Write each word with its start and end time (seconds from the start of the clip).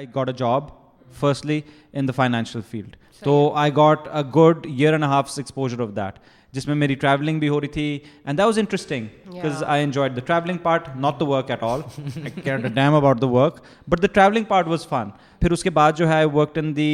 I 0.00 0.06
got 0.14 0.28
a 0.28 0.34
job 0.34 0.68
firstly 1.12 1.60
in 1.92 2.06
the 2.08 2.12
financial 2.16 2.60
field 2.70 2.96
تو 3.22 3.32
I 3.54 3.70
got 3.76 4.06
a 4.08 4.22
good 4.36 4.66
year 4.66 4.92
and 4.92 5.04
half 5.04 5.32
exposure 5.36 5.80
of 5.80 5.88
that 5.96 6.18
جس 6.52 6.66
میں 6.68 6.74
میری 6.74 6.94
travelling 6.94 7.38
بھی 7.38 7.48
ہو 7.48 7.60
رہی 7.60 7.68
تھی 7.68 7.98
and 8.24 8.38
that 8.38 8.46
was 8.46 8.58
interesting 8.58 9.06
I 9.66 9.82
enjoyed 9.84 10.16
the 10.16 10.20
travelling 10.26 10.58
part 10.58 10.88
not 10.96 11.20
the 11.20 11.26
work 11.26 11.50
at 11.50 11.62
all 11.62 11.80
damn 12.68 12.94
about 12.94 13.20
the 13.22 13.26
work 13.26 13.60
but 13.88 14.02
the 14.02 14.06
travelling 14.12 14.44
part 14.44 14.68
was 14.68 14.86
fun 14.88 15.10
پھر 15.42 15.50
اس 15.50 15.62
کے 15.62 15.70
بعد 15.70 15.92
جو 15.96 16.08
ہے 16.08 16.24
work 16.24 16.58
in 16.58 16.74
the 16.76 16.94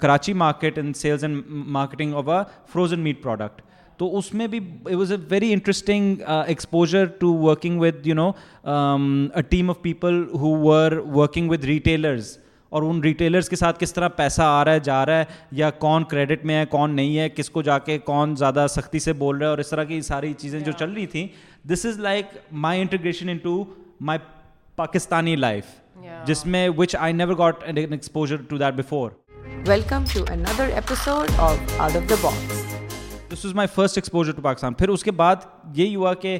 Karachi 0.00 0.32
market 0.44 0.78
in 0.78 0.92
sales 0.92 1.24
and 1.24 1.42
marketing 1.48 2.14
of 2.14 2.28
a 2.28 2.42
frozen 2.72 3.00
meat 3.00 3.22
product 3.22 3.62
تو 4.00 4.06
اس 4.18 4.32
میں 4.34 4.46
بھی 4.46 4.58
it 4.58 4.94
was 4.94 5.10
a 5.12 5.16
very 5.30 5.52
interesting 5.52 6.20
exposure 6.26 7.06
to 7.18 7.32
working 7.38 7.80
with 7.80 8.06
you 8.06 8.14
know 8.14 8.30
team 9.48 9.70
of 9.70 9.80
people 9.82 10.22
who 10.34 10.52
were 10.60 10.92
working 11.14 11.50
with 11.50 11.64
retailers 11.64 12.36
اور 12.72 12.82
ان 12.82 13.02
retailers 13.02 13.48
کے 13.48 13.56
ساتھ 13.56 13.80
کس 13.80 13.92
طرح 13.94 14.08
پیسہ 14.08 14.42
آ 14.42 14.64
رہا 14.64 14.72
ہے 14.72 14.80
جا 14.80 15.04
رہا 15.06 15.18
ہے 15.18 15.24
یا 15.52 15.70
کون 15.78 16.04
کریڈٹ 16.04 16.44
میں 16.44 16.54
ہے 16.54 16.64
کون 16.66 16.96
نہیں 16.96 17.18
ہے 17.18 17.28
کس 17.28 17.50
کو 17.50 17.62
جا 17.62 17.78
کے 17.78 17.98
کون 17.98 18.34
زیادہ 18.36 18.66
سختی 18.70 18.98
سے 18.98 19.12
بول 19.12 19.36
رہا 19.36 19.46
ہے 19.46 19.50
اور 19.50 19.58
اس 19.58 19.70
طرح 19.70 19.84
کی 19.84 20.00
ساری 20.00 20.32
چیزیں 20.32 20.58
جو 20.60 20.72
چل 20.72 20.92
رہی 20.92 21.06
تھیں 21.06 21.26
this 21.70 21.86
is 21.86 21.98
like 21.98 22.36
my 22.52 22.80
integration 22.80 23.36
Pakistani 24.76 25.36
life 25.36 25.64
جس 26.26 26.46
میں 26.46 26.68
which 26.76 26.96
I 26.96 27.12
never 27.12 27.38
got 27.38 27.64
exposure 27.66 28.36
to 28.48 28.58
that 28.58 28.74
before 28.74 29.10
welcome 29.68 30.04
to 30.14 30.24
another 30.30 30.70
episode 30.74 31.38
of 31.38 31.40
of 31.40 31.80
out 31.80 32.10
the 32.10 32.14
box 32.22 32.69
this 33.32 33.44
is 33.46 33.54
my 33.54 33.68
first 33.74 33.98
exposure 33.98 34.32
to 34.32 34.42
Pakistan 34.42 34.74
پھر 34.74 34.88
اس 34.88 35.04
کے 35.04 35.10
بعد 35.10 35.36
یہی 35.74 35.94
ہوا 35.96 36.14
کہ 36.14 36.38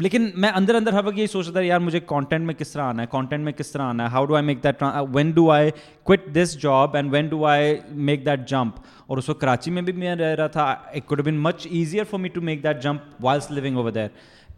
لیکن 0.00 0.28
میں 0.34 0.50
اندر 0.54 0.74
اندر 0.74 0.92
ہر 0.92 1.04
وقت 1.04 1.18
یہی 1.18 1.26
سوچ 1.26 1.46
رہا 1.46 1.52
تھا 1.52 1.60
یار 1.60 1.80
مجھے 1.80 2.00
کانٹینٹ 2.00 2.46
میں 2.46 2.54
کس 2.54 2.70
طرح 2.70 2.82
آنا 2.82 3.02
ہے 3.02 3.06
کانٹینٹ 3.10 3.44
میں 3.44 3.52
کس 3.52 3.70
طرح 3.72 3.82
آنا 3.82 4.04
ہے 4.04 4.08
how 4.08 4.24
do 4.24 4.34
I 4.34 4.44
make 4.44 4.62
that 4.64 4.82
when 5.12 5.30
do 5.30 5.50
I 5.50 5.70
quit 6.02 6.26
this 6.34 6.56
job 6.62 6.96
and 6.96 7.12
when 7.12 7.28
do 7.28 7.44
I 7.46 7.76
make 7.90 8.24
that 8.26 8.48
jump 8.48 8.78
اور 9.06 9.18
اس 9.18 9.28
وقت 9.28 9.40
کراچی 9.40 9.70
میں 9.70 9.82
بھی 9.82 9.92
میں 9.92 10.14
رہ 10.16 10.34
رہا 10.34 10.46
تھا 10.46 10.64
it 10.64 11.06
could 11.06 11.20
been 11.20 11.38
much 11.38 11.66
easier 11.70 12.04
for 12.04 12.20
me 12.20 12.28
to 12.28 12.40
make 12.40 12.62
that 12.62 12.82
jump 12.82 13.24
وائلس 13.24 13.50
living 13.50 13.76
over 13.76 13.90
دیر 13.90 14.08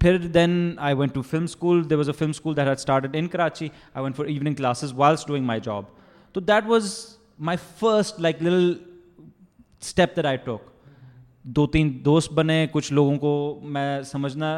پھر 0.00 0.18
then 0.34 0.74
I 0.78 0.94
went 0.94 1.14
to 1.14 1.22
film 1.22 1.44
school 1.44 1.88
there 1.90 1.96
was 1.96 2.08
a 2.08 2.14
film 2.18 2.30
school 2.30 2.56
that 2.56 2.66
had 2.66 2.76
started 2.76 3.16
in 3.16 3.28
Karachi 3.28 3.68
I 3.94 4.02
went 4.02 4.16
for 4.16 4.26
evening 4.26 4.54
classes 4.54 4.92
whilst 4.96 5.26
doing 5.26 5.46
my 5.46 5.60
job 5.64 5.84
تو 6.34 6.40
that 6.40 6.68
was 6.68 6.94
my 7.38 7.58
first 7.78 8.20
like 8.20 8.42
لل 8.42 8.72
step 9.82 10.16
that 10.16 10.26
I 10.26 10.36
took 10.36 10.69
دو 11.44 11.66
تین 11.66 11.90
دوست 12.04 12.32
بنے 12.32 12.66
کچھ 12.72 12.92
لوگوں 12.92 13.16
کو 13.18 13.60
میں 13.62 14.02
سمجھنا 14.02 14.58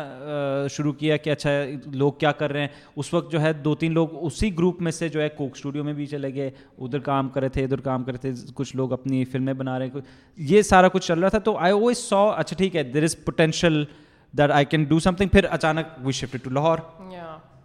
شروع 0.70 0.92
کیا 0.92 1.16
کہ 1.16 1.30
اچھا 1.30 1.50
لوگ 1.86 2.12
کیا 2.12 2.32
کر 2.32 2.52
رہے 2.52 2.60
ہیں 2.60 2.68
اس 2.96 3.12
وقت 3.14 3.30
جو 3.32 3.40
ہے 3.40 3.52
دو 3.52 3.74
تین 3.74 3.92
لوگ 3.92 4.08
اسی 4.20 4.56
گروپ 4.58 4.80
میں 4.82 4.92
سے 4.92 5.08
جو 5.08 5.20
ہے 5.20 5.28
کوک 5.28 5.50
اسٹوڈیو 5.54 5.84
میں 5.84 5.92
بھی 5.92 6.06
چلے 6.06 6.34
گئے 6.34 6.50
ادھر 6.78 6.98
کام 6.98 7.28
کرے 7.28 7.48
تھے 7.48 7.64
ادھر 7.64 7.80
کام 7.80 8.04
کرے 8.04 8.16
تھے 8.16 8.32
کچھ 8.54 8.76
لوگ 8.76 8.92
اپنی 8.92 9.24
فلمیں 9.24 9.52
بنا 9.52 9.78
رہے 9.78 9.86
ہیں 9.86 10.00
یہ 10.38 10.62
سارا 10.62 10.88
کچھ 10.88 11.06
چل 11.06 11.18
رہا 11.18 11.28
تھا 11.28 11.38
تو 11.38 11.56
آئی 11.56 11.72
اوز 11.72 11.98
سو 11.98 12.28
اچھا 12.28 12.56
ٹھیک 12.56 12.76
ہے 12.76 12.82
there 12.82 13.02
is 13.02 13.16
potential 13.24 13.84
that 14.34 14.50
I 14.50 14.64
can 14.64 14.84
do 14.84 14.98
some 14.98 15.14
thing 15.14 15.28
پھر 15.28 15.46
اچانک 15.50 15.86
وی 15.98 16.12
شفٹ 16.12 16.44
ٹو 16.44 16.50
لاہور 16.50 16.78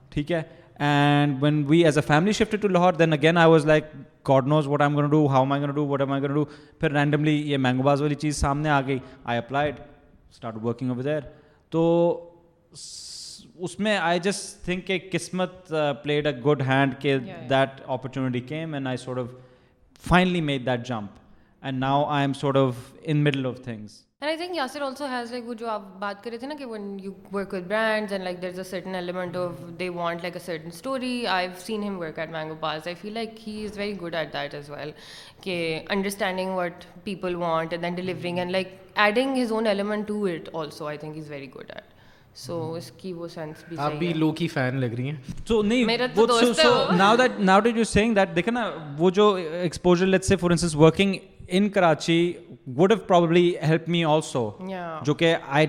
ٹھیک 0.09 0.31
ہے 0.31 0.41
and 0.79 1.43
when 1.43 1.63
we 1.67 1.83
as 1.85 1.97
a 1.97 2.03
family 2.07 2.31
shift 2.31 2.55
to 2.61 2.67
Lahore 2.67 2.93
then 2.93 3.13
again 3.13 3.37
I 3.37 3.49
was 3.49 3.65
like 3.65 3.83
God 4.29 4.47
knows 4.47 4.67
what 4.67 4.81
I 4.81 4.93
go 4.93 5.03
do 5.03 5.25
how 5.27 5.45
I 5.51 5.61
go 5.61 5.69
do 5.69 5.85
what 5.87 6.01
M 6.01 6.11
I 6.11 6.21
go 6.21 6.29
do 6.29 6.45
پھر 6.79 6.91
randomly 6.91 7.35
یہ 7.51 7.57
mango 7.57 7.83
باز 7.83 8.01
والی 8.01 8.15
چیز 8.15 8.37
سامنے 8.37 8.69
آ 8.69 8.81
گئی 8.87 8.99
I 9.23 9.37
applied 9.37 9.79
start 10.31 10.55
working 10.63 10.89
over 10.89 11.05
here 11.05 11.21
تو 11.69 11.83
اس 13.55 13.79
میں 13.79 13.97
آئی 13.97 14.19
جسٹ 14.19 14.65
تھنک 14.65 14.87
کہ 14.87 14.97
قسمت 15.11 15.73
پلیڈ 16.03 16.27
اے 16.27 16.33
گڈ 16.45 16.61
ہینڈ 16.61 16.93
کہ 16.99 17.17
that 17.49 17.81
opportunity 17.87 18.39
came 18.39 18.73
and 18.73 18.87
I 18.87 18.97
sort 18.97 19.19
of 19.19 19.27
finally 20.03 20.41
made 20.41 20.65
that 20.65 20.87
jump 20.87 21.11
and 21.61 21.79
now 21.79 22.05
I 22.05 22.23
am 22.23 22.33
sort 22.33 22.57
of 22.57 22.75
in 23.01 23.23
middle 23.23 23.45
of 23.45 23.59
things 23.63 24.06
and 24.21 24.29
I 24.29 24.37
think 24.37 24.55
Yasir 24.55 24.81
also 24.81 25.05
has 25.05 25.31
like 25.31 25.47
وہ 25.47 25.53
جو 25.53 25.67
آپ 25.69 25.81
بات 25.99 26.23
کر 26.23 26.31
رہے 26.31 26.37
تھے 26.37 26.47
نا 26.47 26.55
کہ 26.59 26.65
one 26.65 26.85
you 26.99 27.11
work 27.33 27.53
with 27.53 27.63
brands 27.63 28.13
and 28.13 28.23
like 28.23 28.41
there 28.41 28.49
is 28.49 28.57
a 28.57 28.63
certain 28.63 28.95
element 28.95 29.35
of 29.37 29.59
they 29.79 29.89
want 29.89 30.21
like 30.21 30.35
a 30.35 30.39
certain 30.45 30.67
story 30.67 31.25
I 31.27 31.47
have 31.47 31.59
seen 31.65 31.83
ہم 31.83 31.99
work 31.99 32.17
at 32.19 32.29
mango 32.31 32.55
pass 32.59 32.87
I 32.87 32.95
feel 33.01 33.13
like 33.13 33.47
he 33.47 33.63
is 33.65 33.77
very 33.77 33.93
good 34.01 34.15
at 34.15 34.33
that 34.33 34.55
is 34.55 34.69
well 34.69 34.91
کہ 35.41 35.57
understanding 35.89 36.55
what 36.55 36.85
people 37.03 37.35
want 37.35 37.73
and 37.73 37.83
then 37.83 37.95
delivering 37.95 38.37
and 38.37 38.51
like 38.51 38.75
adding 38.97 39.41
his 39.41 39.51
own 39.51 39.67
element 39.67 40.07
to 40.07 40.23
it 40.25 40.49
also 40.53 40.87
I 40.87 40.97
think 40.97 41.17
is 41.17 41.29
very 41.29 41.49
good 41.55 41.71
at 41.75 41.95
so 42.37 42.61
اس 42.73 42.91
کی 42.97 43.13
وہ 43.13 43.27
sense 43.27 43.63
بھی 43.69 43.77
آپ 43.79 43.93
بھی 43.99 44.13
لو 44.15 44.31
کی 44.31 44.47
fan 44.47 44.79
لگ 44.79 44.97
رہی 44.97 45.09
ہیں 45.09 45.45
تو 45.47 45.61
نہیں 45.61 45.85
میرا 45.85 46.07
تو 46.15 46.25
دوست 46.25 46.59
ہے 46.59 46.63
so 46.63 46.95
now 46.95 47.15
that 47.15 47.39
now 47.41 47.59
did 47.59 47.77
you 47.77 47.83
seeing 47.85 48.15
that 48.15 48.35
دیکھیں 48.35 48.53
نا 48.53 48.69
وہ 48.97 49.09
جو 49.11 49.33
exposure 49.33 50.05
let's 50.05 50.27
say 50.27 50.35
for 50.35 50.51
instance 50.51 50.75
working 50.75 51.15
in 51.49 51.69
Karachi 51.69 52.33
would 52.67 52.91
have 52.91 52.99
probably 53.07 53.51
help 53.63 53.87
me 53.89 54.03
also 54.05 54.49
جو 55.03 55.13
کہ 55.13 55.35
آئی 55.47 55.67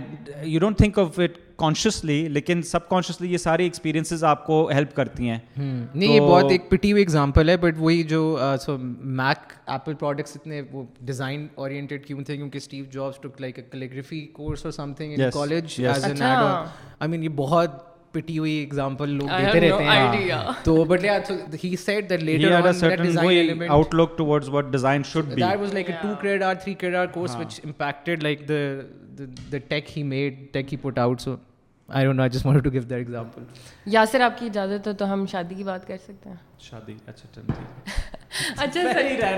you 0.43 0.60
don't 0.60 0.78
think 0.78 0.99
of 0.99 1.19
it 1.19 1.37
consciously 1.56 2.16
لیکن 2.28 2.62
سب 2.62 2.88
کانشیسلی 2.88 3.32
یہ 3.32 3.38
ساری 3.38 3.62
ایکسپیرینس 3.62 4.25
آپ 4.25 4.44
کو 4.47 4.69
ہیلپ 4.75 4.94
کرتی 4.94 5.28
ہیں 5.28 5.38
نہیں 5.56 6.12
یہ 6.12 6.21
بہت 6.21 6.50
ایک 6.50 6.69
پٹی 6.71 6.91
ہوئی 6.93 7.03
ایگزامپل 7.03 7.49
ہے 7.49 7.56
بٹ 7.56 7.75
وہی 7.78 8.03
جو 8.03 8.38
سو 8.60 8.76
میک 8.78 9.53
ایپل 9.66 9.94
پروڈکٹس 9.94 10.37
اتنے 10.37 10.62
وہ 10.72 10.84
ڈیزائن 11.00 11.47
اورینٹیڈ 11.54 12.06
کیوں 12.06 12.22
تھے 12.22 12.37
کیونکہ 12.37 12.56
Steve 12.56 12.84
Jobs 12.93 13.21
took 13.21 13.41
like 13.41 13.59
calligraphy 13.72 14.21
course 14.32 14.65
اور 14.65 14.72
some 14.72 14.93
thing 14.93 15.12
in 15.12 15.31
college 15.31 15.81
as 15.84 16.04
an 16.04 16.22
ad 16.22 16.44
I 17.00 17.10
mean 17.10 17.25
یہ 17.25 17.28
بہت 17.37 17.71
یاسر 18.14 19.69
آپ 34.21 34.38
کی 34.38 34.47
اجازت 34.47 34.88
تو 34.99 35.12
ہم 35.12 35.26
شادی 35.26 35.54
کی 35.54 35.65
بات 35.65 35.87
کر 35.88 35.97
سکتے 35.97 36.28
ہیں 36.28 36.37
شادی 36.59 36.94
اچھا 37.06 37.41
اچھا 38.31 38.81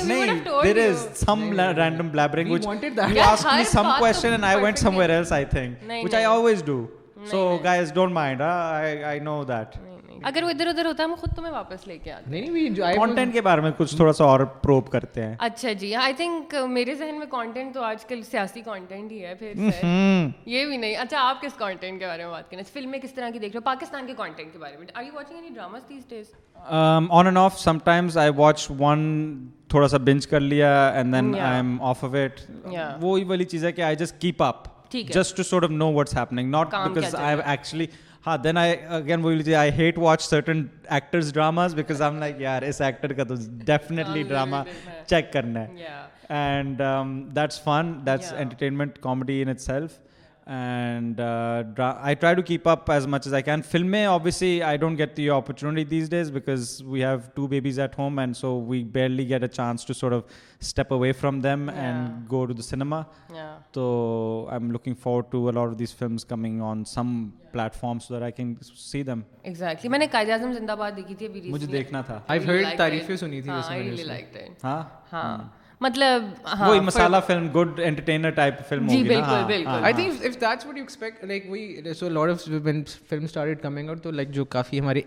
نا 0.06 0.62
there 0.64 0.78
is 0.78 1.06
some 1.14 1.54
some 3.64 3.90
some 4.12 4.42
and 4.42 4.62
went 4.62 4.84
where 4.86 5.10
else 5.10 5.32
think 5.50 5.90
which 6.04 6.14
always 6.14 6.64
do 6.64 6.86
don't 7.94 8.12
mind 8.12 8.42
that 9.48 9.89
اگر 10.20 10.42
وہ 10.42 10.48
ادھر 10.50 10.66
ادھر 10.66 10.86
ہوتا 10.86 11.04
ہم 11.04 11.14
خود 11.18 11.34
تمہیں 11.36 11.52
واپس 11.52 11.86
لے 11.86 11.96
کے 11.98 12.12
آتے 12.12 12.38
ہیں 12.38 13.26
کے 13.32 13.40
بارے 13.40 13.60
میں 13.60 13.70
کچھ 13.76 13.94
تھوڑا 13.96 14.12
سا 14.12 14.24
اور 14.24 14.40
پروپ 14.62 14.90
کرتے 14.90 15.22
ہیں 15.22 15.34
اچھا 15.38 15.72
جی 15.72 15.94
آئی 15.96 16.12
تھنک 16.12 16.54
میرے 16.68 16.94
ذہن 16.94 17.18
میں 17.18 17.26
کانٹینٹ 17.26 17.74
تو 17.74 17.82
آج 17.82 18.04
کل 18.04 18.22
سیاسی 18.22 18.60
کانٹینٹ 18.60 19.12
ہی 19.12 19.24
ہے 19.24 19.34
پھر 19.34 19.52
یہ 20.46 20.64
بھی 20.64 20.76
نہیں 20.76 20.96
اچھا 20.96 21.20
آپ 21.20 21.40
کس 21.42 21.54
کانٹینٹ 21.58 22.00
کے 22.00 22.06
بارے 22.06 22.24
میں 22.24 22.30
بات 22.30 22.50
کریں 22.50 22.60
اچھا، 22.60 22.72
فلمیں 22.72 22.98
کس 22.98 23.14
طرح 23.14 23.30
کی 23.30 23.38
دیکھ 23.38 23.52
رہے 23.52 23.58
ہو 23.58 23.64
پاکستان 23.64 24.06
کے 24.06 24.14
کانٹینٹ 24.16 24.52
کے 24.52 24.58
بارے 24.58 24.76
میں 24.76 24.86
are 24.94 25.02
you 25.02 25.14
watching 25.14 25.36
any 25.36 25.54
dramas 25.54 25.88
these 25.88 26.02
days 26.08 26.32
on 27.10 27.26
and 27.26 27.38
off 27.38 27.58
some 27.60 27.78
times 27.84 28.18
I 28.18 28.30
watch 28.36 28.66
one 28.78 29.08
تھوڑا 29.68 29.88
سا 29.88 29.96
بنچ 30.02 30.26
کر 30.26 30.40
لیا 30.42 30.72
and 30.88 31.14
then 31.14 31.34
I 31.36 31.54
am 31.54 31.80
off 31.82 32.04
of 32.04 32.14
it 32.16 32.40
وہی 33.00 33.24
والی 33.24 33.44
چیز 33.46 33.64
ہے 33.64 33.72
کہ 33.72 33.82
I 33.82 33.96
just 33.96 34.20
keep 34.20 34.42
up 34.42 34.68
just 34.92 35.36
to 35.36 35.42
sort 35.42 35.64
of 35.64 35.70
know 35.72 35.92
what's 35.92 36.16
happening 36.16 36.50
not 36.50 36.74
because 36.86 37.14
I 37.14 37.36
actually 37.44 37.86
ہاں 38.24 38.36
دین 38.38 38.56
آئی 38.56 38.74
اگین 38.88 39.24
وہی 39.24 39.34
لیجیے 39.34 39.54
I 39.56 39.70
hate 39.70 39.98
watch 39.98 40.22
certain 40.22 40.62
actors 40.88 41.32
dramas 41.34 41.74
because 41.74 42.02
I 42.02 42.10
am 42.10 42.18
like 42.20 42.40
یار 42.40 42.62
اس 42.62 42.80
ایکٹر 42.80 43.12
کا 43.12 43.24
تو 43.24 43.34
ڈیفینیٹلی 43.66 44.22
ڈرامہ 44.22 44.56
چیک 45.06 45.32
کرنا 45.32 45.60
ہے 45.60 45.86
and 46.28 46.82
that's 47.36 47.62
fun 47.62 47.92
that's 48.06 48.32
entertainment 48.32 48.98
comedy 48.98 49.40
in 49.42 49.48
it 49.48 49.60
self 49.60 49.98
and 50.46 51.20
I 51.78 52.14
try 52.14 52.34
to 52.34 52.42
keep 52.42 52.68
up 52.68 52.90
as 52.90 53.06
much 53.06 53.26
as 53.26 53.34
I 53.34 53.42
can 53.42 53.62
فلمیں 53.62 54.04
obviously 54.06 54.62
I 54.62 54.76
don't 54.76 54.98
get 54.98 55.16
the 55.16 55.28
opportunity 55.30 55.84
these 55.84 56.10
days 56.10 56.30
because 56.30 56.70
we 56.84 57.04
have 57.04 57.18
two 57.34 57.46
babies 57.46 57.80
at 57.80 57.98
home 57.98 58.18
and 58.18 58.36
so 58.36 58.58
we 58.60 58.82
barely 58.84 59.28
get 59.28 59.42
a 59.42 59.48
chance 59.48 59.86
to 59.86 59.92
sort 59.92 60.14
of 60.14 60.22
step 60.60 60.92
away 60.92 61.12
from 61.12 61.40
them 61.40 61.68
and 61.68 62.30
go 62.30 62.44
to 62.46 62.52
the 62.52 62.62
cinema 62.62 63.02
تو 63.72 64.46
I 64.50 64.60
am 64.60 64.70
looking 64.70 64.94
forward 64.94 65.30
to 65.30 65.46
a lot 65.48 65.72
of 65.72 65.78
these 65.78 65.94
films 65.94 66.24
coming 66.24 66.62
on 66.62 66.84
some 66.84 67.28
plate 67.52 67.74
forms 67.74 68.08
that 68.08 68.22
I 68.22 68.32
can 68.32 68.54
see 68.76 69.02
them 69.02 69.20
exactly 69.42 69.88
میں 69.88 69.98
نے 69.98 70.06
قائد 70.06 70.30
اعظم 70.30 70.52
زندہ 70.52 70.72
آباد 70.72 70.92
دیکھی 70.96 71.14
تھی 71.14 71.26
ابھی 71.26 71.50
مجھے 71.50 71.66
دیکھنا 71.66 72.00
تھا 72.00 72.20
آئی 72.28 72.44
ہرڈ 72.46 72.76
تعریفیں 72.76 73.16
سنی 73.16 73.42
تھی 73.42 73.50
ہاں 74.64 74.82
ہاں 75.12 75.59
مطلب 75.80 76.24
ہاں، 76.48 76.68
وہی 76.68 76.80
masala 76.80 77.16
film 77.16 77.38
film 77.38 77.48
film 77.48 77.62
good 77.72 77.80
entertainer 77.84 78.30
type 78.30 78.72
ہوگی 78.72 78.88
جی 78.88 79.02
بالکل 79.04 79.22
ہاں، 79.22 79.46
بالکل 79.46 79.84
I 79.84 79.92
think 79.92 80.24
if 80.24 80.40
that's 80.40 80.66
what 80.66 80.76
you 80.76 80.82
expect 80.82 81.24
like 81.24 81.46
like 81.46 81.94
so 81.94 82.08
lot 82.08 82.48
when 82.62 83.26
started 83.26 83.60
coming 83.62 83.94
تو 84.02 84.10
جو 84.30 84.44
کافی 84.46 84.80
ہمارے 84.80 85.00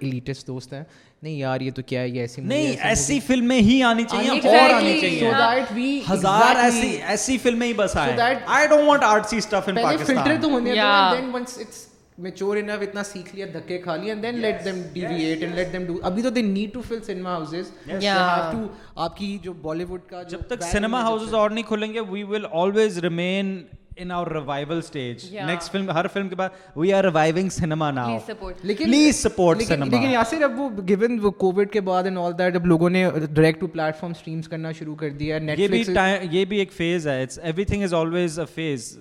دوست 0.48 0.74
ہیں 0.74 0.84
نہیں 1.24 1.34
یار 1.34 1.62
یہ 1.62 1.72
تو 1.72 1.82
کیا 1.84 2.02
ہے 2.02 2.10
یہ 2.10 2.22
ایسی 2.22 2.42
ایسی 2.44 2.56
ایسی 2.56 2.78
ایسی 2.82 3.14
نہیں 3.14 3.28
فلمیں 3.28 3.48
فلمیں 3.50 3.60
ہی 3.60 3.76
ہی 3.76 3.84
آنی 3.84 4.04
آنی 4.12 4.42
چاہیے 4.42 5.00
چاہیے 5.02 5.28
اور 5.28 6.12
ہزار 6.12 6.56
بس 7.76 7.98
آئیں 7.98 8.18
I 8.48 8.68
don't 8.68 8.88
want 8.88 9.04
artsy 9.04 9.40
stuff 9.42 9.70
in 9.70 9.76
Pakistan 9.76 10.16
پہلے 10.16 10.24
فلٹر 10.24 10.42
تو 10.42 10.50
ہونے 10.50 10.74
then 10.74 11.30
once 11.34 11.58
it's 11.58 11.88
mature 12.18 12.58
enough 12.58 12.82
اتنا 12.82 13.04
سیکھ 13.04 13.36
لیا 13.36 13.46
دھکے 13.54 13.78
کھا 13.78 13.96
لیے 13.96 14.12
and 14.12 14.24
then 14.24 14.40
let 14.40 14.64
them 14.66 14.82
deviate 14.94 15.44
and 15.44 15.56
let 15.56 15.74
them 15.74 15.86
do 15.86 15.98
ابھی 16.04 16.22
تو 16.22 16.30
they 16.30 16.42
need 16.42 16.74
to 16.74 16.82
fill 16.82 17.04
cinema 17.04 17.36
houses 17.36 17.72
یا 18.02 18.16
ہیو 18.16 18.52
ٹو 18.52 18.68
آپ 18.96 19.18
کی 19.18 19.38
جو 19.44 19.54
بالی 19.62 19.84
ووڈ 19.84 20.02
کا 20.10 20.24
جب 20.24 20.48
تک 20.48 20.64
سینما 20.64 21.02
ہاؤسز 21.02 21.34
اور 21.34 21.50
نہیں 21.50 21.64
کھلیں 21.64 21.94
گے 21.94 22.00
we 22.10 22.24
will 22.24 22.46
always 22.52 23.00
remain 23.00 23.62
in 23.98 24.12
our 24.12 24.28
revival 24.28 24.82
stage 24.82 25.26
next 25.36 25.72
film 25.72 25.90
ہر 25.90 26.08
فلم 26.08 26.30
کے 26.30 26.36
بعد 26.36 26.50
we 26.76 26.94
are 26.94 27.04
reviving 27.04 27.50
cinema 27.50 27.90
now 27.92 28.18
لیکن 28.64 28.86
پلیز 28.86 29.22
سپورٹ 29.24 29.62
سینما 29.62 29.86
لیکن 29.88 30.12
یاسر 30.12 30.44
اب 30.44 30.60
وہ 30.60 30.70
گیون 30.88 31.20
وہ 31.24 31.32
کووڈ 31.40 31.72
کے 31.72 31.82
بعد 31.82 32.04
ان 32.04 32.18
آل 32.18 32.38
دیٹ 32.38 32.56
اب 32.56 32.66
لوگوں 32.66 32.90
نے 32.90 33.06
direct 33.10 33.60
to 33.60 33.68
plate 33.68 34.00
form 34.00 34.14
streams 34.14 34.48
کرنا 34.48 34.72
شروع 34.72 34.96
کر 34.96 35.10
دیا 35.10 35.36
ہے 35.36 35.40
نیٹ 35.42 35.60
فلکس 35.60 35.90
یہ 36.32 36.46
بھی 36.46 36.58
ایک 36.58 36.74
فیز 36.74 37.08
ہے 37.08 37.22
it's 37.24 37.40
every 37.40 37.66
thing 37.66 37.84
is 37.84 37.94
always 37.94 38.40
a 38.40 38.46
phase 38.56 38.98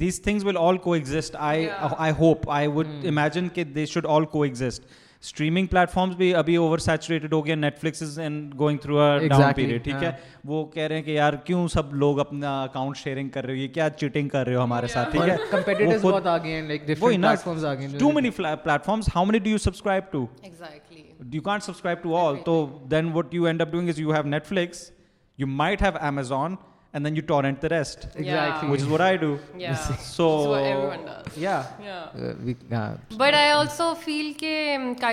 these 0.00 0.22
things 0.22 0.44
will 0.44 0.56
all 0.56 0.76
کو 0.76 0.92
exit 0.92 1.36
I 1.38 1.68
I 1.98 2.12
hope 2.18 2.50
I 2.50 2.66
would 2.66 2.86
imagine 3.08 3.48
کہ 3.48 3.64
دے 3.64 3.86
شوڈ 3.86 4.06
آل 4.08 4.24
کو 4.24 4.42
ایگزٹ 4.42 4.86
اسٹریمنگ 5.24 5.66
پلیٹ 5.66 5.90
فارمس 5.90 6.16
بھی 6.16 6.34
ابھی 6.34 6.56
اوور 6.56 6.78
سیچوریٹڈ 6.78 7.32
ہو 7.32 7.46
گیا 7.46 7.54
net 7.54 7.80
flicks 7.80 8.18
and 8.18 8.58
going 8.58 8.78
through 8.78 9.00
period 9.56 9.84
ٹھیک 9.84 10.02
ہے 10.02 10.12
وہ 10.44 10.64
کہہ 10.64 10.82
رہے 10.82 10.96
ہیں 10.96 11.02
کہ 11.02 11.10
یار 11.10 11.32
کیوں 11.44 11.68
سب 11.68 11.94
لوگ 11.94 12.20
اپنا 12.20 12.62
اکاؤنٹ 12.62 12.96
شیئرنگ 12.96 13.28
کر 13.28 13.44
رہے 13.44 13.52
ہو 13.52 13.58
یہ 13.58 13.68
کیا 13.68 13.90
چیٹنگ 13.90 14.28
کر 14.28 14.46
رہے 14.46 14.54
ہو 14.54 14.64
ہمارے 14.64 14.86
ساتھ 14.86 15.10
ٹھیک 15.10 15.28
ہے 15.28 15.36
too 17.98 18.12
many 18.12 18.30
plate 18.30 18.84
forms 18.84 19.08
how 19.16 19.24
many 19.24 19.38
do 19.38 19.50
you 19.50 19.58
subscribe 19.58 20.04
to 20.10 20.26
you 21.32 21.42
can't 21.42 21.62
subscribe 21.62 22.02
to 22.02 22.16
all 22.16 22.36
تو 22.44 22.78
then 22.90 23.10
what 23.14 23.34
you 23.34 23.44
end 23.44 23.60
up 23.60 23.72
doing 23.72 23.88
is 23.88 24.00
you 24.00 24.12
have 24.12 24.22
net 24.22 24.46
flicks 24.46 24.90
you 25.38 25.46
might 25.46 25.82
have 25.82 25.92
Amazon 26.00 26.54
قائد 26.92 27.70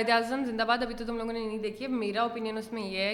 اعظم 0.09 0.43
زندہ 0.45 0.63
تم 1.07 1.17
لوگوں 1.17 1.33
نے 1.33 1.87
میرا 1.87 2.27
میں 2.71 2.83
یہ 2.83 3.13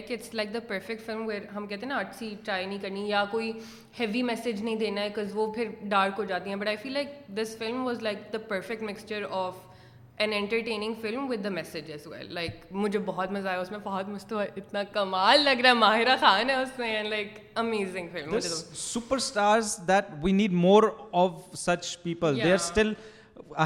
پرفیکٹ 0.67 1.05
فلم 1.05 1.31
ہم 1.55 1.67
کہتے 1.67 1.81
ہیں 1.81 1.93
نا 1.93 1.97
آٹھ 1.97 2.15
سیٹ 2.15 2.45
ٹرائی 2.45 2.65
نہیں 2.65 2.79
کرنی 2.81 3.09
یا 3.09 3.25
کوئی 3.31 3.51
ہیوی 3.99 4.23
میسج 4.23 4.63
نہیں 4.63 4.75
دینا 4.75 5.01
ڈارک 5.81 6.13
ہو 6.17 6.23
جاتی 6.23 6.49
ہیں 6.49 6.55
but 6.55 6.67
I 6.67 6.77
feel 6.77 6.93
like 6.93 7.07
this 7.27 7.57
film 7.57 7.85
was 7.85 8.01
like 8.01 8.17
mixture 8.81 9.23
of 9.29 9.53
an 10.17 10.33
entertaining 10.33 10.93
film 11.01 11.29
with 11.29 11.43
the 11.43 11.49
message 11.49 11.91
as 11.91 12.05
well 12.07 12.33
like 12.33 12.51
مجھے 12.71 12.99
بہت 13.05 13.31
مزہ 13.31 13.47
آیا 13.49 13.59
اس 13.59 13.71
میں 13.71 13.79
فہد 13.83 14.09
مستور 14.09 14.45
اتنا 14.57 14.83
کمال 14.91 15.39
لگ 15.39 15.61
رہا 15.61 15.69
ہے 15.69 15.75
ماہرہ 15.75 16.15
خان 16.19 16.49
ہے 16.49 16.55
اس 16.55 16.77
میں 16.79 17.03
like 17.03 17.39
amazing 17.55 18.07
film 18.11 18.39
super 18.39 19.15
stars 19.15 19.77
that 19.87 20.11
we 20.21 20.31
need 20.31 20.53
more 20.57 20.83
of 21.11 21.57
such 21.57 21.97
people 22.03 22.35
they 22.43 22.49
are 22.51 22.55
still 22.55 22.93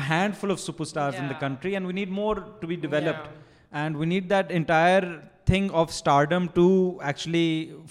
hand 0.09 0.35
full 0.35 0.51
of 0.51 0.59
super 0.59 0.81
stars 0.81 1.15
in 1.19 1.29
the 1.29 1.39
country 1.39 1.73
and 1.73 1.87
we 1.87 1.93
need 1.93 2.09
more 2.11 2.37
to 2.61 2.67
be 2.67 2.75
developed 2.75 3.37
and 3.71 3.97
we 3.97 4.05
need 4.05 4.29
that 4.29 4.45
entire 4.49 5.03
thing 5.45 5.69
of 5.73 5.89
stardom 5.89 6.47
to 6.47 6.97
actually 7.01 7.73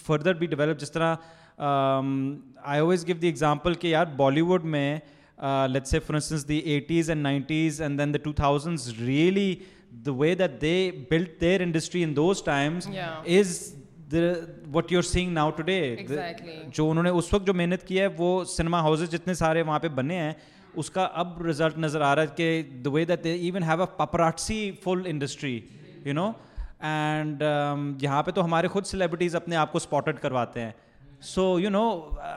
further 0.06 0.34
be 0.34 0.46
develop 0.46 0.80
جس 0.80 0.92
طرح 0.92 1.14
I 1.58 2.80
always 2.80 3.06
give 3.06 3.16
the 3.16 3.26
example 3.26 3.74
کہ 3.74 3.86
یار 3.86 4.06
بالی 4.16 4.40
would 4.40 4.64
میں 4.64 4.98
let's 5.38 6.48
the 6.48 6.58
eighties 6.58 7.10
and 7.10 7.22
nineties 7.22 7.80
and 7.82 7.98
then 7.98 8.14
the 8.14 8.18
two 8.18 8.32
thousands 8.32 8.88
really 9.00 9.54
the 10.06 10.12
way 10.12 10.34
that 10.34 10.60
they 10.62 10.90
build 11.10 11.40
their 11.40 11.60
industry 11.60 12.02
in 12.04 12.16
those 12.16 12.42
times 12.42 12.88
is 13.38 13.58
what 14.72 14.92
you 14.92 14.98
are 14.98 15.02
seeing 15.02 15.32
now 15.32 15.50
to 15.50 15.62
day 15.62 15.96
جو 16.66 16.90
انہوں 16.90 17.02
نے 17.04 17.10
اس 17.10 17.32
وقت 17.34 17.46
جو 17.46 17.54
محنت 17.54 17.86
کی 17.86 18.00
ہے 18.00 18.06
وہ 18.16 18.44
سنیما 18.46 18.80
ہاؤسز 18.80 19.10
جتنے 19.10 19.34
سارے 19.34 19.62
وہاں 19.62 19.78
پہ 19.78 19.88
بنے 19.94 20.18
ہیں 20.18 20.32
اس 20.74 20.90
کا 20.90 21.08
اب 21.14 21.40
رزلٹ 21.42 21.78
نظر 21.78 22.00
آ 22.00 22.14
رہا 22.14 22.22
ہے 22.22 22.36
کہ 22.36 22.62
the 22.84 22.90
way 22.90 23.04
that 23.04 23.24
they 23.24 23.32
even 23.32 23.62
have 23.62 23.80
a 23.80 23.86
paparazzi 23.96 24.70
full 24.84 25.02
industry 25.06 25.60
you 26.04 26.14
know 26.14 26.30
and 26.80 27.42
یہاں 28.00 28.22
پہ 28.22 28.30
تو 28.30 28.44
ہمارے 28.44 28.68
خود 28.68 28.86
سیلیبریٹیز 28.86 29.36
اپنے 29.36 29.56
آپ 29.56 29.72
کو 29.72 29.76
اسپاٹڈ 29.76 30.18
کرواتے 30.18 30.60
ہیں 30.60 30.70
so 31.22 31.58
you 31.60 31.70
know 31.70 31.88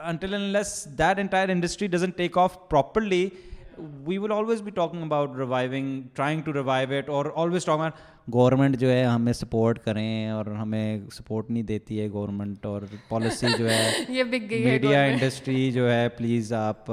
until 0.00 0.34
and 0.34 0.56
less 0.56 0.84
that 0.98 1.18
entire 1.18 1.48
industry 1.48 1.86
doesn't 1.86 2.10
take 2.10 2.38
off 2.38 2.56
properly 2.68 3.28
we 4.06 4.16
will 4.18 4.32
always 4.32 4.62
be 4.62 4.70
talking 4.70 5.02
about 5.02 5.36
reviving 5.36 6.02
trying 6.14 6.42
to 6.42 6.52
revive 6.52 6.92
it 6.98 7.08
اور 7.08 7.26
آلویز 7.36 7.64
ٹاک 7.64 7.80
آؤٹ 7.80 7.92
گورنمنٹ 8.32 8.76
جو 8.78 8.90
ہے 8.90 9.04
ہمیں 9.04 9.32
سپورٹ 9.32 9.78
کریں 9.84 10.28
اور 10.30 10.46
ہمیں 10.46 11.00
سپورٹ 11.12 11.50
نہیں 11.50 11.62
دیتی 11.62 12.00
ہے 12.00 12.08
گورنمنٹ 12.10 12.66
اور 12.66 12.82
پالیسی 13.08 13.46
جو 13.58 13.70
ہے 13.70 13.90
یہ 14.08 14.24
بک 14.24 14.50
گئی 14.50 14.64
میڈیا 14.64 15.02
انڈسٹری 15.04 15.70
جو 15.72 15.90
ہے 15.90 16.08
پلیز 16.08 16.52
آپ 16.52 16.90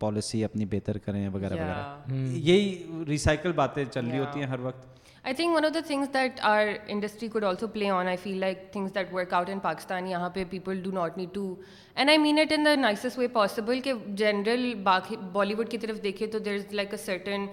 پالیسی 0.00 0.44
اپنی 0.44 0.64
بہتر 0.64 0.98
کریں 0.98 1.28
وغیرہ 1.28 1.54
وغیرہ 1.54 2.14
یہی 2.34 3.04
ریسائکل 3.08 3.52
باتیں 3.52 3.84
چل 3.84 4.06
رہی 4.06 4.18
ہوتی 4.18 4.40
ہیں 4.40 4.46
ہر 4.46 4.60
وقت 4.60 4.97
I 5.24 5.34
think 5.34 5.54
one 5.54 5.64
of 5.64 5.74
the 5.74 5.80
things 5.86 6.12
that 6.14 6.40
are 6.42 6.66
industry 6.86 7.28
could 7.28 7.44
also 7.44 7.66
play 7.66 7.88
on 7.90 8.06
I 8.06 8.16
feel 8.16 8.36
like 8.40 8.58
things 8.72 8.94
that 8.94 9.12
work 9.12 9.32
out 9.34 9.50
in 9.50 9.58
Pakistan 9.58 10.06
یہاں 10.06 10.28
پہ 10.30 10.44
people 10.50 10.80
do 10.82 10.90
not 10.90 11.18
need 11.18 11.34
to 11.34 11.54
and 11.96 12.10
I 12.10 12.18
mean 12.18 12.38
it 12.38 12.52
in 12.52 12.64
the 12.64 12.74
nicest 12.74 13.18
way 13.18 13.28
possible 13.28 13.80
کہ 13.80 13.92
general 14.14 14.74
باقی 14.84 15.16
بالی 15.32 15.54
would 15.54 15.70
کی 15.70 15.78
طرف 15.78 16.02
دیکھے 16.02 16.26
تو 16.26 16.38
there 16.38 16.54
is 16.54 16.72
like 16.72 16.90
a 16.90 16.96
certain 16.96 17.46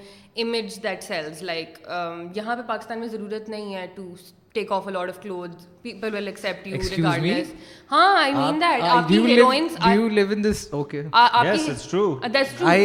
image 0.37 0.81
that 0.83 1.03
sells 1.03 1.43
like 1.43 1.79
یہاں 2.35 2.55
پہ 2.55 2.67
پاکستان 2.67 2.99
میں 2.99 3.07
ضرورت 3.07 3.49
نہیں 3.49 3.73
ہے 3.75 3.87
to 3.95 4.13
take 4.53 4.71
of 4.71 4.87
lot 4.87 5.09
of 5.09 5.21
clothes 5.23 5.67
ہاں 7.91 8.31
ہاں 8.31 8.51
آپ 11.13 11.45
آپ 12.51 12.53
کی 12.67 12.75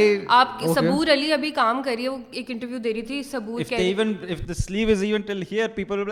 صبور 0.66 0.74
صبور 0.74 1.06
علی 1.06 1.32
ابھی 1.32 1.50
کام 1.50 1.82
رہی 1.82 1.96
رہی 1.96 2.02
ہے 2.02 2.08
وہ 2.08 2.10
وہ 2.10 2.18
ایک 2.28 2.32
ایک 2.32 2.50
انٹرویو 2.50 2.78
دے 2.78 2.92
تھی 2.92 3.02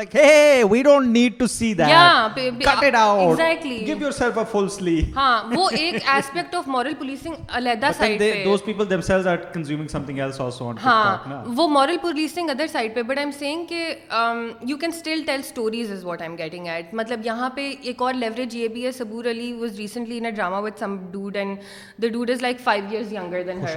کہہ 0.03 0.63
Saboor 4.19 4.67
moral 11.69 11.97
policing 12.01 12.51
other 12.51 12.67
side 12.67 12.95
پہن 12.95 14.93
سٹیل 14.93 15.23
ٹیلریز 15.27 16.07
ایٹ 16.69 16.78
دیٹ 16.79 16.95
مطلب 16.95 17.21
یہاں 17.25 17.49
پہ 17.51 17.71
ایک 17.83 18.03
اور 18.03 18.15
لیوریج 18.15 18.55
یہ 18.57 18.69
بھی 18.69 18.85
ہے 18.87 18.93
صبور 18.93 19.25
علی 19.25 19.53
was 19.53 19.79
recently 19.79 20.19
in 20.19 20.25
a 20.25 20.31
drama 20.31 20.59
with 20.61 20.79
some 20.81 20.97
dude 21.11 21.37
and 21.37 21.59
the 22.03 22.09
dude 22.09 22.31
is 22.31 22.43
like 22.43 22.61
five 22.61 22.85
years 22.91 23.13
younger 23.13 23.43
than 23.43 23.63
ہر 23.63 23.77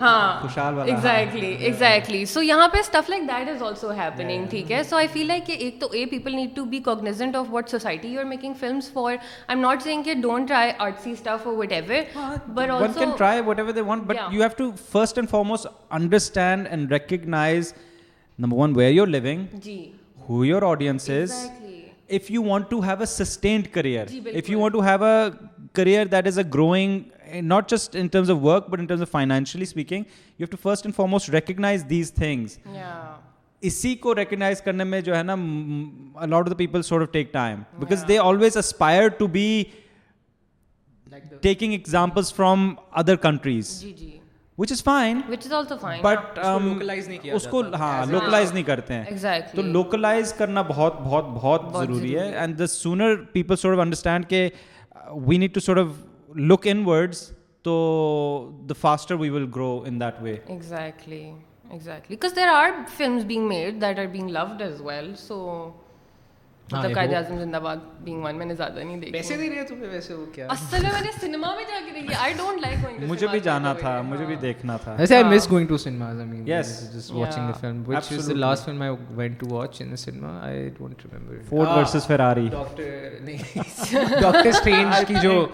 ہاں 0.00 0.48
ایگزیکٹلی 0.84 1.52
ایگزیکٹلی 1.58 2.24
سو 2.24 2.42
یہاں 2.42 2.68
پہ 2.68 2.78
stuff 2.78 3.10
like 3.10 3.22
that 3.28 3.48
is 3.48 3.62
also 3.62 3.90
happening 3.92 4.46
ٹھیک 4.50 4.72
ہے 4.72 4.82
سو 4.82 4.96
آئی 4.96 5.08
فیل 5.12 5.26
لائک 5.26 5.46
کہ 5.46 5.56
ایک 5.58 5.80
تو 5.80 5.88
a 5.92 6.04
people 6.06 6.34
need 6.34 6.54
to 6.56 6.64
be 6.66 6.78
cognizant 6.80 7.36
of 7.36 7.46
what 7.50 7.70
society 7.70 8.08
you 8.08 8.20
are 8.20 8.24
making 8.26 8.54
films 8.60 8.92
for 8.92 9.10
I 9.10 9.18
am 9.48 9.60
not 9.60 9.82
saying 9.82 10.02
کہ 10.02 10.14
don't 10.22 10.48
try 10.48 10.72
artsy 10.78 11.12
stuff 11.12 11.46
اور 11.46 11.56
what 11.56 11.72
ever 11.72 12.20
but 12.46 12.70
also 12.70 12.98
can 12.98 13.10
try 13.18 13.40
what 13.46 13.58
ever 13.58 13.72
they 13.72 13.80
want 13.82 14.02
but 14.02 14.16
you 14.30 14.40
have 14.40 14.48
to 14.56 14.70
first 14.92 15.18
and 15.18 15.30
foremost 15.30 15.66
understand 15.90 16.68
and 16.70 16.92
recognise 16.92 17.74
number 18.38 18.58
one 18.58 18.76
where 18.76 18.90
your 18.90 19.06
living 19.08 19.58
جی 19.62 19.78
who 20.28 20.44
your 20.44 20.62
audience 20.62 21.08
is 21.10 21.32
if 22.08 22.30
you 22.30 22.42
want 22.42 22.70
to 22.70 22.80
have 22.80 23.00
a 23.00 23.06
sustained 23.06 23.66
career 23.72 24.06
if 24.34 24.50
you 24.50 24.58
want 24.60 24.72
to 24.72 24.82
have 24.82 25.04
a 25.04 25.28
career 25.72 26.06
that 26.06 26.26
is 26.26 26.38
a 26.38 26.44
growing 26.54 27.00
not 27.42 27.70
just 27.70 27.94
in 27.96 28.00
in 28.00 28.06
terms 28.08 28.26
terms 28.26 28.30
of 28.30 28.44
work 28.44 28.68
but 28.70 28.92
of 28.92 29.10
financially 29.10 29.62
speaking 29.62 30.02
you 30.02 30.36
have 30.38 30.46
to 30.46 30.56
first 30.62 30.86
and 30.86 30.96
foremost 30.96 31.30
recognise 31.30 31.84
these 31.90 32.12
things 32.14 32.58
اسی 33.62 33.94
کو 33.94 34.14
recognise 34.14 34.60
کرنے 34.62 34.84
میں 34.84 35.00
جو 35.00 35.16
ہے 35.16 35.22
نا 35.22 35.34
the 36.40 36.54
people 36.54 36.80
of 36.92 37.12
take 37.12 37.32
time 37.32 37.62
because 37.78 38.04
they 38.08 38.18
always 38.18 38.56
aspire 38.56 39.08
to 39.08 39.26
be 39.28 39.62
taking 41.40 41.72
examples 41.72 42.34
from 42.34 42.74
other 42.92 43.16
countries 43.18 43.80
جی 43.80 43.92
جی 43.92 44.10
which 44.58 44.72
is 44.72 44.82
fine 44.82 45.20
which 45.28 45.46
is 45.46 45.52
also 45.52 45.76
fine 45.80 46.02
but 46.02 46.38
localise 46.38 47.08
نہیں 47.08 47.18
کیا 47.18 47.34
اس 47.34 47.46
کو 47.50 47.62
ہاں 47.78 48.06
لوکلائز 48.06 48.52
نہیں 48.52 48.62
کرتے 48.62 48.94
ہیں 48.94 49.38
تو 49.54 49.62
لوکلائز 49.62 50.32
کرنا 50.32 50.62
بہت 50.62 51.00
بہت 51.00 51.24
بہت 51.24 51.62
ضروری 51.74 52.16
ہے 52.18 52.28
and 52.38 52.58
the 52.58 52.66
sooner 52.66 53.14
people 53.32 53.56
should 53.56 53.80
understand 53.80 54.28
کہ 54.28 54.48
we 55.26 55.36
need 55.36 55.54
to 55.54 55.60
should 55.60 55.78
look 56.34 56.66
in 56.70 56.84
words 56.86 57.30
تو 57.62 58.50
the 58.68 58.74
faster 58.80 59.14
we 59.14 59.30
will 59.30 59.50
grow 59.54 59.82
in 59.86 60.00
that 60.00 60.22
way 60.22 60.36
exactly 60.46 61.22
exactly 61.70 62.16
because 62.16 62.36
there 62.36 62.48
are 62.48 62.70
films 62.96 63.24
being 63.24 63.48
made 63.48 63.80
that 63.82 63.98
are 63.98 64.06
being 64.06 64.30
load 64.30 64.62
as 64.62 64.80
well 64.80 65.14
so 65.16 65.70
مطلب 66.72 66.94
قائد 66.94 67.12
اعظم 67.14 67.38
زندہ 67.38 67.58
باد 67.58 67.76
being 68.00 68.24
one 68.24 68.36
میں 68.36 68.46
نے 68.46 68.54
زیادہ 68.54 68.78
نہیں 68.78 68.96
دیکھی 68.96 69.12
ویسے 69.12 69.36
دے 69.36 69.48
رہے 69.50 69.64
تو 69.64 69.74
پھر 69.74 69.88
ویسے 69.88 70.14
وہ 70.14 70.24
کیا 70.34 70.46
اصل 70.50 70.82
میں 70.82 70.92
میں 70.92 71.00
نے 71.00 71.10
سینما 71.20 71.54
میں 71.56 71.64
جا 71.64 71.80
کے 71.86 71.92
دیکھی 71.94 72.14
I 72.20 72.34
don't 72.34 72.60
like 72.60 72.78
going 72.82 73.00
to 73.00 73.06
مجھے 73.06 73.26
بھی 73.26 73.40
جانا 73.40 73.72
تھا 73.74 74.00
مجھے 74.02 74.24
بھی 74.24 74.36
دیکھنا 74.36 74.76
تھا 74.76 74.94
ویسے 74.98 75.16
I 75.16 75.24
miss 75.24 75.50
going 75.50 75.66
to 75.66 75.76
cinema 75.76 76.08
I 76.08 76.26
mean 76.26 76.48
yes 76.48 76.72
just 76.94 77.10
watching 77.10 77.46
the 77.46 77.60
film 77.60 77.82
which 77.86 78.12
is 78.12 78.28
the 78.28 78.34
last 78.34 78.64
film 78.64 78.82
I 78.82 78.90
went 79.10 79.40
to 79.40 79.48
watch 79.48 79.80
in 79.82 79.90
the 79.90 79.96
cinema 79.96 80.38
I 80.40 80.68
don't 80.78 81.04
remember 81.04 81.42
Ford 81.48 81.68
versus 81.68 82.06
Ferrari 82.06 82.48
doctor 82.50 83.18
نہیں 83.20 84.52
strange 84.52 85.04
کی 85.08 85.14
جو 85.22 85.44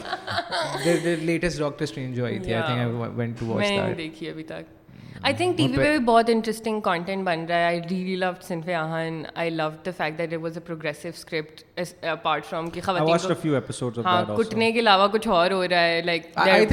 دی 0.85 1.17
latest 1.17 1.59
doctor 1.59 1.87
strange 1.87 2.17
جو 2.17 2.25
آئی 2.25 2.39
تھی 2.39 2.55
I 2.55 2.63
think 2.63 2.79
I 2.79 3.11
went 3.15 3.41
to 3.41 3.47
watch 3.47 3.63
that 3.63 3.81
میں 3.81 3.95
دیکھی 3.97 4.31
ابھی 4.31 4.45
تک 4.45 4.80
آئی 5.23 5.35
تھنک 5.35 5.57
ٹی 5.57 5.67
وی 5.67 5.77
پہ 5.77 5.91
بھی 5.91 6.05
بہت 6.05 6.31
انٹرسٹنگ 6.31 6.81
کانٹینٹ 6.81 7.25
بن 7.25 7.45
رہا 7.49 7.57
ہے 7.57 7.65
I 7.65 7.81
rally 7.81 8.15
love 8.17 8.31
Sinf 8.43 8.69
Aahan 8.77 9.23
I 9.35 9.51
love 9.51 9.69
the 9.87 9.91
fact 9.97 10.19
that 10.19 10.35
was 10.35 10.57
a 10.57 10.65
progressive 10.67 11.09
script 11.09 11.63
apart 12.05 12.45
from 12.45 12.71
کہ 12.71 12.81
خواتین 12.81 14.05
ہاں 14.05 14.37
کٹنے 14.37 14.71
کے 14.73 14.81
علاوہ 14.81 15.09
کچھ 15.09 15.29
اور 15.29 15.51
ہو 15.51 15.67
رہا 15.69 15.81
ہے 15.81 16.01
لائک 16.03 16.27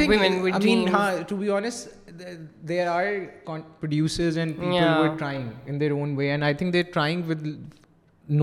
ویمن 0.00 0.40
وڈ 0.42 0.54
ڈریم 0.54 0.88
ہاں 0.96 1.12
to 1.28 1.36
be 1.36 1.50
honest 1.50 2.12
there 2.70 2.88
are 2.88 3.06
producers 3.46 4.38
and 4.38 4.56
people 4.56 5.00
were 5.00 5.18
trying 5.18 5.50
in 5.66 5.80
their 5.80 5.92
own 5.92 6.16
way 6.18 6.30
and 6.30 6.44
I 6.44 6.54
think 6.54 6.74
they 6.74 6.84
trying 6.84 7.24
with 7.28 7.46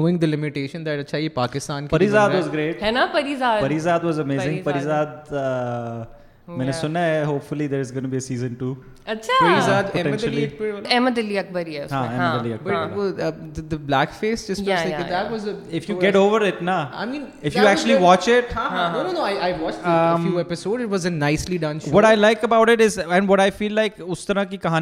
knowing 0.00 0.18
the 0.18 0.26
limitation 0.26 0.84
that 0.86 1.00
اچھا 1.00 1.18
یہ 1.18 1.28
پاکستان 1.34 1.86
پریزاد 1.86 2.34
واز 2.34 2.52
گریٹ 2.52 2.82
ہے 2.82 2.90
نا 2.90 3.06
پریزاد 3.12 3.62
پریزاد 3.62 4.04
واز 4.04 4.20
امیزنگ 4.20 4.62
پریزاد 4.62 5.32
میں 6.48 6.66
نے 6.66 6.72
سنا 6.72 7.04
ہے 7.06 7.24
hope 7.24 7.48
fully 7.48 7.68
is 7.76 7.94
gonna 7.96 8.08
be 8.08 8.20
season 8.20 8.54
2 8.62 8.72
اچھا۔ 9.06 9.32
ہاں۔ 9.42 9.56
احمد 10.92 11.18
علی 11.18 11.38
اکبری 11.38 11.78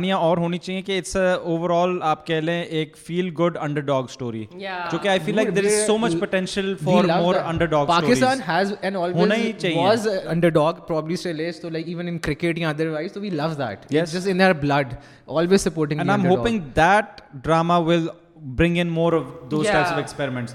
کہانیاں 0.00 0.17
اور 0.17 0.37
ہونی 0.37 0.59
چاہیے 0.59 0.93
just 14.13 14.27
in 14.27 14.39
their 14.39 14.55
blood. 14.57 14.99
Always 15.29 15.63
supporting. 15.63 16.01
And 16.01 16.09
the 16.09 16.15
I'm 16.15 16.21
underdog. 16.21 16.39
hoping 16.39 16.59
that 16.75 17.25
drama 17.43 17.81
will 17.83 18.11
bring 18.61 18.77
in 18.77 18.91
more 18.91 19.15
of 19.15 19.33
those 19.49 19.67
yeah. 19.67 19.79
types 19.79 19.93
of 19.93 20.05
experiments. 20.05 20.55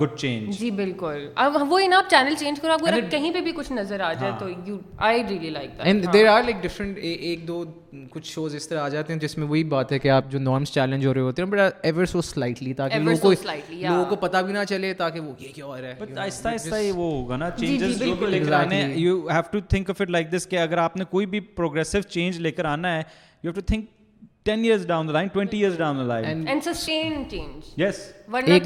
good 0.00 0.14
change 0.16 0.58
جی 0.58 0.70
بالکل 0.72 1.26
اب 1.36 1.56
وہی 1.62 1.86
نا 1.86 1.96
آپ 1.98 2.10
چینل 2.10 2.34
چینج 2.34 2.60
کرو 2.60 2.72
آپ 2.72 2.80
کو 2.80 2.86
کہیں 3.10 3.32
پہ 3.32 3.40
بھی 3.40 3.52
کچھ 3.52 3.72
نظر 3.72 4.00
آ 4.00 4.12
جائے 4.12 4.30
ہاں۔ 4.32 4.38
تو 4.40 4.48
you 4.66 4.78
I 4.98 5.22
really 5.28 5.50
like 5.50 5.70
and 5.80 6.06
there 6.12 6.26
are 6.26 6.42
like 6.42 6.62
different 6.62 6.98
ایک 7.00 7.46
دو 7.48 7.64
کچھ 8.10 8.26
شوز 8.26 8.54
اس 8.54 8.68
طرح 8.68 8.80
آ 8.80 8.88
جاتے 8.88 9.12
ہیں 9.12 9.20
جس 9.20 9.36
میں 9.38 9.46
وہی 9.46 9.64
بات 9.66 9.92
ہے 9.92 9.98
کہ 9.98 10.08
آپ 10.08 10.30
جو 10.30 10.38
نارمس 10.38 10.72
چیلنج 10.72 11.06
ہو 11.06 11.14
رہے 11.14 11.20
ہوتے 11.20 11.42
ہیں 11.42 11.48
بٹ 11.50 11.58
ایور 11.82 12.04
سو 12.04 12.22
سلائٹلی 12.22 12.72
تاکہ 12.74 12.98
لوگوں 12.98 13.16
کو 13.18 13.32
لوگوں 13.72 14.04
کو 14.04 14.16
پتہ 14.16 14.42
بھی 14.42 14.52
نہ 14.52 14.64
چلے 14.68 14.92
تاکہ 14.94 15.20
وہ 15.20 15.32
یہ 15.38 15.52
کیا 15.54 15.64
ہو 15.64 15.80
رہا 15.80 15.88
ہے 15.88 15.94
بٹ 15.98 16.18
آہستہ 16.18 16.48
آہستہ 16.48 16.74
ہی 16.74 16.90
وہ 16.90 17.10
ہوگا 17.12 17.36
نا 17.36 17.50
چینجز 17.50 17.88
جی، 17.88 17.94
جی، 17.94 18.04
جو 18.04 18.14
بھی 18.14 18.26
لے 18.26 18.40
کر 18.40 18.52
آنے 18.52 18.82
you 18.94 19.20
have 19.28 19.42
to 19.52 19.60
think 19.68 19.90
of 19.90 20.00
it 20.00 20.10
like 20.10 20.32
this 20.32 20.46
کہ 20.46 20.58
اگر 20.58 20.78
آپ 20.78 20.96
نے 20.96 21.04
کوئی 21.10 21.26
بھی 21.26 21.40
پروگریسو 21.56 22.00
چینج 22.00 22.40
لے 22.40 22.50
کر 22.50 22.64
آنا 22.66 22.96
ہے 22.96 22.98
یو 22.98 23.42
ہیو 23.44 23.52
ٹو 23.52 23.60
تھنک 23.60 23.84
ایک 24.52 25.38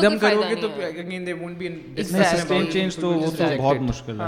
دم 0.02 0.18
کرو 0.18 0.42
گے 0.50 0.54
تو 0.54 0.68
تو 2.40 3.00
تو 3.00 3.12
وہ 3.12 3.30
بہت 3.58 3.76
مشکل 3.80 4.20
ہے 4.20 4.26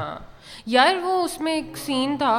یار 0.66 0.94
وہ 1.02 1.22
اس 1.24 1.40
میں 1.40 1.52
ایک 1.52 1.76
سین 1.76 2.16
تھا 2.16 2.38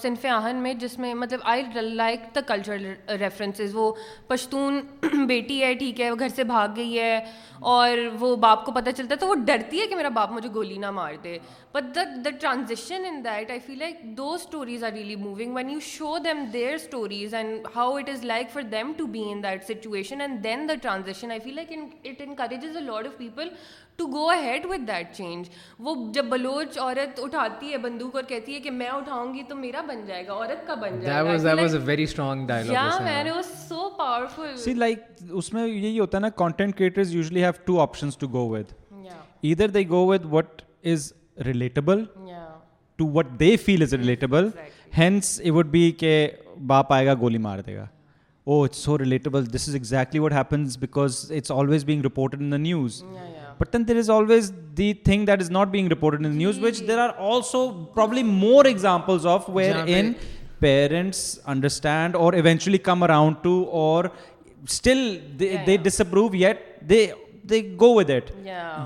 صنف 0.02 0.24
آہن 0.30 0.56
میں 0.56 0.72
جس 0.74 0.98
میں 0.98 1.12
مطلب 1.14 1.40
I 1.44 1.62
like 1.74 2.34
the 2.34 2.40
cultural 2.40 2.92
references 3.20 3.74
وہ 3.74 3.92
پشتون 4.28 4.80
بیٹی 5.26 5.62
ہے 5.62 5.72
ٹھیک 5.74 6.00
ہے 6.00 6.10
وہ 6.10 6.16
گھر 6.18 6.28
سے 6.28 6.44
بھاگ 6.44 6.68
گئی 6.76 6.98
ہے 6.98 7.18
اور 7.70 7.98
وہ 8.18 8.34
باپ 8.36 8.64
کو 8.64 8.72
پتہ 8.72 8.90
چلتا 8.90 9.14
ہے 9.14 9.20
تو 9.20 9.26
وہ 9.26 9.34
ڈرتی 9.44 9.80
ہے 9.80 9.86
کہ 9.86 9.96
میرا 9.96 10.08
باپ 10.08 10.32
مجھے 10.32 10.48
گولی 10.54 10.78
نہ 10.78 10.90
مار 10.90 11.14
دے 11.24 11.36
but 11.74 11.94
the 11.94 12.30
transaction 12.30 13.04
in 13.06 13.22
that 13.24 13.50
I 13.50 13.60
feel 13.66 13.78
like 13.78 14.02
do 14.16 14.32
stories 14.32 14.84
are 14.84 14.92
really 14.92 15.16
moving 15.16 15.54
when 15.54 15.70
you 15.70 15.80
show 15.82 16.16
them 16.18 16.44
their 16.52 16.74
stories 16.74 17.34
and 17.34 17.66
how 17.76 17.94
it 17.96 18.08
is 18.08 18.24
like 18.24 18.50
for 18.52 18.62
them 18.72 18.92
to 18.96 19.06
be 19.06 19.22
in 19.32 19.42
that 19.42 19.64
situation 19.64 20.20
and 20.20 20.42
then 20.44 20.68
the 20.68 20.74
transaction 20.82 21.30
I 21.30 21.40
feel 21.40 21.54
like 21.54 21.72
it 22.04 22.52
is 22.54 22.76
a 22.76 22.82
lot 22.82 23.06
of 23.06 23.16
people 23.18 23.48
to 23.96 24.06
go 24.06 24.28
ahead 24.32 24.66
with 24.66 24.86
that 24.88 25.14
change 25.14 25.48
وہ 25.78 25.94
جب 26.14 26.26
بلوچ 26.26 26.78
عورت 26.78 27.20
اٹھاتی 27.20 27.72
ہے 27.72 27.78
بندوق 27.78 28.16
اور 28.16 28.24
کہتی 28.24 28.54
ہے 28.54 28.60
کہ 28.60 28.70
میں 28.70 28.88
اٹھاؤں 28.88 29.31
گی 29.34 29.42
تو 29.48 29.56
میرا 29.56 29.80
بن 29.80 29.88
بن 29.88 30.06
جائے 30.06 30.22
جائے 30.24 30.26
گا 30.26 30.32
گا 30.32 31.04
گا 45.10 45.50
عورت 45.50 46.00
کا 46.00 46.54
باپ 46.66 46.92
آئے 46.92 47.06
گولی 47.20 47.38
مار 47.38 47.58
دے 47.58 47.76
گا 47.76 47.86
news 52.56 53.02
they 67.44 67.60
go 67.80 67.94
with 67.94 68.10
at 68.10 68.30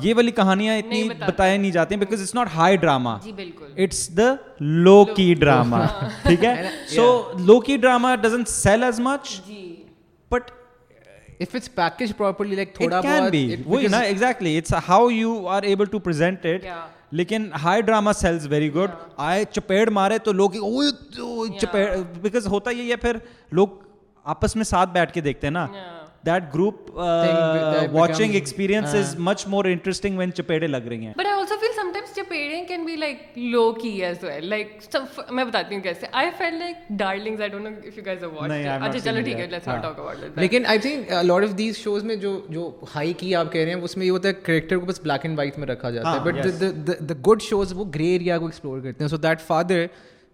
یہ 0.02 0.14
والی 0.14 0.30
کہانیاں 0.30 0.76
اتنی 0.78 1.02
بتائی 1.18 1.56
نہیں 1.58 1.70
جاتی 1.70 1.96
because 1.96 2.20
it's 2.20 2.22
it's 2.22 2.34
not 2.34 2.48
high 2.54 2.76
drama 2.76 3.16
the 4.16 4.34
لو 4.60 5.04
کی 5.16 5.32
ڈراما 5.34 5.84
ٹھیک 6.22 6.44
ہے 6.44 6.70
سو 6.88 7.06
لو 7.38 7.58
کی 7.60 7.76
drama 7.76 8.14
doesn't 8.14 8.48
sell 8.48 8.82
as 8.82 9.00
much 9.00 9.40
but 10.30 10.50
لیکن 17.12 17.48
high 17.62 17.80
drama 17.80 18.12
sells 18.12 18.46
very 18.46 18.74
good 18.74 18.90
آئے 19.16 19.44
چپیڑ 19.50 19.90
مارے 19.90 20.18
تو 20.18 20.32
لوگ 20.32 20.56
ہوتا 22.46 22.70
ہے 22.70 22.96
پھر 22.96 23.16
لوگ 23.50 23.68
آپس 24.24 24.56
میں 24.56 24.64
ساتھ 24.64 24.90
بیٹھ 24.90 25.12
کے 25.12 25.20
دیکھتے 25.20 25.46
ہیں 25.46 25.52
نا 25.52 25.66
that 26.26 26.54
group 26.54 26.90
watching 27.92 28.34
experience 28.34 28.94
is 28.94 29.14
much 29.18 29.46
more 29.46 29.64
interesting 29.64 30.18
when 30.18 30.32
چپیڑے 30.32 30.66
لگ 30.66 30.88
رہی 30.88 31.06
ہیں 31.06 31.12
کین 32.68 32.84
بی 32.84 32.96
لائک 32.96 33.18
لو 33.36 33.70
کی 33.72 33.88
ایز 34.04 34.24
ویل 34.24 34.48
لائک 34.48 34.96
میں 35.30 35.44
بتاتی 35.44 35.74
ہوں 35.74 35.82
کیسے 35.82 36.06
I 36.12 36.30
feel 36.38 36.54
like 36.54 36.88
darlings 36.98 37.40
I 37.40 37.50
don't 37.50 37.64
know 37.64 37.70
if 37.84 37.98
you 37.98 38.04
guys 38.06 38.24
a 38.24 38.30
watch 38.30 38.50
اچھا 38.50 38.98
چلو 39.00 39.22
ٹھیک 39.24 39.38
ہے 39.38 39.46
let's 39.46 39.68
not 39.68 39.82
talk 39.82 40.00
about 40.00 40.20
that 40.22 40.38
لیکن 40.38 40.66
I 40.66 40.78
think 40.78 41.12
lot 41.24 41.44
of 41.44 41.56
these 41.58 41.76
shows 41.76 42.04
میں 42.04 42.16
جو 42.16 42.38
جو 42.48 42.70
ہائی 42.94 43.12
کی 43.12 43.34
آپ 43.34 43.52
کہہ 43.52 43.60
رہے 43.60 43.74
ہیں 43.74 43.80
اس 43.80 43.96
میں 43.96 44.06
یہ 44.06 44.10
ہوتا 44.10 44.28
ہے 44.28 44.34
کریکٹر 44.42 44.76
کو 44.76 44.86
بس 44.86 45.00
بلیک 45.02 45.24
اینڈ 45.24 45.38
وائٹ 45.38 45.58
میں 45.58 45.68
رکھا 45.68 45.90
جاتا 45.90 46.12
ہے 46.14 46.20
بٹ 46.24 47.08
دا 47.08 47.14
گڈ 47.26 47.42
شوز 47.42 47.72
وہ 47.76 47.84
گرے 47.94 48.10
ایریا 48.12 48.38
کو 48.38 48.46
ایکسپلور 48.46 48.80
کرتے 48.80 49.04
ہیں 49.04 49.08
so 49.08 49.16
that 49.18 49.40
father 49.40 49.84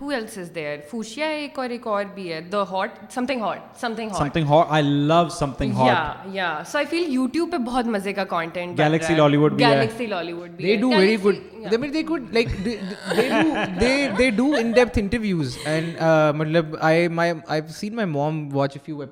who 0.00 0.08
else 0.08 0.36
is 0.38 0.54
there 0.54 0.78
فوشیا 0.90 1.26
ایک 1.28 1.58
اور 1.58 1.70
ایک 1.70 1.86
اور 1.86 2.04
بھی 2.14 2.32
ہے 2.32 2.40
the 2.52 2.62
hot 2.70 2.90
some 3.10 3.26
thing 3.26 3.42
hot 3.42 3.58
some 3.80 3.94
thing 3.96 4.08
hot 4.08 4.18
some 4.18 4.28
thing 4.28 4.46
hot 4.46 4.66
I 4.70 4.82
love 4.82 5.28
some 5.28 5.52
thing 5.58 5.72
hot 5.72 5.86
یا 5.88 6.12
یا 6.34 6.62
سو 6.66 6.78
آئی 6.78 6.86
فیل 6.86 7.12
یوٹیوب 7.14 7.50
پہ 7.52 7.56
بہت 7.66 7.86
مزے 7.86 8.12
کا 8.12 8.24
کنٹینٹ 8.24 8.78
گیلیکسی 8.78 9.14
لالی 9.14 9.36
ووڈ 9.36 9.52
بھی 9.52 9.64
ہے 9.64 9.70
گیلیکسی 9.70 10.06
لالی 10.06 10.32
ووڈ 10.32 10.50
بھی 10.50 10.64
ہے 10.64 10.74
they 10.74 10.80
do 10.80 10.90
very 10.90 11.16
good 11.24 11.70
they 11.70 11.76
mean 11.76 11.94
they 11.94 12.02
good 12.10 12.32
like 12.32 12.48
they 12.64 12.76
do 13.30 13.54
they 13.80 14.08
they 14.18 14.30
do 14.30 14.50
in 14.58 14.72
depth 14.72 14.98
interviews 14.98 15.56
and 15.64 16.02
مطلب 16.36 16.76
I 16.80 17.08
my 17.08 17.32
I 17.46 17.60
have 17.60 17.72
seen 17.72 17.94
my 17.94 18.08
mom 18.08 18.48
watch 18.56 18.76
a 18.76 18.86
few 18.86 19.02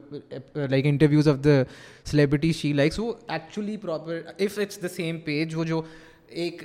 like 0.55 0.87
interviews 0.87 1.29
of 1.29 1.45
the 1.45 1.63
celebrity 2.05 2.53
she 2.53 2.73
likes 2.73 2.99
وہ 2.99 3.13
actually 3.29 3.77
proper 3.77 4.21
if 4.39 4.59
it's 4.59 4.83
the 4.83 4.89
same 4.89 5.19
page 5.21 5.55
وہ 5.57 5.65
جو 5.65 5.83
ایک 6.29 6.65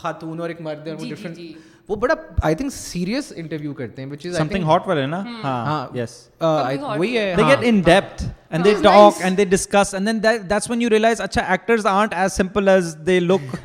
خاتون 0.00 0.40
اور 0.40 0.48
ایک 0.48 0.60
مرد 0.60 0.86
ہے 0.86 0.92
وہ 0.92 1.08
ڈفرنٹ 1.10 1.36
جی، 1.36 1.42
جی، 1.42 1.48
جی۔ 1.48 1.76
وہ 1.88 1.96
بڑا 1.96 2.14
آئی 2.42 2.54
تھنک 2.54 2.72
سیریس 2.72 3.32
انٹرویو 3.36 3.72
کرتے 3.74 4.02
ہیں 4.02 4.10
وچ 4.10 4.26
از 4.26 4.36
سمتھنگ 4.36 4.64
ہاٹ 4.64 4.88
والے 4.88 5.04
نا 5.06 5.22
ہاں 5.42 5.86
یس 5.94 6.16
ہاں، 6.40 6.64
ہاں۔ 6.64 6.96
وہی 6.98 7.16
ہے 7.18 7.34
they 7.36 7.42
get 7.42 7.58
in 7.62 7.80
depth 7.80 8.24
and 8.50 8.64
they 8.64 8.74
talk 8.82 9.22
and 9.22 9.38
they 9.38 9.44
discuss 9.44 9.94
and 9.94 10.06
then 10.06 10.22
that's 10.22 10.70
when 10.70 10.82
you 10.82 10.90
realise 10.90 11.20
اچھا 11.20 11.42
actors 11.44 11.86
aren't 11.86 12.14
as 12.14 12.32
simple 12.32 12.68
as 12.68 12.96
they 13.06 13.18
look 13.20 13.54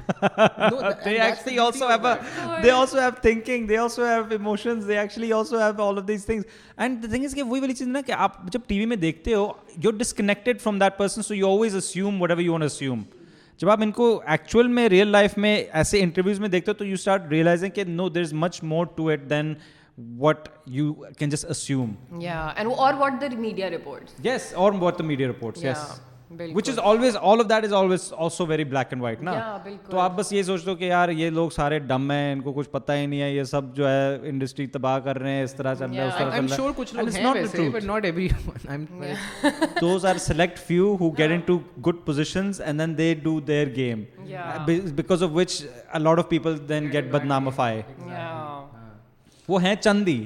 they 1.05 1.17
actually 1.17 1.57
also 1.59 1.87
have 1.87 2.13
they 2.63 2.71
also 2.71 2.99
have 2.99 3.09
thinking 3.21 3.67
they 3.67 3.77
also 3.77 4.05
have 4.05 4.23
emotions 4.31 4.87
they 4.87 4.97
actually 4.99 5.31
also 5.33 5.59
have 5.59 5.81
all 5.83 5.97
of 5.97 6.07
these 6.07 6.25
things 6.25 6.45
and 6.77 7.05
thing 7.09 7.25
is 7.25 7.35
کہ 7.35 7.43
وہی 7.43 7.59
والی 7.59 7.73
چیز 7.73 7.87
نا 7.87 8.01
کہ 8.01 8.11
آپ 8.11 8.37
جب 8.51 8.67
T 8.67 8.79
وی 8.79 8.85
میں 8.85 8.97
دیکھتے 8.97 9.33
ہو 9.33 9.51
you 9.77 9.91
disconnected 9.91 10.61
from 10.61 10.79
that 10.79 10.97
person 10.97 11.21
so 11.21 11.35
you 11.35 11.47
always 11.47 11.75
assume 11.75 12.21
what 12.21 12.29
ever 12.29 12.41
you 12.41 12.53
want 12.53 12.63
assume 12.63 13.03
جب 13.59 13.69
آپ 13.69 13.81
ان 13.81 13.91
کو 13.91 14.21
ایکچوئل 14.25 14.67
میں 14.67 14.87
ریئل 14.89 15.07
لائف 15.07 15.37
میں 15.37 15.55
ایسے 15.73 15.99
انٹرویوز 15.99 16.39
میں 16.39 16.49
دیکھتے 16.49 16.71
ہو 16.71 16.77
تو 16.77 16.85
یو 16.85 16.93
اسٹارٹ 16.93 17.31
ریئلائزنگ 17.31 17.71
کہ 17.71 17.83
no 17.83 18.09
there 18.09 18.21
is 18.21 18.33
much 18.33 18.63
more 18.63 18.85
to 18.95 19.09
it 19.09 19.29
than 19.29 19.53
what 19.97 20.47
you 20.67 20.93
can 20.93 21.29
just 21.29 21.45
assume 21.49 21.93
اور 22.67 22.93
what 22.93 23.21
the 23.21 23.27
media 23.37 23.69
report 23.69 24.25
yes 24.25 24.53
اور 24.53 24.73
what 24.79 24.99
the 24.99 25.03
media 25.03 25.29
report 25.29 25.57
yes 25.57 26.12
which 26.55 26.69
is 26.69 26.79
always 26.79 27.15
all 27.15 27.39
of 27.39 27.49
that 27.49 27.63
is 27.63 27.73
always 27.73 28.11
also 28.17 28.45
very 28.45 28.63
black 28.63 28.87
and 28.89 29.03
white 29.03 29.21
نا 29.21 29.57
تو 29.89 29.99
آپ 29.99 30.11
بس 30.15 30.31
یہ 30.33 30.43
سوچ 30.43 30.65
دو 30.65 30.75
کہ 30.75 30.83
یار 30.83 31.09
یہ 31.09 31.29
لوگ 31.29 31.49
سارے 31.49 31.79
ڈم 31.79 32.11
ہیں 32.11 32.33
ان 32.33 32.41
کو 32.41 32.53
کچھ 32.53 32.69
پتا 32.69 32.95
ہی 32.97 33.05
نہیں 33.05 33.21
ہے 33.21 33.31
یہ 33.31 33.43
سب 33.43 33.75
جو 33.75 33.87
ہے 33.89 34.17
انڈسٹری 34.23 34.67
تباہ 34.67 34.99
کر 34.99 35.19
رہے 35.19 35.31
ہیں 35.31 35.43
اس 35.43 35.53
طرح 35.53 35.73
چل 35.73 35.91
رہا 35.91 36.03
ہے 36.03 36.07
اس 36.07 36.13
طرح 36.17 36.31
چل 36.31 37.87
رہا 38.67 38.73
ہے 38.73 39.13
those 39.81 40.05
are 40.05 40.17
select 40.17 40.59
few 40.59 40.95
who 40.99 41.09
get 41.09 41.31
in 41.31 41.39
to 41.39 41.59
good 41.87 42.05
positions 42.05 42.61
and 42.61 42.79
then 42.79 42.97
they 42.97 43.13
do 43.23 43.39
their 43.39 43.75
game 43.75 44.03
because 44.95 45.23
of 45.23 45.29
which 45.33 45.61
lot 45.97 46.19
of 46.19 46.29
people 46.29 46.57
then 46.69 46.91
get 46.93 47.11
بدنام 47.11 47.47
آف 47.47 47.59
آئے 47.59 47.81
وہ 49.47 49.61
ہیں 49.63 49.75
چند 49.75 50.07
ہی 50.07 50.25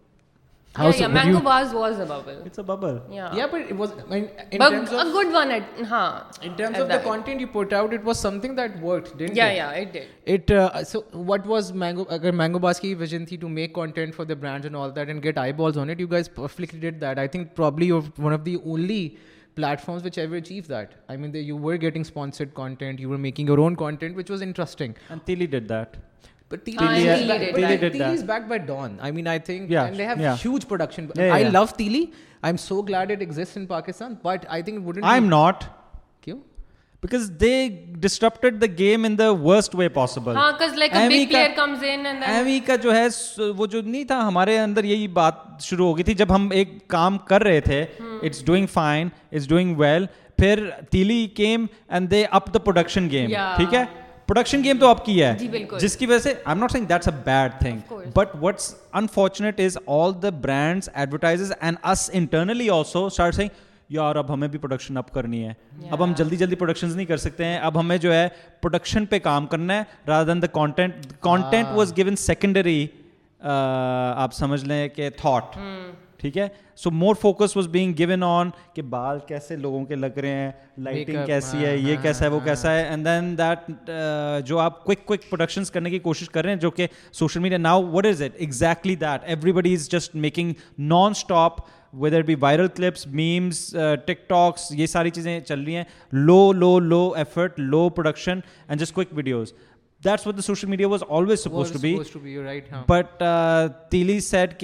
مینگوباز 0.77 1.73
for 14.15 14.25
the 14.25 14.33
brand 14.39 15.23
get 15.23 15.37
I'd 15.37 15.55
eight 19.63 19.81
forms 19.85 20.03
getting 21.81 22.03
you 22.99 23.09
were 23.09 23.17
making 23.17 23.75
content 23.75 24.17
which 24.17 24.31
was 24.31 24.41
interesting 24.41 24.93
gamer 26.67 27.87
جو 42.77 42.95
ہے 42.95 43.07
وہ 43.57 43.65
جو 43.65 43.81
نہیں 43.81 44.03
تھا 44.03 44.27
ہمارے 44.27 44.57
اندر 44.59 44.83
یہی 44.83 45.07
بات 45.07 45.33
شروع 45.59 45.87
ہو 45.87 45.95
گئی 45.95 46.03
تھی 46.03 46.13
جب 46.13 46.35
ہم 46.35 46.49
ایک 46.51 46.87
کام 46.87 47.17
کر 47.17 47.43
رہے 47.43 47.61
تھے 47.61 47.85
اپ 52.31 52.53
دا 52.53 52.59
پروڈکشن 52.59 53.09
گیم 53.09 53.29
ٹھیک 53.29 53.73
ہے 53.73 53.85
پروڈکشن 54.31 54.63
گیم 54.63 54.77
تو 54.79 54.87
آپ 54.87 55.03
کی 55.05 55.23
ہے 55.23 55.33
جی، 55.39 55.47
جس 55.79 55.95
کی 55.97 56.05
وجہ 56.05 56.19
سے 56.19 56.29
آئی 56.29 56.43
ایم 56.45 56.59
ناٹ 56.59 56.71
سنگ 56.71 56.85
that's 56.85 57.07
a 57.07 57.13
bad 57.23 57.51
thing 57.59 57.93
but 58.15 58.35
what's 58.41 58.73
unfortunate 58.93 59.59
is 59.59 59.77
all 59.87 60.11
the 60.23 60.29
brands 60.41 60.89
advertise 60.93 61.51
and 61.51 61.77
us 61.83 62.09
internally 62.13 62.69
also 62.69 63.05
start 63.05 63.35
سنگ 63.35 63.49
یار 63.89 64.15
اب 64.15 64.33
ہمیں 64.33 64.47
بھی 64.47 64.59
پروڈکشن 64.59 64.97
اپ 64.97 65.11
کرنی 65.13 65.43
ہے 65.47 65.53
اب 65.89 66.03
ہم 66.03 66.13
جلدی 66.17 66.35
جلدی 66.35 66.55
پروڈکشن 66.55 66.95
نہیں 66.95 67.05
کر 67.05 67.17
سکتے 67.17 67.45
ہیں 67.45 67.57
اب 67.59 67.79
ہمیں 67.79 67.97
جو 67.97 68.13
ہے 68.13 68.27
پروڈکشن 68.61 69.05
پہ 69.05 69.19
کام 69.19 69.47
کرنا 69.47 69.77
ہے 69.77 69.83
rather 70.07 70.27
than 70.27 70.41
the 70.41 70.47
content 70.49 71.13
content 71.19 71.75
was 71.75 71.93
given 71.97 72.15
secondary 72.15 72.85
آپ 73.41 74.33
سمجھ 74.33 74.63
لیں 74.65 74.87
کہ 74.87 75.09
تھاٹ 75.09 75.57
ٹھیک 76.21 76.37
ہے 76.37 76.47
so 76.75 76.91
more 76.93 77.15
focus 77.15 77.55
was 77.57 77.67
being 77.67 77.93
given 77.97 78.23
on 78.23 78.49
کہ 78.73 78.81
بال 78.89 79.19
کیسے 79.27 79.55
لوگوں 79.55 79.83
کے 79.85 79.95
لگ 79.95 80.17
رہے 80.17 80.29
ہیں 80.29 80.51
لائٹنگ 80.77 81.25
کیسی 81.25 81.57
ہے 81.57 81.75
یہ 81.77 81.81
ہاں، 81.81 81.95
ہاں، 81.95 82.03
کیسا 82.03 82.25
ہے 82.25 82.29
وہ 82.29 82.37
ہاں، 82.37 82.45
کیسا 82.45 82.71
ہے 82.71 82.83
اینڈ 82.83 83.05
دین 83.05 83.37
دیٹ 83.37 83.89
جو 84.45 84.59
آپ 84.59 84.83
کوئک 84.83 85.29
پروڈکشنس 85.29 85.71
کرنے 85.71 85.89
کی 85.89 85.99
کوشش 85.99 86.29
کر 86.29 86.43
رہے 86.43 86.53
ہیں 86.53 86.59
جو 86.59 86.71
کہ 86.71 86.87
social 87.13 87.39
media 87.39 87.57
now 87.57 87.83
what 87.83 88.05
is 88.05 88.21
it 88.21 88.35
exactly 88.35 88.95
that 88.95 89.23
every 89.23 89.51
body 89.51 89.73
is 89.73 89.89
just 89.89 90.15
making 90.17 90.53
non 90.79 91.11
stop 91.11 91.59
whether 91.93 92.21
be 92.21 92.35
viral 92.39 92.67
clips 92.67 93.07
memes 93.07 93.65
ٹک 94.05 94.27
ٹاکس 94.29 94.71
یہ 94.71 94.85
ساری 94.85 95.09
چیزیں 95.09 95.39
چل 95.39 95.63
رہی 95.63 95.75
ہیں 95.75 95.83
low 96.11 96.51
low 96.53 96.77
low 96.79 97.11
effort 97.13 97.59
low 97.59 97.87
production 97.89 98.39
and 98.67 98.81
just 98.81 98.93
quick 98.93 99.07
videos 99.11 99.53
every 100.05 100.91
set 104.23 104.63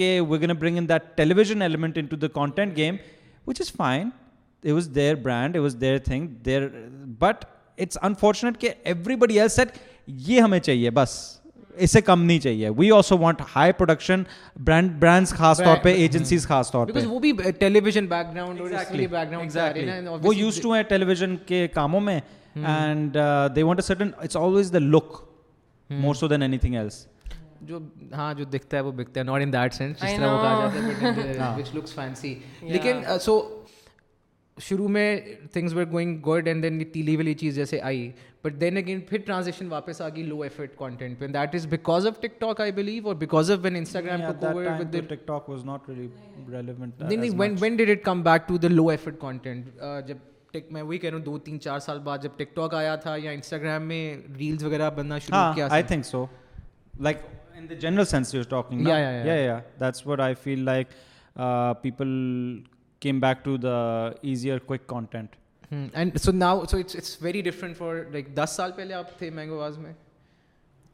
یہ 10.06 10.40
ہمیں 10.40 10.60
چاہیے 10.60 10.90
بس 10.90 11.38
اسے 11.74 12.00
کم 12.00 12.22
نہیں 12.22 12.40
چاہیے 12.40 12.68
we 12.68 12.90
also 12.90 13.18
want 13.18 13.40
high 13.56 13.72
production 13.72 14.22
brand 14.64 15.28
خاص 15.28 15.58
طور 15.58 15.76
پہ 15.76 15.94
ایجنسی 15.94 16.38
کاموں 21.74 22.00
میں 22.00 22.20
and 22.64 23.16
they 23.56 23.62
want 23.62 23.90
it's 24.18 24.36
always 24.36 24.74
look 24.74 25.27
more 25.90 26.14
so 26.14 26.28
then 26.28 26.42
any 26.42 26.58
thing 26.58 26.74
else 26.74 27.06
جو 27.60 27.78
ہاں 28.12 28.32
جو 28.34 28.44
دکھتا 28.44 28.76
ہے 28.76 28.82
وہ 28.82 28.92
بکتا 28.92 29.20
ہے 29.20 29.24
ناٹ 29.24 29.42
ان 29.42 29.52
دیٹ 29.52 29.74
سینس 29.74 29.96
جس 29.96 30.16
طرح 30.16 30.32
وہ 30.32 30.42
کہا 30.42 30.60
جاتا 30.60 31.46
ہے 31.46 31.60
وچ 31.60 31.74
لکس 31.74 31.94
فینسی 31.94 32.34
لیکن 32.62 33.02
سو 33.20 33.38
uh, 33.38 33.56
شروع 34.58 34.88
میں 34.88 35.20
things 35.52 35.74
were 35.74 35.84
going 35.92 36.18
good 36.26 36.48
and 36.48 36.62
then 36.62 36.82
ٹیلی 36.92 37.16
والی 37.16 37.34
چیز 37.34 37.54
جیسے 37.54 37.80
آئی 37.80 38.10
بٹ 38.44 38.60
دین 38.60 38.76
اگین 38.76 39.00
پھر 39.00 39.18
ٹرانزیکشن 39.26 39.68
واپس 39.68 40.00
آ 40.00 40.08
گئی 40.08 40.22
لو 40.22 40.40
ایفرٹ 40.42 40.76
کانٹینٹ 40.76 41.18
پہ 41.18 41.26
that 41.26 41.54
is 41.54 41.66
because 41.66 42.06
of 42.06 42.20
tick 42.20 42.40
talk 42.40 42.60
I 42.60 42.72
believe 42.72 43.06
اور 43.06 43.14
because 43.14 43.50
of 43.50 43.58
when 43.62 43.76
Instagram 43.76 44.20
tick 44.90 45.26
talk 45.26 45.48
was 45.48 45.64
not 45.64 45.88
relevant 45.88 47.02
when 47.38 47.54
when 47.60 47.76
did 47.76 47.90
it 47.90 48.04
come 48.04 48.22
back 48.22 48.48
to 48.48 48.58
the 48.58 48.68
low 48.68 48.88
effort 48.88 49.20
content 49.20 49.80
جب 50.06 50.16
ٹک 50.58 50.72
میں 50.72 50.82
وہی 50.82 50.98
کہہ 50.98 51.10
رہا 51.10 51.18
ہوں 51.18 51.24
دو 51.24 51.38
تین 51.38 51.60
چار 51.60 51.78
سال 51.78 51.98
بعد 51.98 52.18
جب 52.18 52.36
ٹک 52.36 52.54
ٹاک 52.54 52.74
آیا 52.74 52.94
تھا 52.96 53.16
یا 53.16 53.30
انسٹاگرام 53.30 53.86
میں 53.88 54.16
ریلز 54.38 54.64
وغیرہ 54.64 54.90
بننا 54.90 55.18
شروع 55.18 55.38
ہاں، 55.38 55.54
کیا 55.54 55.68
I 55.70 55.82
think 55.82 56.06
so 56.06 56.24
like 57.00 57.18
in 57.54 57.68
the 57.70 57.74
general 57.74 58.04
sense 58.04 58.34
you 58.34 58.42
talking 58.50 58.86
that's 59.78 60.06
what 60.06 60.20
I 60.20 60.34
feel 60.34 60.64
like 60.64 60.88
people 61.82 62.08
came 63.02 63.20
back 63.20 63.44
to 63.44 63.56
the 63.56 63.78
easier 64.22 64.58
quick 64.58 64.86
content 64.86 65.36
and 65.70 66.18
so 66.20 66.32
now 66.32 66.64
so 66.64 66.76
it's 66.76 66.96
it's 66.96 67.16
very 67.22 67.40
different 67.42 67.76
for 67.76 67.96
like 68.12 68.36
دس 68.36 68.54
سال 68.56 68.72
پہلے 68.72 68.94
آپ 68.94 69.18
تھے 69.18 69.30
mango 69.30 69.58
آواز 69.58 69.78
میں 69.78 69.92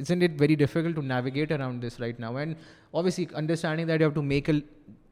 از 0.00 0.10
and 0.10 0.22
it 0.22 0.40
very 0.40 0.54
difficult 0.54 0.96
to 0.96 1.02
navigate 1.02 1.52
around 1.52 1.86
this 1.86 2.00
right 2.00 2.20
now 2.20 2.36
and 2.36 2.54
obviously 2.92 3.24
understanding 3.34 3.86
that 3.86 4.02
he 4.16 4.22
make 4.22 4.50
a 4.50 4.58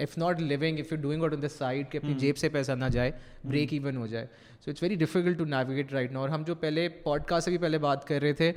F 0.00 0.18
not 0.18 0.40
living 0.40 0.78
if 0.78 0.92
you 0.92 0.98
doing 0.98 1.24
out 1.24 1.32
on 1.32 1.42
the 1.42 1.48
side 1.48 1.90
کہ 1.90 1.98
اپنی 1.98 2.14
جب 2.14 2.36
سے 2.36 2.48
پیسہ 2.48 2.72
نہ 2.72 2.84
جائے 2.92 3.10
بریک 3.44 3.72
ایون 3.72 3.96
ہو 3.96 4.06
جائے 4.06 4.26
so 4.64 4.70
it's 4.70 4.82
very 4.82 4.94
difficult 4.94 5.38
to 5.38 5.44
navigate 5.44 5.92
right 5.92 6.12
now 6.12 6.22
اور 6.22 6.28
ہم 6.28 6.42
جو 6.46 6.54
پہلے 6.54 6.88
پوڈ 6.88 7.24
کاسٹ 7.24 7.44
سے 7.44 7.50
بھی 7.50 7.58
پہلے 7.58 7.78
بات 7.78 8.06
کر 8.06 8.20
رہے 8.22 8.32
تھے 8.32 8.52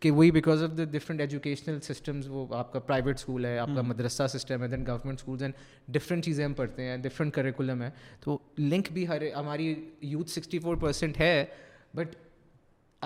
کہ 0.00 0.10
وہی 0.10 0.30
because 0.30 0.62
of 0.62 0.78
the 0.78 0.84
different 0.84 1.20
educational 1.20 1.80
systems 1.80 2.28
وہ 2.28 2.46
آپ 2.50 2.72
کا 2.72 2.78
پرائیویٹ 2.78 3.14
اسکول 3.14 3.44
ہے 3.44 3.58
آپ 3.58 3.68
کا 3.76 3.82
مدرسہ 3.82 4.26
سسٹم 4.26 4.62
ہے 4.62 4.68
then 4.68 4.86
government 4.86 5.20
schools 5.20 5.42
and 5.42 5.54
different 5.88 6.24
چیزیں 6.24 6.44
ہم 6.44 6.52
پڑھتے 6.52 6.82
ہیں 6.82 6.96
ڈفرنٹ 6.96 7.34
کریکولم 7.34 7.82
ہے 7.82 7.90
تو 8.20 8.38
لنک 8.58 8.92
بھی 8.92 9.08
ہر 9.08 9.22
ہماری 9.36 9.74
یوتھ 10.00 10.30
سکسٹی 10.30 10.58
فور 10.58 10.76
پرسینٹ 10.76 11.20
ہے 11.20 11.44
بٹ 11.94 12.14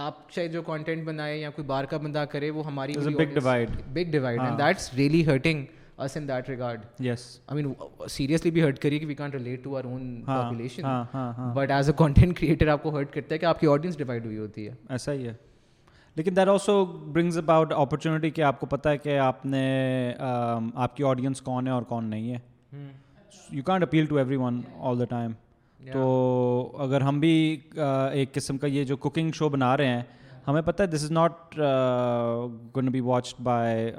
آپ 0.00 0.31
چاہے 0.31 0.49
جو 0.49 0.63
کانٹینٹ 0.63 1.05
بنائے 1.05 1.37
یا 1.39 1.51
کوئی 1.51 1.67
بار 1.67 1.85
کا 1.85 1.97
بندہ 1.97 2.25
کرے 2.31 2.51
وہ 2.51 2.65
ہماری 2.67 2.93
big 3.09 3.35
divide 3.35 3.71
big 3.93 4.11
divide 4.11 4.41
and 4.41 4.59
that's 4.59 4.93
really 4.95 5.27
hurting 5.27 5.65
us 5.99 6.17
in 6.17 6.29
that 6.29 6.49
regard 6.49 6.85
yes 7.01 7.25
I 7.47 7.63
mean 7.63 7.73
seriously 8.09 8.51
بھی 8.51 8.63
ہرٹ 8.63 8.79
کریے 8.79 8.99
کہ 8.99 9.07
we 9.07 9.15
can't 9.15 9.35
relate 9.35 9.63
to 9.65 9.77
our 9.77 9.85
own 9.85 10.23
population 10.27 10.83
but 11.55 11.71
as 11.71 11.89
a 11.89 11.95
content 11.99 12.39
creator 12.39 12.69
آپ 12.69 12.83
کو 12.83 12.97
ہرٹ 12.97 13.13
کرتا 13.13 13.35
ہے 13.35 13.39
کہ 13.39 13.47
آپ 13.47 13.61
کی 13.61 13.67
آڈینس 13.67 13.99
ڈیوائڈ 13.99 14.27
ہوئی 14.27 14.39
ہوتی 14.39 14.69
ہے 14.69 14.75
ایسا 14.89 15.13
ہی 15.13 15.27
ہے 15.29 15.33
لیکن 16.17 16.37
that 16.37 16.49
also 16.49 16.85
brings 16.85 17.39
about 17.39 17.73
opportunity 17.73 18.31
کہ 18.31 18.43
آپ 18.43 18.61
کو 18.61 18.67
پتہ 18.67 18.89
ہے 18.89 18.99
کہ 18.99 19.19
آپ 19.19 19.45
نے 19.47 19.67
آپ 20.17 20.97
کی 20.97 21.05
آڈینس 21.05 21.41
کون 21.43 21.67
ہے 21.67 21.73
اور 21.73 21.83
کون 21.83 22.05
نہیں 22.05 22.35
ہے 22.35 22.39
you 23.51 23.63
can't 23.63 23.83
appeal 23.83 24.07
to 24.07 24.17
every 24.17 24.37
one 24.37 24.61
all 24.79 24.99
the 24.99 25.05
time 25.05 25.33
تو 25.93 26.77
اگر 26.79 27.01
ہم 27.01 27.21
بھی 27.21 27.61
ایک 28.13 28.33
قسم 28.35 28.59
کا 28.59 28.67
یہ 28.67 28.85
جو 28.85 28.97
کوکنگ 28.97 29.31
شو 29.33 29.49
بنا 29.49 29.77
رہے 29.77 29.87
ہیں 29.87 30.03
ہمیں 30.47 30.63
پتہ 30.63 30.83
ہے 30.83 30.87
this 30.87 31.05
is 31.05 31.11
not 31.11 31.59
gonna 32.77 32.91
be 32.91 33.01
watched 33.01 33.43
by 33.43 33.91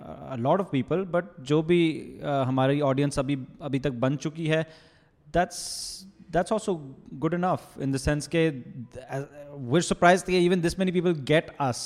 lot 0.37 0.59
of 0.59 0.71
people 0.71 1.03
but 1.03 1.25
جو 1.37 1.61
بھی 1.61 1.81
ہماری 2.21 2.81
آڈینس 2.81 3.19
ابھی 3.19 3.35
ابھی 3.59 3.79
تک 3.79 3.99
بن 3.99 4.19
چکی 4.19 4.49
ہے 4.51 4.61
that's 5.27 5.59
that's 6.33 6.51
also 6.51 6.77
good 7.23 7.33
enough 7.33 7.77
in 7.77 7.93
the 7.93 7.97
sense 7.97 8.27
کہ 8.29 8.49
where 9.51 9.81
surprise 9.81 10.23
even 10.27 10.63
this 10.63 10.77
many 10.77 10.91
people 10.91 11.13
get 11.29 11.51
as 11.57 11.86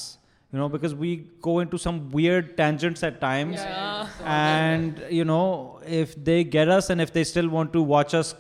you 0.55 0.61
you 0.61 0.67
know 0.67 0.69
know 0.69 0.75
because 0.77 0.93
we 0.97 1.15
go 1.45 1.57
in 1.59 1.65
to 1.65 1.71
to 1.71 1.77
some 1.77 1.97
some 2.09 2.41
tangents 2.55 3.03
at 3.03 3.19
times 3.21 3.65
and 4.23 4.99
and 5.01 5.31
if 5.31 6.09
if 6.09 6.15
they 6.17 6.43
they 7.13 7.21
still 7.21 7.49
want 7.51 7.75
watch 7.77 8.15
us 8.15 8.33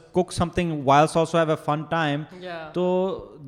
thing 0.55 0.81
whilst 0.85 1.17
also 1.17 1.37
have 1.37 1.45
a 1.45 1.51
a 1.51 1.63
fun 1.65 1.81
time 1.89 2.23
تو 2.73 2.85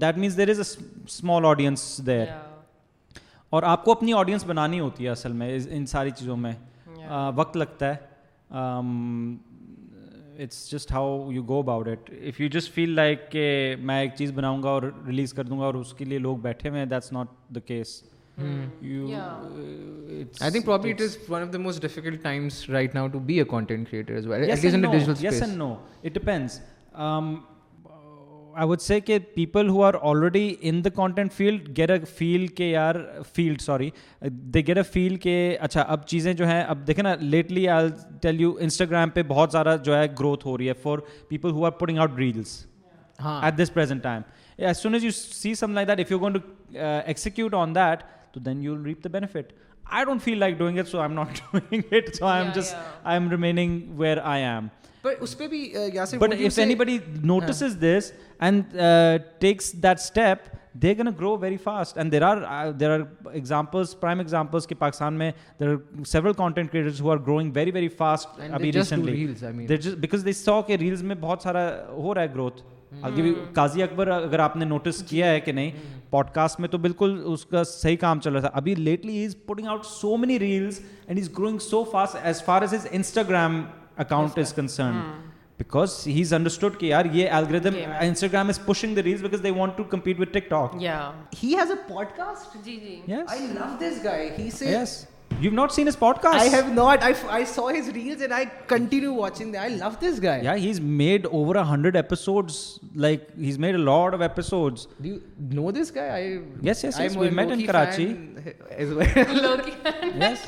that 0.01 0.17
means 0.17 0.37
there 0.37 0.45
there 0.45 0.59
is 0.59 0.75
small 1.05 1.45
audience 1.45 1.99
اور 3.51 3.63
آپ 3.63 3.85
کو 3.85 3.91
اپنی 3.91 4.13
audience 4.13 4.45
بنانی 4.45 4.79
ہوتی 4.79 5.05
ہے 5.05 5.09
اصل 5.09 5.31
میں 5.33 5.57
ان 5.69 5.85
ساری 5.85 6.11
چیزوں 6.11 6.37
میں 6.37 6.53
وقت 7.35 7.57
لگتا 7.57 7.93
ہے 7.93 8.55
it's 10.39 10.69
just 10.71 10.91
how 10.91 11.31
you 11.31 11.43
go 11.43 11.59
about 11.59 11.87
it 11.87 12.09
if 12.11 12.41
you 12.41 12.47
just 12.47 12.73
feel 12.73 12.89
like 12.89 13.31
کہ 13.31 13.75
میں 13.79 13.99
ایک 13.99 14.11
چیز 14.15 14.31
بناؤں 14.31 14.61
گا 14.63 14.69
اور 14.69 14.83
ریلیز 15.07 15.33
کر 15.33 15.43
دوں 15.43 15.59
گا 15.59 15.65
اور 15.65 15.73
اس 15.75 15.93
کے 15.93 16.05
لیے 16.05 16.17
لوگ 16.17 16.37
بیٹھے 16.37 16.69
ہوئے 16.69 16.79
ہیں 16.79 16.85
that's 16.85 17.11
not 17.11 17.27
the 17.55 17.59
case 17.59 18.01
most 21.57 21.81
difficult 21.81 22.25
now 22.95 23.07
to 23.07 23.19
I 28.55 28.77
say 28.81 28.99
کہ 28.99 29.17
people 29.35 29.69
who 29.69 29.83
are 29.83 29.93
already 30.01 30.55
in 30.61 30.83
the 30.85 30.89
content 30.89 31.33
field 31.33 31.77
get 31.77 31.91
a 31.91 31.97
feel 32.17 32.47
کے 32.47 32.75
اے 34.69 34.83
فیل 34.83 35.15
کہ 35.15 35.57
اچھا 35.61 35.81
اب 35.81 36.05
چیزیں 36.07 36.33
جو 36.33 36.47
ہیں 36.47 36.63
اب 36.63 36.87
دیکھیں 36.87 37.03
نا 37.03 37.15
lately 37.19 37.67
I 37.69 37.89
tell 38.21 38.41
you 38.41 38.51
Instagram 38.59 39.09
پہ 39.09 39.23
بہت 39.23 39.51
زیادہ 39.51 39.75
جو 39.83 39.97
ہے 39.97 40.05
گروتھ 40.19 40.45
ہو 40.47 40.57
رہی 40.57 40.67
ہے 40.67 40.73
for 40.73 40.99
people 41.29 41.51
who 41.51 41.65
are 41.65 41.71
hooting 41.71 41.97
out 41.97 42.17
reels 42.17 42.65
at 43.19 43.57
this 43.57 43.73
present 43.73 44.03
time 44.03 44.21
as 44.57 44.77
soon 44.77 44.93
as 44.93 45.03
you 45.03 45.11
see 45.11 45.53
some 45.53 45.73
like 45.73 45.87
that 45.87 45.97
that 45.97 46.05
if 46.05 46.11
you 46.11 46.19
gone 46.19 46.33
to 46.33 46.39
execute 47.05 47.53
on 47.53 47.75
تو 48.33 48.39
then 48.39 48.63
you 48.63 48.75
reap 48.85 49.03
the 49.03 49.09
benefit 49.09 49.51
I 49.85 49.95
I 50.03 50.03
I 50.03 50.03
I 50.03 50.03
I 50.03 50.05
don't 50.05 50.23
feel 50.23 50.37
like 50.39 50.57
doing 50.57 50.75
doing 50.75 51.73
it 51.89 51.93
it 51.93 52.15
so 52.15 52.17
so 52.17 52.25
am 52.25 52.35
am 52.35 52.41
am 52.51 52.51
am 52.51 52.51
not 52.51 52.55
just 52.55 53.31
remaining 53.31 53.81
where 53.99 54.17
اس 55.19 55.37
پہ 55.37 55.47
بھی 55.47 55.71
but 56.19 56.33
if 56.33 56.59
any 56.59 56.75
body 56.75 56.97
this 57.81 58.11
and 58.39 58.77
takes 59.39 59.73
that 59.73 59.99
step 59.99 60.55
they 60.73 60.93
grow 60.97 61.35
very 61.37 61.57
fast 61.57 61.63
fast 61.63 61.97
and 61.97 62.11
there 62.11 62.21
there 62.21 62.71
there 62.71 62.89
are 62.89 62.97
are 62.97 62.99
are 62.99 63.05
are 63.25 63.33
examples 63.33 63.95
examples 64.03 64.29
prime 64.29 64.49
کہ 64.53 64.67
کہ 64.67 64.75
پاکستان 64.75 65.13
میں 65.13 65.31
several 66.05 66.33
content 66.33 66.75
who 66.99 67.15
growing 67.17 67.51
very 67.55 67.71
very 67.71 67.87
ابھی 68.51 68.71
recently 68.73 69.25
because 69.95 70.27
so 70.35 70.61
reels 70.69 71.03
میں 71.03 71.15
بہت 71.19 71.41
سارا 71.41 71.69
ہو 71.87 72.13
رہا 72.13 72.21
ہے 72.21 72.33
growth 72.35 72.61
قاضی 73.53 73.83
اکبر 73.83 74.07
اگر 74.07 74.39
آپ 74.39 74.55
نے 74.55 74.65
نوٹس 74.65 75.03
کیا 75.03 75.31
ہے 75.31 75.39
کہ 75.39 75.51
نہیں 75.51 75.71
پوڈ 76.09 76.29
کاسٹ 76.33 76.59
میں 76.59 76.69
تو 76.69 76.77
بالکل 76.77 77.21
اس 77.25 77.45
کا 77.45 77.63
صحیح 77.63 77.97
کام 77.97 78.19
چل 78.19 78.33
رہا 78.33 78.41
تھا 78.41 78.49
ابھی 78.53 78.75
lately 78.75 79.25
is 79.25 79.35
putting 79.45 79.67
out 79.67 79.85
so 79.85 80.15
many 80.17 80.39
reels 80.39 80.81
and 81.07 81.19
is 81.19 81.29
growing 81.37 81.57
so 81.59 81.83
fast 81.83 82.15
as 82.23 82.43
far 82.43 82.61
as 82.61 82.73
his 82.73 82.87
Instagram 82.91 83.61
account 83.97 84.37
is 84.39 84.53
concern 84.53 85.01
because 85.57 86.01
he 86.07 86.21
is 86.21 86.33
understood 86.33 86.79
کہ 86.79 86.85
یار 86.85 87.05
یہ 87.13 87.29
algorithm 87.31 87.75
Instagram 87.99 88.49
is 88.49 88.59
pushing 88.65 88.95
the 88.95 89.03
reels 89.03 89.21
because 89.21 89.43
they 89.43 89.51
want 89.51 89.77
to 89.77 89.83
compete 89.91 90.19
with 90.19 90.33
tick 90.33 90.49
talk 90.49 90.75
he 91.43 91.55
has 91.55 91.71
a 91.71 91.77
pod 91.87 92.15
cost 92.17 92.65
جی 92.65 92.75
جی 92.77 93.13
I 93.27 93.47
love 93.53 93.75
this 93.81 94.03
guy 94.03 94.29
he 94.37 94.49
says 94.51 94.97
You've 95.39 95.53
not 95.53 95.71
seen 95.71 95.85
his 95.85 95.95
podcast. 95.95 96.33
I 96.33 96.45
have 96.45 96.73
not. 96.73 97.03
I, 97.03 97.11
f- 97.11 97.29
I 97.29 97.43
saw 97.43 97.67
his 97.67 97.91
reels 97.91 98.21
and 98.21 98.33
I 98.33 98.45
continue 98.45 99.11
watching 99.13 99.51
them. 99.51 99.61
I 99.61 99.67
love 99.67 99.99
this 99.99 100.19
guy. 100.19 100.41
Yeah, 100.41 100.55
he's 100.55 100.81
made 100.81 101.27
over 101.27 101.57
a 101.57 101.63
hundred 101.63 101.95
episodes. 101.95 102.79
Like 102.95 103.37
he's 103.37 103.59
made 103.59 103.75
a 103.75 103.83
lot 103.89 104.15
of 104.15 104.21
episodes. 104.21 104.87
Do 104.99 105.09
you 105.09 105.21
know 105.37 105.71
this 105.71 105.91
guy? 105.91 106.07
I 106.07 106.41
yes, 106.61 106.83
yes, 106.83 106.97
yes. 106.99 107.15
We 107.15 107.29
met 107.29 107.51
in 107.51 107.65
Karachi. 107.67 108.17
As 108.71 108.89
well. 108.93 109.07
Loki 109.43 109.71
fan. 109.71 110.19
Yes, 110.19 110.47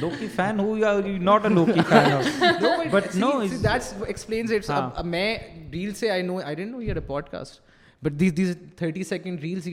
Loki 0.00 0.26
fan. 0.26 0.58
Who 0.58 0.76
you 0.78 0.86
are 0.86 1.00
you? 1.00 1.18
Not 1.20 1.46
a 1.46 1.50
Loki 1.50 1.82
fan. 1.82 2.12
Of. 2.20 2.40
no, 2.60 2.76
but, 2.78 2.90
but 2.90 3.12
see, 3.12 3.20
no. 3.20 3.46
See, 3.46 3.56
that 3.58 3.94
explains 4.08 4.50
it. 4.50 4.64
So, 4.64 4.74
uh, 4.74 4.90
uh, 4.96 5.02
I 5.04 5.68
reels. 5.70 6.02
I 6.02 6.22
know. 6.22 6.40
I 6.40 6.54
didn't 6.56 6.72
know 6.72 6.80
he 6.80 6.88
had 6.88 6.96
a 6.96 7.08
podcast. 7.14 7.60
سٹ 8.12 8.96
ہی 8.96 9.02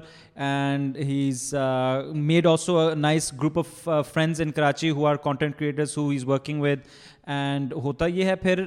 nice 2.95 3.34
group 3.34 3.60
of 3.60 3.89
friends 4.13 4.41
creators 5.58 5.97
working 5.97 6.62
with 6.62 6.80
and 7.28 7.73
ہوتا 7.73 8.06
یہ 8.06 8.23
ہے 8.23 8.36
پھر 8.36 8.63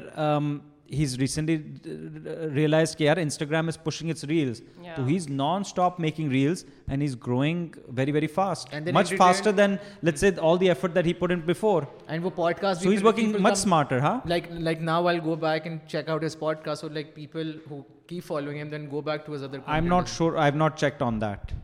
has 0.92 1.14
recently 1.18 1.56
realise 2.54 2.94
کہ 2.96 3.04
یار 3.04 3.16
Instagram 3.16 3.68
is 3.68 3.82
pushing 3.84 4.10
its 4.10 4.24
reels 4.24 4.60
تو 4.96 5.04
he 5.06 5.16
is 5.16 5.28
non 5.30 5.60
stop 5.60 6.00
making 6.00 6.30
reels 6.30 6.64
and 6.88 7.02
he 7.02 7.06
is 7.06 7.16
growing 7.26 7.76
very 7.96 8.12
very 8.12 8.26
fast 8.26 8.74
much 8.94 9.14
faster 9.18 9.52
than 9.52 9.76
let's 10.02 10.20
say 10.20 10.30
all 10.40 10.60
the 10.60 10.68
effort 10.68 10.94
that 10.94 11.06
he 11.06 11.12
put 11.12 11.32
in 11.32 11.40
before 11.40 11.82
and 12.06 12.24
وہ 12.24 12.30
pod 12.36 12.54
cost 12.60 12.82
so 12.82 12.90
he 12.90 12.96
is 12.96 13.04
working 13.04 13.36
much 13.40 13.52
smarter 13.52 14.00
ہاں 14.00 14.18
like 14.24 14.50
like 14.50 14.80
now 14.82 15.06
I 15.06 15.20
go 15.24 15.34
back 15.36 15.66
and 15.66 15.80
check 15.88 16.08
out 16.08 16.24
his 16.24 16.38
pod 16.38 16.64
cost 16.64 16.84
اور 16.84 16.90
like 16.90 17.14
people 17.14 17.56
who 17.70 17.80
کی 18.06 18.20
following 18.20 18.58
him 18.58 18.68
then 18.68 18.86
go 18.90 19.00
back 19.00 19.26
to 19.26 19.34
his 19.34 19.42
other 19.42 19.58
I 19.66 19.80
M 19.80 19.88
not 19.88 20.08
sure 20.08 20.36
I 20.36 20.50
have 20.50 20.58
not 20.58 20.78
checked 20.78 21.02
on 21.02 21.20
that 21.20 21.54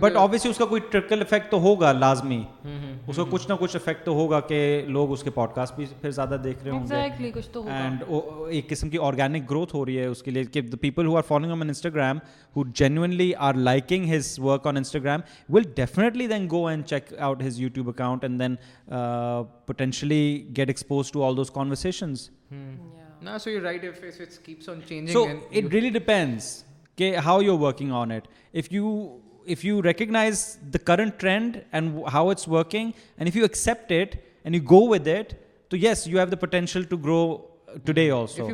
but 0.00 0.16
obviously 0.16 0.50
اس 0.50 0.58
کا 0.58 0.64
کوئی 0.64 0.80
trickle 0.90 1.20
effect 1.20 1.50
تو 1.50 1.58
ہوگا 1.60 1.92
لازمی 1.92 2.42
اس 3.06 3.16
کا 3.16 3.24
کچھ 3.30 3.48
نہ 3.48 3.54
کچھ 3.60 3.76
افیکٹ 3.76 4.04
تو 4.04 4.12
ہوگا 4.12 4.40
کہ 4.40 4.60
لوگ 4.88 5.12
اس 5.12 5.22
کے 5.22 5.30
پوڈ 5.30 5.54
کاسٹ 5.54 5.74
بھی 5.76 5.86
پھر 6.00 6.10
زیادہ 6.10 6.36
دیکھ 6.44 6.64
رہے 6.64 6.70
ہوں 6.70 6.86
گے 6.90 7.70
اینڈ 7.70 8.04
ایک 8.48 8.68
قسم 8.70 8.90
کی 8.90 8.98
آرگینک 9.02 9.50
گروتھ 9.50 9.74
ہو 9.74 9.84
رہی 9.86 9.98
ہے 9.98 10.06
اس 10.06 10.22
کے 10.22 10.30
لیے 10.30 10.44
کہ 10.44 10.60
the 10.62 10.76
people 10.80 11.06
who 11.06 11.16
are 11.16 11.22
following 11.22 11.52
on 11.52 11.62
Instagram 11.62 12.18
who 12.56 12.64
genuinely 12.74 13.32
are 13.38 13.54
liking 13.54 14.14
his 14.14 14.38
work 14.38 14.66
on 14.66 14.76
Instagram 14.76 15.20
will 15.48 15.62
definitely 15.76 16.26
then 16.26 16.48
go 16.50 16.66
and 16.66 16.86
check 16.86 17.12
out 17.18 17.42
his 17.42 17.60
YouTube 17.60 17.88
account 17.88 18.24
and 18.24 18.40
then 18.40 18.56
potentially 19.66 20.24
get 20.56 20.68
expose 20.68 21.12
to 21.12 21.24
all 21.24 21.36
those 21.36 21.50
conversations 21.50 22.28
so 23.38 23.50
you 23.50 23.60
right 23.62 23.84
it 23.84 25.72
really 25.72 25.90
depends 25.90 26.62
how 26.98 27.40
you're 27.40 27.56
working 27.56 27.92
on 27.92 28.10
it. 28.10 28.26
If 28.52 28.72
you 28.72 29.80
recognize 29.80 30.58
the 30.70 30.78
current 30.78 31.18
trend 31.18 31.64
and 31.72 32.06
how 32.08 32.30
it's 32.30 32.46
working, 32.46 32.94
and 33.18 33.28
if 33.28 33.34
you 33.34 33.44
accept 33.44 33.90
it 33.90 34.24
and 34.44 34.54
you 34.54 34.60
go 34.60 34.84
with 34.84 35.06
it, 35.06 35.38
so 35.70 35.76
yes, 35.76 36.06
you 36.06 36.18
have 36.18 36.30
the 36.30 36.36
potential 36.36 36.84
to 36.84 36.96
grow 36.96 37.48
today 37.84 38.10
also 38.10 38.46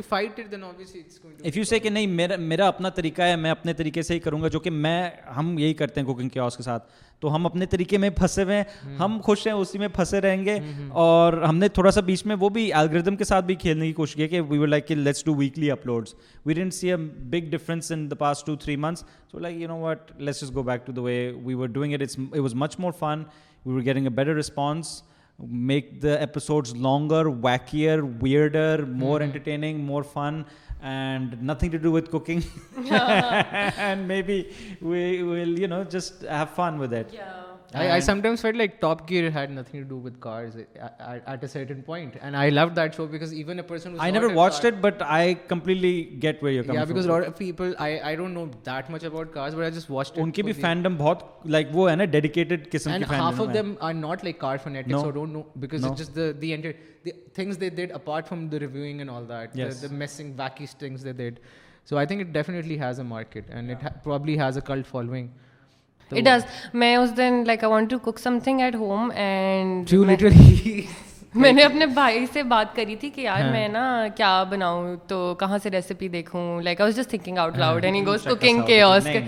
if 1.43 1.57
you 1.57 1.63
say 1.63 1.79
کہ 1.79 1.89
نہیں 1.89 2.07
میرا 2.07 2.35
میرا 2.35 2.67
اپنا 2.67 2.89
طریقہ 2.89 3.21
ہے 3.21 3.35
میں 3.35 3.51
اپنے 3.51 3.73
طریقے 3.73 4.01
سے 4.01 4.13
ہی 4.13 4.19
کروں 4.19 4.41
گا 4.41 4.47
جو 4.47 4.59
کہ 4.59 4.69
میں 4.69 5.09
ہم 5.37 5.57
یہی 5.59 5.73
کرتے 5.73 5.99
ہیں 5.99 6.07
کوکنگ 6.07 6.29
کے 6.29 6.39
آس 6.39 6.57
کے 6.57 6.63
ساتھ 6.63 6.91
تو 7.19 7.35
ہم 7.35 7.45
اپنے 7.45 7.65
طریقے 7.65 7.97
میں 7.97 8.09
پھنسے 8.09 8.43
ہوئے 8.43 8.55
ہیں 8.55 8.95
ہم 8.95 9.19
خوش 9.23 9.47
ہیں 9.47 9.53
اسی 9.53 9.77
میں 9.77 9.87
پھنسے 9.87 10.21
رہیں 10.21 10.45
گے 10.45 10.57
اور 10.89 11.33
ہم 11.33 11.57
نے 11.57 11.67
تھوڑا 11.67 11.91
سا 11.91 12.01
بیچ 12.01 12.25
میں 12.25 12.35
وہ 12.39 12.49
بھی 12.49 12.71
الگریدم 12.73 13.15
کے 13.15 13.23
ساتھ 13.23 13.45
بھی 13.45 13.55
کھیلنے 13.55 13.87
کی 13.87 13.93
کوشش 13.93 14.15
کی 14.15 14.27
کہ 14.27 14.41
we 14.41 14.57
were 14.57 14.67
like 14.67 14.91
let's 14.91 15.25
do 15.25 15.35
weekly 15.35 15.71
uploads 15.71 16.15
we 16.45 16.53
didn't 16.53 16.73
see 16.73 16.91
a 16.91 16.95
big 17.29 17.49
difference 17.49 17.91
in 17.91 18.09
the 18.11 18.15
past 18.15 18.45
two 18.45 18.55
three 18.55 18.75
months 18.75 19.05
so 19.31 19.39
like 19.39 19.57
you 19.57 19.67
know 19.67 19.79
what 19.79 20.11
let's 20.17 20.51
go 20.55 20.63
back 20.63 20.85
to 20.85 20.91
the 20.91 21.01
way 21.01 21.31
we 21.43 21.53
were 21.53 21.67
doing 21.67 21.93
it 21.93 22.01
it 22.01 22.37
was 22.39 22.55
much 22.55 22.79
more 22.79 22.91
fun 22.99 23.23
we 23.65 23.73
were 23.73 23.81
getting 23.81 24.05
a 24.05 24.09
better 24.09 24.35
response 24.35 25.01
make 25.47 26.01
the 26.01 26.21
episodes 26.21 26.75
longer, 26.75 27.25
wackier, 27.25 28.19
weirder, 28.19 28.85
more 28.85 29.19
mm-hmm. 29.19 29.29
entertaining, 29.29 29.85
more 29.85 30.03
fun, 30.03 30.45
and 30.81 31.41
nothing 31.41 31.71
to 31.71 31.79
do 31.79 31.91
with 31.91 32.09
cooking. 32.11 32.43
And 32.89 34.07
maybe 34.07 34.53
we 34.81 35.23
will, 35.23 35.85
just 35.85 36.21
have 36.23 36.51
fun 36.51 36.79
with 36.79 36.93
it. 36.93 37.11
Yeah. 37.13 37.48
I, 37.73 37.91
I 37.91 37.99
sometimes 37.99 38.41
felt 38.41 38.55
like 38.55 38.79
Top 38.81 39.05
Gear 39.07 39.29
had 39.29 39.51
nothing 39.51 39.81
to 39.81 39.87
do 39.87 39.95
with 39.95 40.19
cars 40.19 40.55
at, 40.55 40.95
at, 40.99 41.23
at 41.27 41.43
a 41.43 41.47
certain 41.47 41.83
point. 41.83 42.15
And 42.19 42.35
I 42.35 42.49
loved 42.49 42.75
that 42.75 42.95
show 42.95 43.05
because 43.05 43.33
even 43.33 43.59
a 43.59 43.63
person 43.63 43.91
who's 43.91 44.01
I 44.01 44.09
never 44.09 44.29
watched 44.29 44.61
car, 44.61 44.69
it, 44.69 44.81
but 44.81 45.01
I 45.01 45.35
completely 45.47 46.03
get 46.03 46.41
where 46.41 46.51
you're 46.51 46.63
coming 46.63 46.79
from. 46.79 46.87
Yeah, 46.87 46.93
because 46.93 47.05
from. 47.05 47.15
a 47.15 47.17
lot 47.19 47.27
of 47.27 47.37
people, 47.37 47.75
I, 47.77 47.99
I 47.99 48.15
don't 48.15 48.33
know 48.33 48.49
that 48.63 48.89
much 48.89 49.03
about 49.03 49.31
cars, 49.33 49.53
but 49.53 49.63
I 49.63 49.69
just 49.69 49.89
watched 49.89 50.17
it. 50.17 50.21
Unki 50.21 50.43
bhi 50.43 50.55
the, 50.55 50.61
fandom 50.61 50.97
bahut, 50.97 51.21
like, 51.45 51.71
wo 51.71 51.87
hai 51.87 51.95
na, 51.95 52.05
dedicated 52.05 52.71
kism 52.71 52.91
and 52.93 53.05
ki 53.05 53.13
half 53.13 53.35
fandom 53.35 53.47
of 53.47 53.53
them 53.53 53.77
hai. 53.79 53.89
are 53.89 53.93
not 53.93 54.23
like 54.23 54.39
car 54.39 54.57
fanatics, 54.57 54.91
no. 54.91 55.03
so 55.03 55.11
don't 55.11 55.31
know. 55.31 55.45
Because 55.59 55.83
no. 55.83 55.89
it's 55.89 55.99
just 55.99 56.15
the 56.15 56.35
the, 56.39 56.53
enter, 56.53 56.73
the 57.03 57.13
things 57.33 57.57
they 57.57 57.69
did 57.69 57.91
apart 57.91 58.27
from 58.27 58.49
the 58.49 58.59
reviewing 58.59 59.01
and 59.01 59.09
all 59.09 59.23
that, 59.25 59.55
yes. 59.55 59.81
the, 59.81 59.89
the 59.89 59.93
messing, 59.93 60.33
wacky 60.35 60.67
things 60.85 61.03
they 61.03 61.13
did. 61.13 61.39
So 61.85 61.97
I 61.97 62.05
think 62.05 62.21
it 62.21 62.33
definitely 62.33 62.77
has 62.77 62.99
a 62.99 63.03
market 63.03 63.45
and 63.51 63.67
yeah. 63.67 63.75
it 63.75 63.81
ha- 63.81 63.93
probably 64.03 64.37
has 64.37 64.57
a 64.57 64.61
cult 64.61 64.85
following. 64.85 65.31
It 66.11 66.23
does 66.23 66.45
میں 66.73 66.95
اس 66.95 67.17
دن 67.17 67.43
like 67.47 67.63
I 67.63 67.71
want 67.71 67.89
to 67.89 67.99
cook 67.99 68.19
some 68.19 68.37
thing 68.43 68.61
at 68.61 68.75
home 68.75 69.09
and 69.15 69.93
میں 71.35 71.51
نے 71.53 71.63
اپنے 71.63 71.85
بھائی 71.85 72.25
سے 72.33 72.43
بات 72.43 72.75
کری 72.75 72.95
تھی 72.95 73.09
کہ 73.09 73.21
یار 73.21 73.41
ہاں. 73.41 73.51
میں 73.51 73.67
نا 73.67 74.07
کیا 74.15 74.43
بناؤں 74.43 74.95
تو 75.07 75.35
کہاں 75.39 75.57
سے 75.57 75.69
ریسیپی 75.69 76.07
دیکھوں 76.07 76.61
like 76.61 76.81
I 76.81 76.85
was 76.85 76.95
just 76.97 77.09
thinking 77.09 77.37
out 77.37 77.57
loud 77.57 77.85
any 77.85 78.05
goes 78.05 78.23
cooking 78.23 78.61
کے 78.61 78.81
اوس 78.81 79.03
کے 79.03 79.19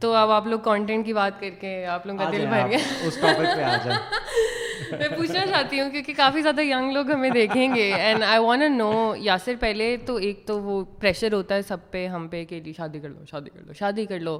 تو 0.00 0.12
اب 0.14 0.30
آپ 0.30 0.46
لوگ 0.46 0.60
کانٹینٹ 0.60 1.06
کی 1.06 1.12
بات 1.12 1.40
کر 1.40 1.50
کے 1.60 1.86
آپ 1.86 2.06
لوگوں 2.06 2.24
کا 2.24 2.30
دل 2.30 2.46
بھر 2.46 2.60
آ 2.60 2.66
جائیں 2.66 3.98
میں 4.90 5.08
پوچھنا 5.16 5.46
چاہتی 5.46 5.80
ہوں 5.80 5.90
کیونکہ 5.90 6.12
کافی 6.16 6.42
زیادہ 6.42 6.62
ینگ 6.62 6.92
لوگ 6.92 7.10
ہمیں 7.10 7.30
دیکھیں 7.30 7.74
گے 7.74 7.92
اینڈ 7.94 8.22
آئی 8.22 8.38
وانٹ 8.38 8.76
نو 8.76 8.92
یا 9.18 9.36
پہلے 9.60 9.96
تو 10.06 10.16
ایک 10.16 10.44
تو 10.46 10.60
وہ 10.62 10.82
پریشر 11.00 11.32
ہوتا 11.32 11.54
ہے 11.54 11.62
سب 11.62 11.90
پہ 11.90 12.06
ہم 12.06 12.28
پہ 12.28 12.44
کہ 12.44 12.60
جی 12.60 12.72
شادی 12.76 13.00
کر 13.00 13.08
لو 13.08 13.24
شادی 13.30 13.50
کر 13.50 13.62
لو 13.62 13.72
شادی 13.72 14.06
کر 14.06 14.20
لو 14.20 14.38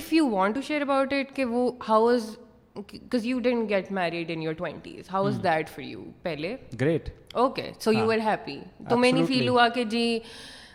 if 0.00 0.12
you 0.12 0.28
want 0.28 0.54
to 0.54 0.60
share 0.60 0.80
about 0.80 1.12
it 1.12 1.34
کہ 1.36 1.44
وہ 1.44 1.70
how 1.88 2.08
is 2.08 2.36
because 2.76 3.26
you 3.26 3.38
didn't 3.40 3.68
get 3.70 3.92
married 3.92 4.30
in 4.30 4.42
your 4.42 4.54
twenties 4.54 5.10
how 5.12 5.26
is 5.26 5.42
that 5.42 5.68
for 5.68 5.84
you 5.84 6.04
پہلے 6.22 6.56
great 6.80 7.08
okay 7.34 7.70
so 7.80 7.92
you 7.92 8.10
are 8.10 8.18
happy 8.24 8.58
تو 8.88 8.96
میں 8.96 9.12
نہیں 9.12 9.26
فیل 9.26 9.48
ہوا 9.48 9.68
کہ 9.68 9.84
جی 9.84 10.18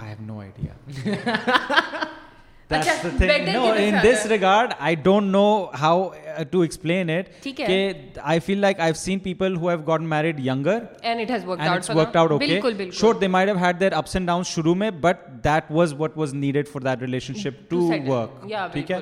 آئی 0.00 0.48
feel 8.40 8.58
like 8.58 8.80
seen 8.96 9.18
people 9.18 9.56
who 9.56 9.70
had 9.70 10.40
یگ 10.40 10.68
out 12.14 12.42
should 12.92 13.20
there 13.80 13.92
ups 13.92 14.16
and 14.16 14.26
down 14.26 14.42
شروع 14.42 14.74
میں 14.74 14.90
but 14.90 15.44
that 15.44 15.70
was 15.70 15.94
what 15.98 16.16
was 16.16 16.34
needed 16.34 16.68
for 16.68 16.96
دلیشن 16.96 17.34
ship 17.34 17.70
to 17.70 17.90
work 18.06 18.52
ٹھیک 18.72 18.90
ہے 18.90 19.00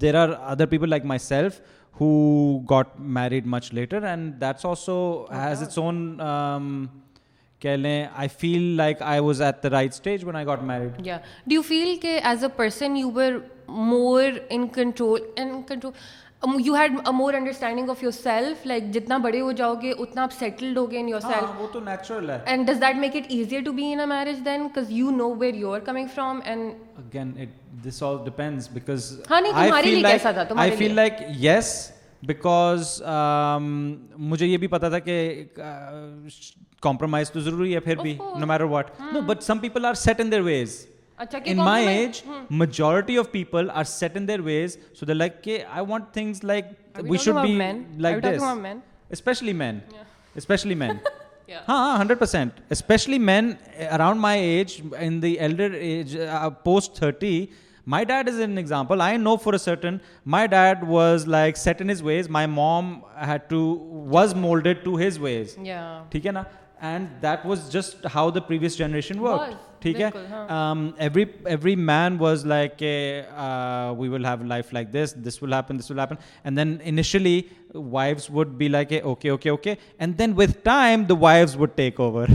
دیر 0.00 0.14
are 0.14 0.28
other 0.40 0.66
people 0.66 0.90
like 0.90 1.04
my 1.04 1.18
self 1.18 1.60
who 2.00 2.58
got 2.70 2.88
married 2.98 3.46
much 3.46 3.74
later 3.74 4.02
and 4.02 4.40
دلسو 4.40 5.26
has 5.30 5.62
its 5.62 5.78
own 5.78 6.18
کہہ 7.66 7.76
لیں 7.76 8.04
I 8.14 8.28
feel 8.38 8.62
like 8.76 9.02
I 9.02 9.20
was 9.20 9.42
at 9.42 9.62
the 9.62 9.70
right 9.70 9.92
stage 9.92 10.24
when 10.24 10.36
I 10.36 10.46
got 10.46 10.62
married 10.64 11.06
یا 11.06 11.16
do 11.46 11.54
you 11.54 11.62
feel 11.62 11.96
کہ 12.02 12.18
as 12.22 12.44
a 12.44 12.50
person 12.56 12.96
you 12.96 13.10
were 13.10 13.38
more 13.68 14.22
in 14.50 14.68
control 14.68 15.20
in 15.36 15.60
control 15.68 15.92
you 16.60 16.74
had 16.74 16.92
more 17.12 17.34
understanding 17.34 17.90
of 17.90 18.02
your 18.02 18.12
self 18.12 18.66
like 18.66 18.84
جتنا 18.94 19.16
بڑے 19.18 19.40
ہو 19.40 19.52
جاؤ 19.52 19.74
گے 19.82 19.92
اتنا 19.98 20.22
آپ 20.22 20.32
settled 20.32 20.78
ہو 20.78 20.90
گے 20.90 20.98
ان 20.98 21.08
یور 21.08 21.20
سیلف 21.20 21.60
وہ 21.60 21.66
تو 21.72 21.80
نیچرل 21.80 22.30
ہے 22.30 22.38
and 22.46 22.66
does 22.66 22.80
that 22.80 22.96
make 22.96 23.16
it 23.16 23.26
easier 23.28 23.62
to 23.64 23.72
be 23.72 23.92
in 23.92 24.08
marriage 24.08 24.44
then 24.44 24.62
because 24.62 24.90
you 24.90 25.10
know 25.10 25.32
where 25.34 25.54
you 25.54 25.72
are 25.72 25.80
coming 25.80 26.06
from 26.14 26.40
and 26.44 26.72
again 26.96 27.32
it 27.38 27.84
this 27.84 28.02
all 28.02 28.24
depends 28.24 28.68
because 28.72 29.12
ہاں 29.30 29.40
نہیں 29.40 29.52
تمہارے 29.52 29.90
لیے 29.90 30.02
کیسا 30.02 30.30
تھا 30.30 30.44
تمہارے 30.44 30.68
لیے 30.68 30.76
I 30.76 30.78
feel 30.78 30.96
like 30.96 31.22
yes 31.40 31.74
because 32.22 33.02
مجھے 34.26 34.46
یہ 34.46 34.56
بھی 34.56 34.66
پتا 34.66 34.88
تھا 34.88 34.98
کہ 34.98 35.44
کمپرومائز 36.82 37.30
تو 37.30 37.40
ضروری 37.40 37.74
ہے 37.74 37.80
پھر 37.80 37.96
بھی 37.96 38.12
no 38.38 38.46
matter 38.46 38.64
what 38.64 38.90
no 39.12 39.20
but 39.20 39.42
some 39.42 39.58
people 39.58 39.72
people 39.72 39.84
are 39.84 39.88
are 39.88 39.94
set 39.94 40.16
set 40.16 40.20
set 40.20 40.26
in 40.26 40.30
in 40.46 40.46
in 40.46 40.46
in 40.46 40.46
in 40.46 40.46
ways 40.46 40.78
ways 41.20 41.48
ways 41.48 41.50
ways 41.50 41.56
my 41.56 41.56
my 41.56 41.56
my 41.56 41.58
my 41.58 41.64
my 41.84 41.88
age 41.88 42.06
age 42.06 42.24
age 42.28 42.52
majority 42.52 43.18
of 43.18 43.26
so 44.94 45.06
the 45.06 45.12
like 45.12 45.14
like 45.14 45.14
like 45.14 45.16
like 45.16 45.42
کہ 45.44 45.50
I 45.50 45.64
I 45.72 45.84
want 45.88 46.12
things 46.12 46.44
we 47.02 47.18
should 47.18 47.36
be 47.36 47.54
this 48.20 48.42
especially 49.10 49.52
especially 50.38 50.74
especially 50.74 50.74
men 50.74 50.88
men 50.88 50.96
men 50.96 51.58
ہاں 51.68 51.78
ہاں 51.78 51.98
hundred 51.98 52.18
percent 52.18 52.60
around 53.90 54.20
the 55.22 55.32
elder 55.32 55.76
post 56.64 56.96
thirty 56.96 57.46
dad 57.86 58.02
dad 58.04 58.28
is 58.28 58.40
an 58.40 58.56
example 58.56 59.02
no 59.16 59.36
for 59.36 59.54
a 59.54 59.58
certain 59.58 59.96
was 60.26 61.28
was 61.28 61.68
his 61.80 62.06
his 62.30 62.46
mom 62.46 62.94
had 63.26 63.40
to 63.48 63.64
to 64.12 64.34
moulded 64.36 64.84
ٹھیک 66.10 66.26
ہے 66.26 66.32
نا 66.32 66.42
and 66.80 67.08
that 67.22 67.46
was 67.46 67.70
just 67.72 68.06
how 68.14 68.30
the 68.30 68.40
previous 68.40 68.78
generation 68.78 69.18
work 69.18 69.54
ٹھیک 69.82 70.00
ہے 70.00 70.10
every 70.98 71.24
every 71.44 71.74
man 71.76 72.16
was 72.20 72.46
like 72.46 72.82
we 73.98 74.08
will 74.08 74.26
have 74.26 74.42
life 74.42 74.72
like 74.72 74.92
this 74.92 75.14
this 75.26 75.42
will 75.42 75.48
will 75.48 75.54
happen 75.54 75.78
this 75.78 75.90
happen 75.90 76.14
and 76.44 76.58
then 76.58 76.76
initially 76.82 77.42
wives 77.76 78.30
would 78.30 78.48
be 78.48 78.68
like 78.68 78.92
okay 79.02 79.30
okay 79.30 79.50
okay 79.50 79.74
and 79.98 80.18
then 80.18 80.32
with 80.36 80.56
time 80.62 81.02
the 81.04 81.14
wives 81.18 81.56
would 81.56 81.70
take 81.74 82.00
over 82.00 82.28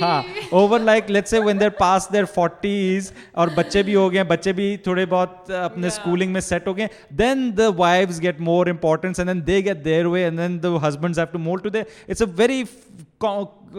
ہاں 0.02 0.22
over 0.50 0.80
like 0.80 1.10
late 1.10 1.34
a 1.34 1.40
when 1.40 1.60
they're 1.60 1.68
past 1.78 2.08
their 2.12 2.24
forties 2.24 3.12
اور 3.32 3.48
بچے 3.54 3.82
بھی 3.82 3.94
ہو 3.94 4.12
گئے 4.12 4.24
بچے 4.24 4.52
بھی 4.52 4.76
تھوڑے 4.76 5.06
بہت 5.06 5.50
اپنے 5.50 5.86
اسکولنگ 5.86 6.32
میں 6.32 6.40
سیٹ 6.40 6.66
ہو 6.68 6.76
گئے 6.76 6.86
then 7.10 7.50
the 7.58 7.68
wives 7.76 8.22
get 8.22 8.40
more 8.40 8.66
importance 8.66 9.20
and 9.20 9.30
then 9.30 9.46
they 9.46 9.64
get 9.64 9.84
their 9.84 10.06
way 10.06 10.24
and 10.24 10.38
then 10.38 10.62
the 10.62 10.88
husbands 10.88 11.18
have 11.18 11.26
to 11.32 11.38
more 11.38 11.58
to 11.58 11.68
they 11.68 11.80
it's 11.80 12.22
a 12.22 12.28
very 12.36 12.62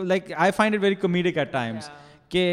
like 0.00 0.32
I 0.38 0.52
find 0.52 0.76
it 0.76 0.82
very 0.82 0.96
comedic 0.96 1.38
at 1.38 1.52
times 1.52 1.90
کہ 2.30 2.53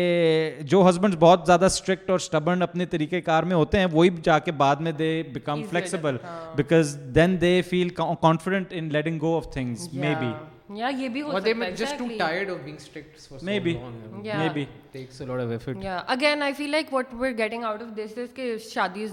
جو 0.60 0.87
husband 0.90 1.14
بہت 1.20 1.40
زیادہ 1.46 1.64
strict 1.64 2.10
اور 2.10 2.18
اپنے 2.62 2.87
طریقۂ 2.87 3.16
کار 3.24 3.42
میں 3.42 3.56
ہوتے 3.56 3.78
ہیں 3.78 3.87
وہی 3.92 4.10
جا 4.22 4.38
کے 4.38 4.52
بعد 4.52 4.76
میں 4.76 4.92
they 4.92 5.22
they 5.22 5.30
become 5.32 5.62
flexible 5.62 6.16
because 6.56 6.98
then 7.14 7.37
feel 7.68 7.88
confident 7.88 8.66
in 8.70 8.88
letting 8.92 9.18
go 9.20 9.37
of 9.37 9.52
things 9.52 9.88
may 9.92 10.14
be 10.20 10.32
شادی 18.64 19.06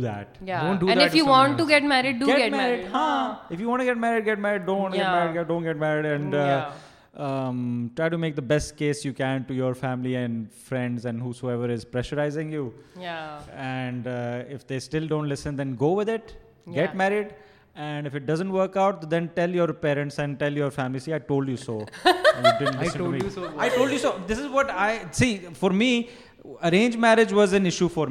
میرج 26.96 27.32
واس 27.32 27.52
این 27.52 28.08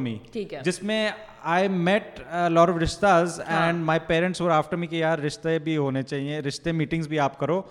می 0.00 0.22
جس 0.66 0.84
میں 0.84 1.12
آئی 1.46 1.68
میٹ 1.68 2.20
لور 2.50 2.68
آف 2.68 2.78
رشتہز 2.78 3.40
اینڈ 3.48 3.84
مائی 3.86 4.00
پیرنٹس 4.08 4.42
اور 4.42 4.52
آفٹر 4.52 4.78
می 4.78 4.88
کہ 4.88 4.96
یار 4.96 5.20
رشتے 5.20 5.58
بھی 5.60 5.78
ہونے 5.78 6.02
چاہیے 6.04 6.40
رشتے 6.40 6.72
میٹنگس 6.72 7.08
بھی 7.08 7.20
آپ 7.20 7.38
کرو 7.40 7.62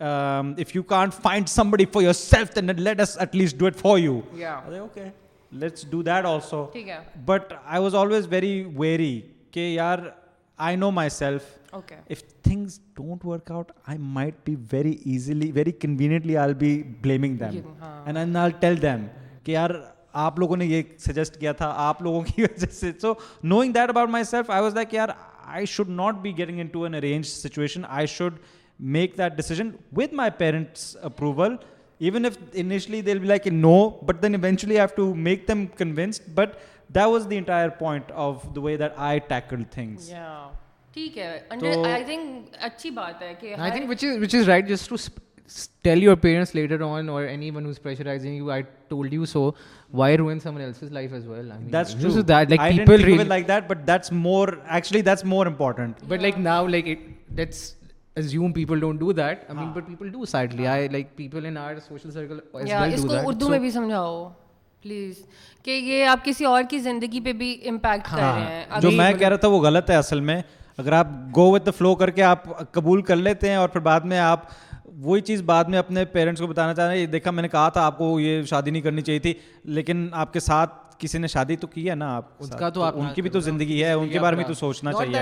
اف 0.00 0.74
یو 0.76 0.82
کانٹ 0.82 1.14
فائنڈ 1.14 1.48
سم 1.48 1.70
بڑی 1.70 1.84
for 1.92 2.02
your 2.02 2.12
self 2.12 2.58
let 2.78 3.00
us 3.00 3.16
at 3.18 3.34
least 3.36 3.58
do 3.58 3.66
it 3.66 3.76
for 3.76 3.98
you 3.98 4.20
okay 4.38 5.08
let's 5.52 5.86
do 5.90 6.02
that 6.02 6.24
also 6.24 6.64
but 7.26 7.52
I 7.64 7.82
was 7.82 7.94
always 7.94 8.26
very 8.30 8.52
very 8.76 9.20
کہ 9.50 9.68
یار 9.68 9.98
I 10.58 10.76
know 10.76 10.90
my 10.90 11.10
self 11.10 11.42
if 11.72 12.22
things 12.42 12.80
don't 12.96 13.24
work 13.24 13.50
out 13.50 13.72
I 13.86 13.98
might 13.98 14.34
be 14.44 14.56
very 14.72 14.96
easily 15.04 15.50
very 15.52 15.72
conveniently 15.72 16.36
I 16.36 16.54
be 16.54 16.82
blaming 17.00 17.36
them 17.36 17.72
and 18.06 18.36
I 18.36 18.52
tell 18.60 18.82
them 18.82 19.06
کہ 19.44 19.52
یار 19.52 19.70
آپ 20.14 20.38
لوگوں 20.38 20.56
نے 20.56 20.66
یہ 20.66 20.82
suggest 20.98 21.38
کیا 21.40 21.52
تھا 21.52 21.72
آپ 21.78 22.02
لوگوں 22.02 22.20
کی 22.22 22.42
وجہ 22.42 22.70
سے 22.70 22.90
so 23.00 23.12
knowing 23.42 23.72
that 23.72 23.88
about 23.88 24.08
my 24.08 24.24
self 24.24 24.50
I 24.50 24.62
was 24.62 24.74
like 24.74 24.94
یار 24.94 25.08
I 25.44 25.66
should 25.66 25.88
not 25.88 26.14
be 26.14 26.36
getting 26.38 26.60
in 26.60 26.66
to 26.66 26.82
an 26.82 26.94
arrange 26.94 27.26
situation 27.26 27.84
I 27.88 28.06
should 28.06 28.38
make 28.80 29.18
that 29.18 29.32
decision 29.32 29.70
with 29.96 30.12
my 30.12 30.30
parents 30.38 30.96
approval 31.02 31.56
even 32.00 32.24
if 32.24 32.38
initially 32.52 33.00
they 33.00 33.14
be 33.14 33.26
like 33.26 33.42
a 33.44 33.52
no 33.52 33.88
but 34.02 34.22
then 34.22 34.34
eventually 34.34 34.78
have 34.78 34.86
to 34.96 35.14
make 35.16 35.48
them 35.48 35.66
convinced 35.66 36.28
but 36.34 36.54
that 36.94 37.06
was 37.06 37.26
the 37.30 37.36
entire 37.36 37.68
point 37.68 38.12
of 38.12 38.44
the 38.56 38.60
way 38.60 38.76
that 38.76 38.92
I 38.96 39.18
tackle 39.28 39.62
things 39.70 40.12
ٹھیک 40.94 41.18
ہے 41.18 41.38
اچھی 42.60 42.90
بات 42.90 43.22
ہے 43.22 43.34
کہ 43.40 43.54
tell 45.82 46.02
your 46.02 46.16
parents 46.16 46.54
later 46.54 46.80
یہ 46.80 47.08
اور 66.46 66.58
جو 68.80 68.90
میں 68.90 68.96
میں 68.96 69.12
کہہ 69.12 69.28
رہا 69.28 69.36
تھا 69.36 69.48
وہ 69.48 69.60
غلط 69.60 69.90
ہے 69.90 69.96
اصل 69.96 70.30
اگر 70.78 70.92
آپ 70.92 71.06
گو 71.36 71.50
وتھ 71.50 71.66
دا 71.66 71.70
فلو 71.70 71.94
کر 71.94 72.10
کے 72.10 72.22
آپ 72.22 72.72
قبول 72.72 73.02
کر 73.02 73.16
لیتے 73.16 73.48
ہیں 73.48 73.56
اور 73.56 73.68
پھر 73.68 73.80
بعد 73.80 74.00
میں 74.00 74.18
آپ 74.18 74.44
وہی 74.90 75.20
چیز 75.20 75.42
بعد 75.42 75.64
میں 75.64 75.78
اپنے 75.78 76.04
پیرنٹس 76.04 76.40
کو 76.40 76.46
بتانا 76.46 76.74
چاہ 76.74 76.86
رہے 76.86 76.98
ہیں 76.98 77.06
دیکھا 77.06 77.30
میں 77.30 77.42
نے 77.42 77.48
کہا 77.48 77.68
تھا 77.68 77.84
آپ 77.86 77.98
کو 77.98 78.18
یہ 78.20 78.42
شادی 78.42 78.70
نہیں 78.70 78.82
کرنی 78.82 79.02
چاہیے 79.02 79.18
تھی 79.18 79.34
لیکن 79.66 80.08
آپ 80.12 80.32
کے 80.32 80.40
ساتھ 80.40 80.74
کسی 80.98 81.18
نے 81.18 81.26
شادی 81.26 81.56
تو 81.56 81.66
کی 81.66 81.88
ہے 81.90 81.94
نا 81.94 82.14
آپ 82.16 82.28
ان 82.40 82.58
کا 82.58 82.68
تو 82.68 82.84
ان 82.84 83.06
کی 83.14 83.22
بھی 83.22 83.30
تو 83.30 83.40
زندگی 83.40 83.82
ہے 83.84 83.92
ان 83.92 84.08
کے 84.08 84.20
بارے 84.20 84.36
میں 84.36 84.44
تو 84.44 84.54
سوچنا 84.54 84.92
چاہیے 84.92 85.21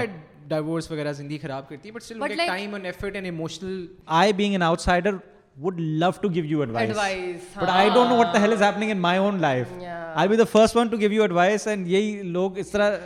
ڈائیورس 0.49 0.91
وغیرہ 0.91 1.13
زندگی 1.13 1.39
خراب 1.39 1.69
کرتی 1.69 1.89
ہے 1.89 1.93
but 1.95 2.03
still 2.03 2.37
time 2.37 2.75
and 2.75 2.87
effort 2.87 3.15
and 3.15 3.27
emotional 3.27 3.87
I 4.07 4.33
being 4.33 4.53
an 4.53 4.63
out 4.63 4.81
cider 4.81 5.17
would 5.57 5.79
love 5.79 6.21
to 6.21 6.29
give 6.29 6.47
you 6.47 6.63
advice. 6.63 6.91
Advice. 6.91 7.47
But 7.55 7.69
I 7.69 7.87
don't 7.87 8.09
know 8.09 8.17
what 8.17 8.33
the 8.33 8.39
hell 8.39 8.53
is 8.53 8.61
happening 8.61 8.91
in 8.91 9.01
my 9.01 9.17
own 9.19 9.41
life. 9.41 9.71
Yeah. 9.81 10.13
I'll 10.15 10.29
be 10.29 10.37
the 10.37 10.47
first 10.49 10.75
one 10.75 10.91
to 10.91 10.97
give 10.97 11.13
you 11.13 11.25
advice 11.25 11.67
and 11.67 11.87
یہی 11.87 12.23
لوگ 12.29 12.59
اس 12.59 12.71
طرح 12.71 12.97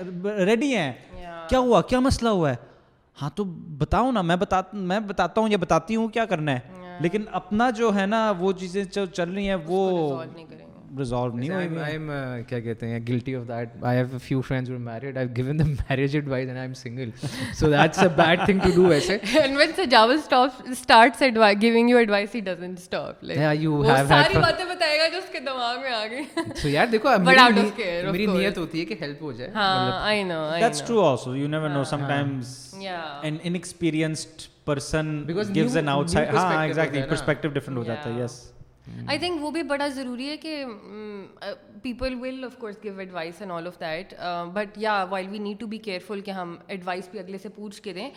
ready 0.44 0.74
ہیں 0.76 0.92
کیا 1.48 1.58
ہوا 1.58 1.80
کیا 1.84 2.00
مسئلہ 2.00 2.28
ہوا 2.30 2.50
ہے 2.50 2.56
ہاں 3.16 3.30
تو 3.30 3.44
بتاؤ 3.78 4.10
نا 4.12 4.22
میں 4.22 4.36
بتاتا 4.36 5.40
ہوں 5.40 5.48
یا 5.48 5.56
بتاتی 5.56 5.96
ہوں 5.96 6.08
کیا 6.08 6.24
کرنا 6.24 6.52
ہے 6.52 6.60
ہاں۔ 6.68 6.98
لیکن 7.00 7.24
اپنا 7.32 7.70
جو 7.70 7.94
ہے 7.94 8.06
نا 8.06 8.32
وہ 8.38 8.52
چیزیں 8.52 8.84
چل 8.84 9.30
رہی 9.30 9.48
ہیں 9.48 9.56
وہ 9.66 10.22
ریزالو 10.98 11.36
نہیں 11.36 11.50
ہوئی 11.50 11.78
آئی 11.82 11.92
ایم 11.92 12.10
کیا 12.48 12.58
کہتے 12.60 12.86
ہیں 12.86 12.98
guilty 13.08 13.34
of 13.34 13.46
that 13.48 13.84
I 13.84 13.98
have 13.98 14.06
a 14.12 14.18
few 14.18 14.40
friends 14.40 14.70
who 14.70 14.78
married 14.80 15.16
I 15.18 15.28
given 15.36 15.58
the 15.58 15.64
marriage 15.64 16.16
advice 16.16 16.46
and 16.46 16.58
I 16.58 16.66
am 16.66 16.74
single 16.74 17.10
so 17.54 17.70
that's 17.70 17.98
a 17.98 18.08
bad 18.16 18.40
thing 18.44 18.60
to 18.60 18.70
do 18.74 18.88
ایسے 18.90 19.16
and 19.34 19.56
when 19.56 19.72
Sajawal 19.76 20.20
stop 20.20 20.72
starts 20.74 21.22
giving 21.62 21.90
you 21.90 21.96
advice 21.96 22.34
he 22.34 22.40
doesn't 22.40 22.78
stop 22.78 23.24
like 23.24 23.62
you 23.62 23.82
have 23.82 24.06
ساری 24.08 24.38
باتیں 24.38 24.64
بتائے 24.64 24.98
گا 24.98 25.08
جو 25.12 25.18
اس 25.18 25.32
کے 25.32 25.40
دماغ 25.40 25.80
میں 25.80 25.92
آ 25.92 26.04
گئی 26.10 26.22
سو 26.54 26.68
یار 26.68 26.86
دیکھو 26.92 27.18
میری 27.20 28.26
نیت 28.26 28.58
ہوتی 28.58 28.80
ہے 28.80 28.84
کہ 28.84 28.96
ہیلپ 29.00 29.22
ہو 29.22 29.32
جائے 29.32 29.50
ہاں 29.54 30.00
I 30.00 30.22
know 30.24 30.44
that's 30.60 30.82
true 30.82 31.04
also 31.04 31.36
you 31.36 31.48
never 31.48 31.68
know 31.70 31.84
some 31.86 32.06
times 32.08 32.56
in 32.74 33.36
in 33.42 33.54
experienced 33.54 34.50
person 34.64 35.22
gives 35.28 35.76
an 35.76 35.88
out 35.88 36.08
side 36.08 36.34
ہاں 36.34 36.62
ایگزیکٹلی 36.62 37.02
پرسپیکٹو 37.08 37.48
ڈفرنٹ 37.48 37.78
ہو 37.78 37.84
جاتا 37.84 38.14
ہے 38.14 38.22
یس 38.24 38.40
آئی 38.86 39.18
تھنک 39.18 39.42
وہ 39.42 39.50
بھی 39.50 39.62
بڑا 39.62 39.86
ضروری 39.88 40.28
ہے 40.28 40.36
کہ 40.36 40.64
people 41.82 42.14
will 42.20 42.44
of 42.44 42.56
course 42.58 42.76
give 42.84 42.98
advice 42.98 43.40
and 43.40 43.52
all 43.52 43.66
of 43.66 43.78
that 43.80 44.14
but 44.52 44.78
یا 44.78 45.02
while 45.10 45.26
we 45.30 45.38
need 45.38 45.60
to 45.60 45.66
be 45.66 45.78
careful 45.78 46.20
کہ 46.20 46.30
ہم 46.30 46.56
ایڈوائس 46.66 47.08
بھی 47.10 47.18
اگلے 47.18 47.38
سے 47.38 47.48
پوچھ 47.48 47.80
کے 47.82 47.92
دیں 47.92 48.08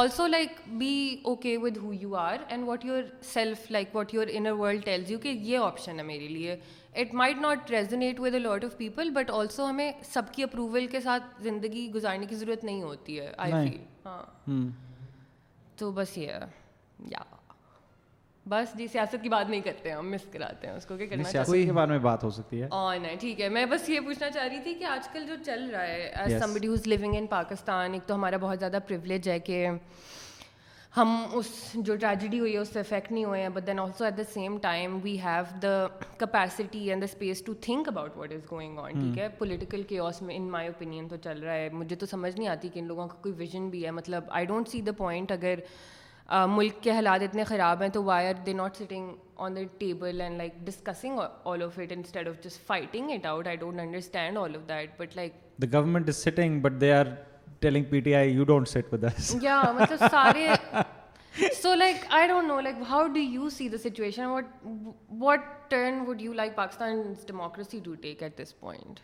also 0.00 0.26
like 0.26 0.60
be 0.68 0.94
okay 1.24 1.56
with 1.56 1.76
who 1.76 1.92
you 1.92 2.14
are 2.16 2.36
and 2.48 2.68
what 2.68 2.84
your 2.84 3.02
self 3.24 3.70
like 3.70 3.96
what 3.96 4.14
your 4.14 4.26
inner 4.32 4.52
world 4.52 4.84
tells 4.84 5.10
you 5.10 5.18
کہ 5.18 5.28
یہ 5.28 5.58
آپشن 5.58 5.98
ہے 5.98 6.04
میرے 6.04 6.28
لیے 6.28 6.56
it 6.94 7.14
might 7.14 7.40
not 7.40 7.70
resonate 7.70 8.20
with 8.20 8.34
a 8.34 8.40
lot 8.40 8.64
of 8.64 8.76
people 8.76 9.10
but 9.10 9.30
also 9.30 9.68
ہمیں 9.70 9.90
سب 10.04 10.32
کی 10.32 10.42
approval 10.42 10.86
کے 10.86 11.00
ساتھ 11.00 11.42
زندگی 11.42 11.90
گزارنے 11.94 12.26
کی 12.26 12.36
ضرورت 12.36 12.64
نہیں 12.64 12.82
ہوتی 12.82 13.20
ہے 13.20 13.32
آئی 13.36 13.78
ہاں 14.06 14.22
تو 15.76 15.90
بس 15.92 16.18
یہ 16.18 16.32
یا 16.98 17.22
بس 18.46 18.76
جی 18.78 18.86
سیاست 18.86 19.22
کی 19.22 19.28
بات 19.28 19.48
نہیں 19.50 19.60
کرتے 19.60 19.92
ہم 19.92 20.10
مس 20.10 20.26
کراتے 20.32 20.66
ہیں 20.66 20.74
اس 20.74 20.86
کو 20.86 20.96
کہ 20.96 21.06
کرنا 21.06 21.30
سیاست 21.30 21.52
کے 21.52 21.72
بارے 21.72 21.90
میں 21.90 21.98
بات 21.98 22.24
ہو 22.24 22.30
سکتی 22.30 22.60
ہے 22.62 22.66
اور 22.70 22.98
نہیں 22.98 23.16
ٹھیک 23.16 23.40
ہے 23.40 23.48
میں 23.48 23.64
بس 23.66 23.88
یہ 23.88 24.00
پوچھنا 24.00 24.30
چاہ 24.30 24.46
رہی 24.46 24.60
تھی 24.62 24.74
کہ 24.74 24.84
آج 24.84 25.08
کل 25.12 25.26
جو 25.28 25.34
چل 25.46 25.68
رہا 25.70 25.86
ہے 25.86 26.10
as 26.14 26.42
somebody 26.42 26.66
who's 26.66 26.86
living 26.86 27.14
in 27.16 27.26
Pakistan 27.26 27.92
ایک 27.92 28.06
تو 28.06 28.14
ہمارا 28.14 28.36
بہت 28.36 28.58
زیادہ 28.58 28.78
پریولیج 28.86 29.28
ہے 29.28 29.38
کہ 29.40 29.66
ہم 30.92 31.16
اس 31.32 31.46
جو 31.74 31.96
ٹریجڈی 31.96 32.38
ہوئی 32.38 32.52
ہے 32.52 32.58
اس 32.58 32.68
سے 32.68 32.80
افیکٹ 32.80 33.10
نہیں 33.12 33.24
ہوئے 33.24 33.40
ہیں 33.42 33.48
but 33.48 33.66
then 33.66 33.80
also 33.80 34.04
at 34.04 34.16
the 34.18 34.22
same 34.34 34.56
time 34.58 34.98
we 35.02 35.16
have 35.20 35.42
the 35.62 35.86
capacity 36.18 36.88
and 36.90 37.02
the 37.02 37.12
space 37.12 37.42
to 37.42 37.54
think 37.60 37.88
about 37.88 38.16
what 38.16 38.32
is 38.32 38.50
going 38.52 38.78
on 38.78 38.92
ٹھیک 38.92 39.18
ہے 39.18 39.28
پولیٹیکل 39.38 39.82
کے 39.82 39.98
آس 40.00 40.22
میں 40.22 40.36
ان 40.36 40.50
مائی 40.50 40.68
اوپینین 40.68 41.08
تو 41.08 41.16
چل 41.16 41.42
رہا 41.42 41.54
ہے 41.54 41.68
مجھے 41.72 41.96
تو 41.96 42.06
سمجھ 42.06 42.34
نہیں 42.38 42.48
آتی 42.48 42.68
کہ 42.68 42.78
ان 42.78 42.86
لوگوں 42.86 43.06
کا 43.08 43.16
کوئی 43.22 43.34
ویژن 43.34 43.68
بھی 43.68 43.84
ہے 43.86 43.90
مطلب 43.90 44.24
I 44.28 44.46
don't 44.46 44.68
see 44.68 44.80
the 44.80 44.92
point 44.92 45.32
اگر 45.32 45.60
ملک 46.28 46.82
کے 46.82 46.90
حالات 46.90 47.22
اتنے 47.22 47.44
خراب 47.44 47.82
ہیں 47.82 47.88
تو 47.88 48.02
why 48.04 48.26
are 48.28 48.34
they 48.46 48.52
not 48.52 48.76
sitting 48.76 49.10
on 49.36 49.56
the 49.56 49.60
table 49.78 50.20
and 50.20 50.36
like 50.36 50.54
discussing 50.66 51.18
all 51.44 51.62
of 51.62 51.78
it 51.78 51.92
instead 51.92 52.28
of 52.28 52.42
just 52.44 52.66
fighting 52.66 53.10
it 53.10 53.26
out 53.26 53.46
I 53.46 53.56
don't 53.56 53.80
understand 53.80 54.38
all 54.38 54.56
of 54.56 54.68
that 54.68 54.90
but 54.98 55.16
like 55.16 55.32
the 55.62 55.66
government 55.72 56.08
is 56.08 56.16
sitting 56.16 56.60
but 56.60 56.80
they 56.80 56.92
are 56.92 57.06
telling 57.60 57.84
P 57.84 58.00
T 58.00 58.14
I 58.14 58.32
you 58.32 58.44
don't 58.44 58.68
sit 58.68 58.92
with 58.92 59.04
us 59.04 59.34
یا 59.42 59.62
مطلب 59.78 60.08
سارے 60.10 60.48
so 61.52 61.74
like 61.74 62.04
I 62.08 62.28
don't 62.28 62.48
know 62.48 62.60
like 62.60 62.76
how 62.90 63.06
do 63.06 63.20
you 63.20 63.48
see 63.50 63.68
the 63.68 63.78
situation 63.78 64.26
what 64.26 64.44
what 65.18 65.40
turn 65.68 66.02
would 66.06 66.22
you 66.22 66.32
like 66.32 66.56
Pakistan 66.56 67.02
democracy 67.26 67.80
to 67.84 67.94
take 67.94 68.22
at 68.22 68.38
this 68.38 68.58
point 68.60 69.00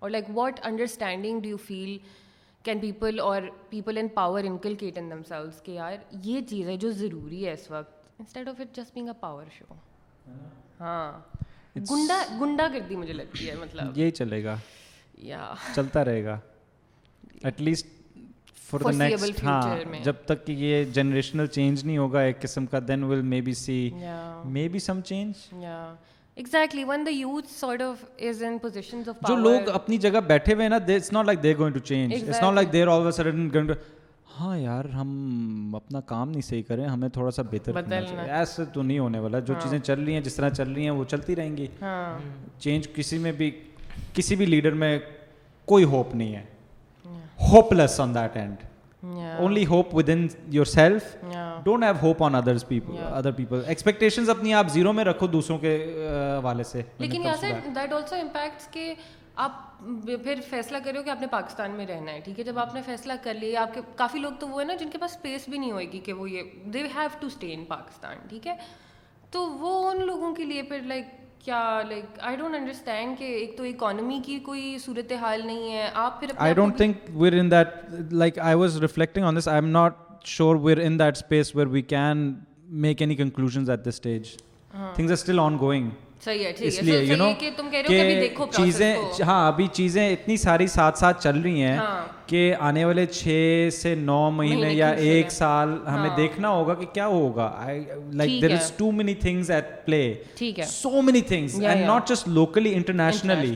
اور 0.02 0.10
like 0.10 0.24
what 0.34 0.60
understanding 0.62 1.40
do 1.40 1.48
you 1.48 1.56
feel 1.56 1.96
can 2.64 2.78
people 2.78 3.20
اور 3.20 3.42
people 3.68 3.98
in 3.98 4.08
power 4.08 4.44
inculcate 4.44 4.98
in 4.98 5.10
them 5.10 5.22
selves 5.22 5.62
کہ 5.62 5.72
یار 5.72 5.96
یہ 6.22 6.40
چیز 6.40 6.68
ہے 6.68 6.76
جو 6.76 6.90
ضروری 6.90 7.46
ہے 7.46 7.52
اس 7.52 7.70
وقت 7.70 7.92
instead 8.18 8.48
of 8.48 8.60
it 8.60 8.76
just 8.76 8.94
being 8.94 9.08
a 9.08 9.14
power 9.20 9.44
show 9.58 9.74
ہاں 10.80 11.12
گنڈا 11.90 12.22
گنڈا 12.40 12.68
گردی 12.74 12.96
مجھے 12.96 13.12
لگتی 13.12 13.50
ہے 13.50 13.54
مطلب 13.54 13.98
یہی 13.98 14.10
چلے 14.10 14.44
گا 14.44 14.56
یا 15.18 15.54
چلتا 15.74 16.04
رہے 16.04 16.24
گا 16.24 16.38
at 17.42 17.60
least 17.60 17.86
for 18.54 18.80
the 18.80 18.90
next 18.90 19.44
ہاں 19.44 19.76
جب 20.04 20.14
تک 20.24 20.46
کہ 20.46 20.52
یہ 20.52 20.84
جنریشنل 20.84 21.46
چینج 21.46 21.84
نہیں 21.84 21.98
ہوگا 21.98 22.20
ایک 22.20 22.40
قسم 22.42 22.66
کا 22.66 22.78
دین 22.88 23.04
will 23.04 23.22
may 23.22 23.40
be 23.40 23.52
see 23.54 23.90
may 24.44 24.68
be 24.68 24.78
some 24.78 25.00
change 25.00 25.54
جو 29.28 29.36
لوگ 29.36 29.68
اپنی 29.68 29.98
جگہ 29.98 30.20
بیٹھے 30.20 30.54
ہوئے 30.54 30.68
ہاں 34.40 34.58
یار 34.58 34.84
ہم 34.84 35.72
اپنا 35.76 36.00
کام 36.00 36.30
نہیں 36.30 36.40
صحیح 36.40 36.62
کریں 36.62 36.86
ہمیں 36.86 37.08
تھوڑا 37.08 37.30
سا 37.30 37.42
بہتر 37.42 37.72
ایسے 38.30 38.64
تو 38.64 38.82
نہیں 38.82 38.98
ہونے 38.98 39.18
والا 39.18 39.38
جو 39.38 39.54
ہاں. 39.54 39.60
چیزیں 39.60 39.78
چل 39.78 40.04
رہی 40.04 40.14
ہیں 40.14 40.20
جس 40.20 40.34
طرح 40.34 40.48
چل 40.48 40.72
رہی 40.72 40.82
ہیں 40.82 40.90
وہ 40.90 41.04
چلتی 41.04 41.36
رہیں 41.36 41.56
گی 41.56 41.66
چینج 42.58 42.86
ہاں. 42.86 42.96
کسی 42.96 43.18
میں 43.18 43.32
بھی 43.32 43.50
کسی 44.12 44.36
بھی 44.36 44.46
لیڈر 44.46 44.72
میں 44.72 44.98
کوئی 45.68 45.84
ہوپ 45.84 46.14
نہیں 46.14 46.36
ہے 46.36 46.44
hope 47.40 47.72
less 47.72 48.00
on 48.00 48.14
that 48.14 48.36
and 48.36 48.56
only 49.38 49.66
hope 49.66 49.94
with 49.94 50.08
in 50.08 50.26
your 50.46 50.64
self 50.64 51.16
don't 51.64 51.84
have 51.84 51.94
hope 52.02 52.22
on 52.22 52.34
others 52.34 52.68
people 52.68 52.96
other 53.12 53.30
people 53.30 53.62
expectation 53.66 54.30
اپنی 54.30 54.54
آپ 54.54 54.68
زیرو 54.68 54.92
میں 54.92 55.04
رکھو 55.04 55.26
دوسروں 55.26 55.58
کے 55.58 55.76
حوالے 56.38 56.64
سے 56.64 56.82
لیکن 56.98 57.26
آپ 59.36 59.82
پھر 60.24 60.40
فیصلہ 60.50 60.76
کریو 60.84 61.02
کہ 61.02 61.10
آپ 61.10 61.20
نے 61.20 61.26
پاکستان 61.26 61.70
میں 61.70 61.86
رہنا 61.86 62.12
ہے 62.12 62.20
ٹھیک 62.20 62.38
ہے 62.38 62.44
جب 62.44 62.58
آپ 62.58 62.74
نے 62.74 62.82
فیصلہ 62.86 63.12
کر 63.22 63.34
لیا 63.34 63.62
آپ 63.62 63.74
کے 63.74 63.80
کافی 63.96 64.18
لوگ 64.18 64.32
تو 64.40 64.48
وہ 64.48 64.60
ہیں 64.60 64.66
نا 64.66 64.74
جن 64.74 64.90
کے 64.90 64.98
پاس 64.98 65.16
اسپیس 65.16 65.48
بھی 65.48 65.58
نہیں 65.58 65.72
ہوئے 65.72 65.92
گی 65.92 65.98
کہ 65.98 66.12
وہ 66.12 66.30
یہ 66.30 66.42
they 66.64 66.82
have 66.82 67.08
to 67.20 67.26
stay 67.26 67.52
in 67.54 67.64
Pakistan 67.64 68.16
ٹھیک 68.28 68.46
ہے 68.46 68.54
تو 69.30 69.50
وہ 69.50 69.90
ان 69.90 70.06
لوگوں 70.06 70.34
کے 70.34 70.44
لیے 70.44 70.62
پھر 70.62 70.80
لائک 70.80 71.04
کیا 71.44 71.82
لائک 71.88 72.18
آئی 72.20 72.36
ڈونٹ 72.36 72.54
انڈرسٹینڈ 72.54 73.18
کہ 73.18 73.24
ایک 73.24 73.56
تو 73.56 73.64
اکانومی 73.64 74.20
کی 74.24 74.38
کوئی 74.44 74.76
صورت 74.78 75.12
حال 75.20 75.46
نہیں 75.46 75.72
ہے 75.72 75.88
آپ 75.94 76.20
پھر 76.20 76.30
I 76.36 76.54
don't 76.54 76.76
think 76.76 76.96
where 77.14 77.38
in 77.40 77.50
that 77.50 78.12
like 78.12 78.38
I 78.38 78.54
was 78.54 78.78
reflecting 78.82 79.24
on 79.24 79.36
this 79.36 79.48
I 79.48 79.56
M 79.56 79.68
not 79.68 80.26
sure 80.26 80.56
where 80.62 80.78
in 80.78 80.98
that 80.98 81.16
space 81.16 81.54
where 81.56 81.66
we 81.66 81.82
can 81.82 82.32
make 82.82 83.02
any 83.02 83.16
conclusion 83.16 83.58
at 83.58 83.84
this 83.84 83.88
stage 83.88 84.32
things 84.94 85.10
are 85.10 85.16
still 85.16 85.38
on 85.38 85.58
going 85.60 85.90
اس 86.26 86.82
لیے 86.82 86.98
you 87.00 87.16
know 87.16 87.30
کہ 87.40 87.50
چیزیں 88.52 88.96
ہاں 89.20 89.46
ابھی 89.46 89.66
چیزیں 89.72 90.08
اتنی 90.08 90.36
ساری 90.36 90.66
ساتھ 90.66 90.98
ساتھ 90.98 91.22
چل 91.22 91.40
رہی 91.40 91.62
ہیں 91.62 91.76
ہاں۔ 91.76 92.06
کہ 92.26 92.54
آنے 92.60 92.84
والے 92.84 93.06
چھ 93.06 93.68
سے 93.72 93.94
نو 93.94 94.30
مہینے 94.30 94.72
یا 94.72 94.88
ایک 95.06 95.32
سال 95.32 95.76
ہمیں 95.86 96.08
ہاں۔ 96.08 96.16
دیکھنا 96.16 96.48
ہوگا 96.48 96.74
کہ 96.74 96.86
کیا 96.92 97.06
ہوگا 97.06 97.50
like 98.12 98.40
there 98.42 98.52
is 98.52 98.72
too 98.76 98.90
many 98.92 99.14
things 99.16 99.50
at 99.50 99.84
play 99.86 100.12
so 100.66 101.02
many 101.02 101.20
things 101.22 101.60
and 101.60 101.86
not 101.86 102.08
just 102.08 102.28
locally 102.30 102.74
internationally 102.74 103.54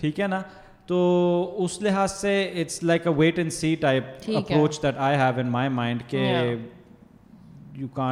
ٹھیک 0.00 0.20
ہے 0.20 0.26
نا 0.26 0.42
تو 0.86 0.98
اس 1.58 1.80
لحاظ 1.82 2.12
سے 2.12 2.32
it's 2.54 2.82
like 2.82 3.06
a 3.06 3.12
wait 3.16 3.38
and 3.38 3.52
see 3.52 3.74
type 3.80 4.30
approach 4.36 4.82
that 4.82 4.98
I 4.98 5.16
have 5.16 5.40
in 5.40 5.46
my 5.48 5.68
mind 5.70 6.02
کہ 6.08 6.22
وہ 7.84 8.02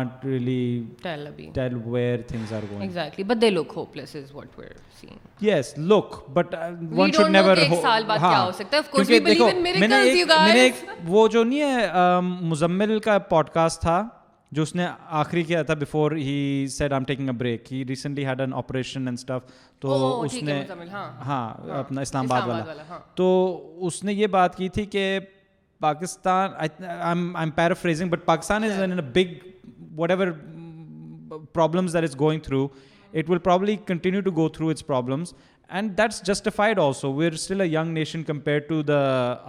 جو 11.29 11.45
نہیں 11.45 11.61
ہے. 11.61 11.89
مزمل 12.21 12.99
پوڈ 13.29 13.49
کاسٹ 13.49 13.81
تھا 13.81 14.09
جو 14.53 14.63
اس 14.63 14.75
نے 14.75 14.87
آخری 15.07 15.43
کیا 15.43 15.63
تھا 15.63 15.75
before 15.75 16.13
he 16.13 16.67
I 16.81 17.05
taking 17.05 17.27
a 17.27 17.33
break 17.33 17.73
he 17.73 17.85
recently 17.89 18.27
had 18.27 18.41
an 18.41 18.55
operation 18.55 19.07
and 19.07 19.19
stuff 19.19 19.53
تو 19.81 20.21
اس 20.21 20.43
نے 20.43 20.65
ہاں 21.27 21.71
اپنا 21.71 22.01
اسلام 22.01 22.33
آباد 22.33 22.49
والا 22.49 22.99
تو 23.15 23.57
اس 23.81 24.05
نے 24.05 24.13
یہ 24.13 24.27
بات 24.27 24.57
کی 24.57 24.69
تھی 24.69 24.85
کہ 24.85 25.21
Pakistan 25.81 26.51
but 28.09 28.25
Pakistan 28.25 28.65
is 28.65 28.81
big 29.15 29.49
what 29.99 30.11
ever 30.11 30.33
problems 31.53 31.93
there 31.93 32.03
is 32.03 32.19
going 32.21 32.41
through 32.41 32.67
it 33.13 33.31
will 33.31 33.39
probably 33.39 33.77
continue 33.87 34.21
to 34.21 34.31
go 34.37 34.49
through 34.49 34.69
its 34.69 34.87
problems 34.87 35.33
and 35.71 35.97
that's 35.99 36.23
justified 36.27 36.79
also 36.79 37.13
we 37.13 37.27
are 37.27 37.33
still 37.33 37.61
a 37.61 37.67
young 37.69 37.89
nation 37.89 38.23
compare 38.23 38.59
to 38.59 38.83
the 38.83 39.01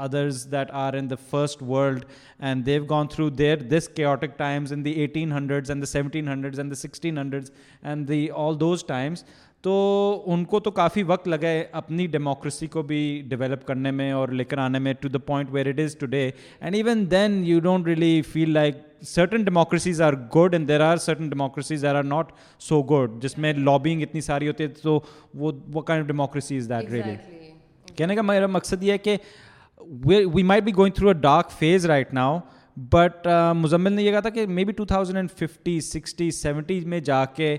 others 0.00 0.45
that 0.51 0.71
are 0.71 0.93
in 0.93 1.09
the 1.09 1.15
first 1.29 1.61
world 1.61 2.05
and 2.39 2.65
they've 2.65 2.85
gone 2.89 3.07
through 3.07 3.29
their 3.29 3.57
this 3.69 3.87
chaotic 3.87 4.37
times 4.37 4.73
in 4.73 4.83
the 4.85 4.91
eighteen 4.91 5.31
hundreds 5.31 5.71
and 5.71 5.81
the 5.81 5.85
seventeen 5.85 6.27
hundreds 6.27 6.59
and 6.59 6.71
the 6.71 6.75
sixteen 6.75 7.17
hundreds 7.17 7.51
and 7.83 8.07
the 8.07 8.27
all 8.35 8.59
those 8.59 8.85
Times 8.85 9.23
تو 9.61 9.71
ان 10.25 10.43
کو 10.45 10.59
تو 10.59 10.71
کافی 10.71 11.03
وقت 11.03 11.27
لگا 11.27 11.47
ہے 11.47 11.63
اپنی 11.71 12.07
democracy 12.07 12.67
کو 12.67 12.81
بھی 12.81 13.01
ڈیولپ 13.27 13.65
کرنے 13.67 13.91
میں 13.91 14.11
اور 14.11 14.29
لے 14.29 14.43
کر 14.43 14.57
آنے 14.57 14.79
میں 14.79 14.93
to 14.93 15.09
the 15.09 15.19
point 15.19 15.49
where 15.51 15.65
it 15.65 15.79
is 15.79 15.95
to 15.97 16.05
day 16.05 16.29
and 16.59 16.75
even 16.75 17.09
then 17.11 17.43
you 17.45 17.59
don't 17.59 17.87
really 17.87 18.21
feel 18.21 18.53
like 18.53 18.75
certain 19.01 19.43
democracies 19.43 20.01
are 20.01 20.13
good 20.35 20.53
and 20.53 20.67
there 20.67 20.81
are 20.81 20.97
certain 20.97 21.29
democracies 21.29 21.85
are 21.85 22.03
not 22.03 22.31
so 22.59 22.81
good 22.83 23.21
جس 23.21 23.37
میں 23.37 23.53
لابنگ 23.53 24.01
اتنی 24.01 24.21
ساری 24.21 24.47
ہوتی 24.47 24.63
ہے 24.63 24.69
تو 24.83 24.99
وہ 25.35 25.81
kind 25.81 26.07
democracy 26.07 26.57
is 26.57 26.69
that 26.69 26.91
really 26.91 27.15
کہنے 27.97 28.15
کا 28.15 28.21
میرا 28.21 28.47
مقصد 28.47 28.83
یہ 28.83 28.91
ہے 28.91 28.97
کہ 28.97 29.17
we 30.33 30.43
might 30.43 30.63
be 30.63 30.71
going 30.77 30.93
through 30.93 31.07
a 31.07 31.13
dark 31.13 31.51
phase 31.51 31.85
right 31.85 32.13
now 32.13 32.39
but 32.77 33.27
Muzammil 33.55 33.93
نے 33.93 34.03
یہ 34.03 34.11
کہا 34.11 34.19
تھا 34.19 34.29
کہ 34.29 34.45
may 34.47 34.63
be 34.65 34.71
two 34.71 34.85
thousand 34.85 35.15
and 35.15 35.31
fifty 35.31 35.79
sixty 35.81 36.31
seventies 36.31 36.85
میں 36.85 36.99
جا 36.99 37.23
کے 37.25 37.57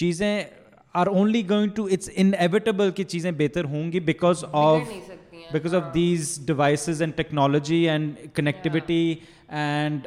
چیزیں 0.00 0.44
are 0.94 1.06
only 1.06 1.48
going 1.48 1.70
to 1.70 1.84
it's 1.84 2.10
in 2.16 2.32
کہ 2.96 3.04
چیزیں 3.04 3.30
بہتر 3.30 3.64
ہوں 3.64 3.92
گی 3.92 4.00
because 4.00 4.44
of 4.52 4.82
because 5.52 5.74
of 5.74 5.82
these 5.94 6.38
devices 6.46 7.02
and 7.02 7.16
technology 7.16 7.88
and 7.88 8.14
connectivity 8.34 9.14
and 9.54 10.06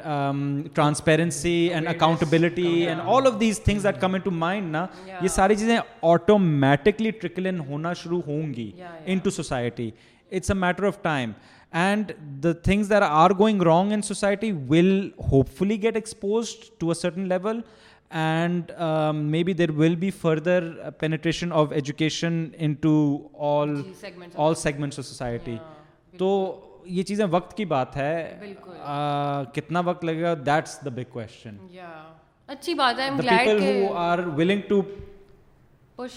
transparency 0.74 1.56
and 1.74 1.88
accountability 1.88 2.68
and 2.88 3.02
all 3.06 3.28
of 3.28 3.40
these 3.40 3.60
things 3.64 3.84
that 3.84 4.00
come 4.02 4.14
in 4.14 4.22
to 4.22 4.32
mind 4.34 4.72
نا 4.72 4.86
یہ 5.22 5.28
ساری 5.28 5.56
چیزیں 5.56 5.78
آٹومیٹکلی 6.04 7.12
ٹرکل 7.12 7.48
ان 7.48 7.60
ہونا 7.60 7.94
شروع 7.94 8.22
ہوں 8.28 8.54
گی 8.54 8.70
ان 9.06 9.18
to 9.18 9.30
society 9.30 9.90
it's 10.32 10.52
a 10.52 10.58
matter 10.58 10.88
of 10.88 11.02
time 11.02 11.32
and 11.74 12.12
the 12.44 12.52
things 12.64 12.90
there 12.90 13.02
are 13.02 13.32
going 13.40 13.62
wrong 13.62 13.92
in 13.92 14.02
society 14.02 14.52
will 14.68 15.10
hope 15.32 15.58
fully 15.58 15.82
get 15.84 15.96
expose 15.96 16.56
to 16.80 16.90
a 16.90 16.94
certain 16.94 17.28
level 17.28 17.62
and 18.12 18.72
may 19.16 19.44
be 19.44 19.54
there 19.54 19.72
will 19.76 19.96
be 19.96 20.10
further 20.12 20.72
penetration 21.00 21.52
of 21.52 21.72
education 21.72 22.46
in 22.58 22.74
to 22.74 22.96
all 23.48 23.76
all 24.36 24.56
segments 24.56 25.00
of 25.00 25.06
society 25.06 25.58
تو 26.18 26.30
یہ 26.88 27.04
چیزیں 27.04 27.26
وقت 27.32 27.56
کی 27.58 27.66
بات 27.66 27.98
ہے 27.98 28.54
کتنا 29.54 29.80
وقت 29.80 30.04
لگے 30.06 30.22
گا 30.22 30.34
دیٹس 30.46 30.78
دا 30.86 30.90
بگ 30.90 31.10
کوشچن 31.12 31.58
اچھی 32.50 32.74
بات 32.74 33.00
ہے 33.00 33.10
people 33.18 33.64
who 33.64 33.94
are 33.94 34.20
willing 34.38 34.62
to 34.68 34.82
push 35.96 36.17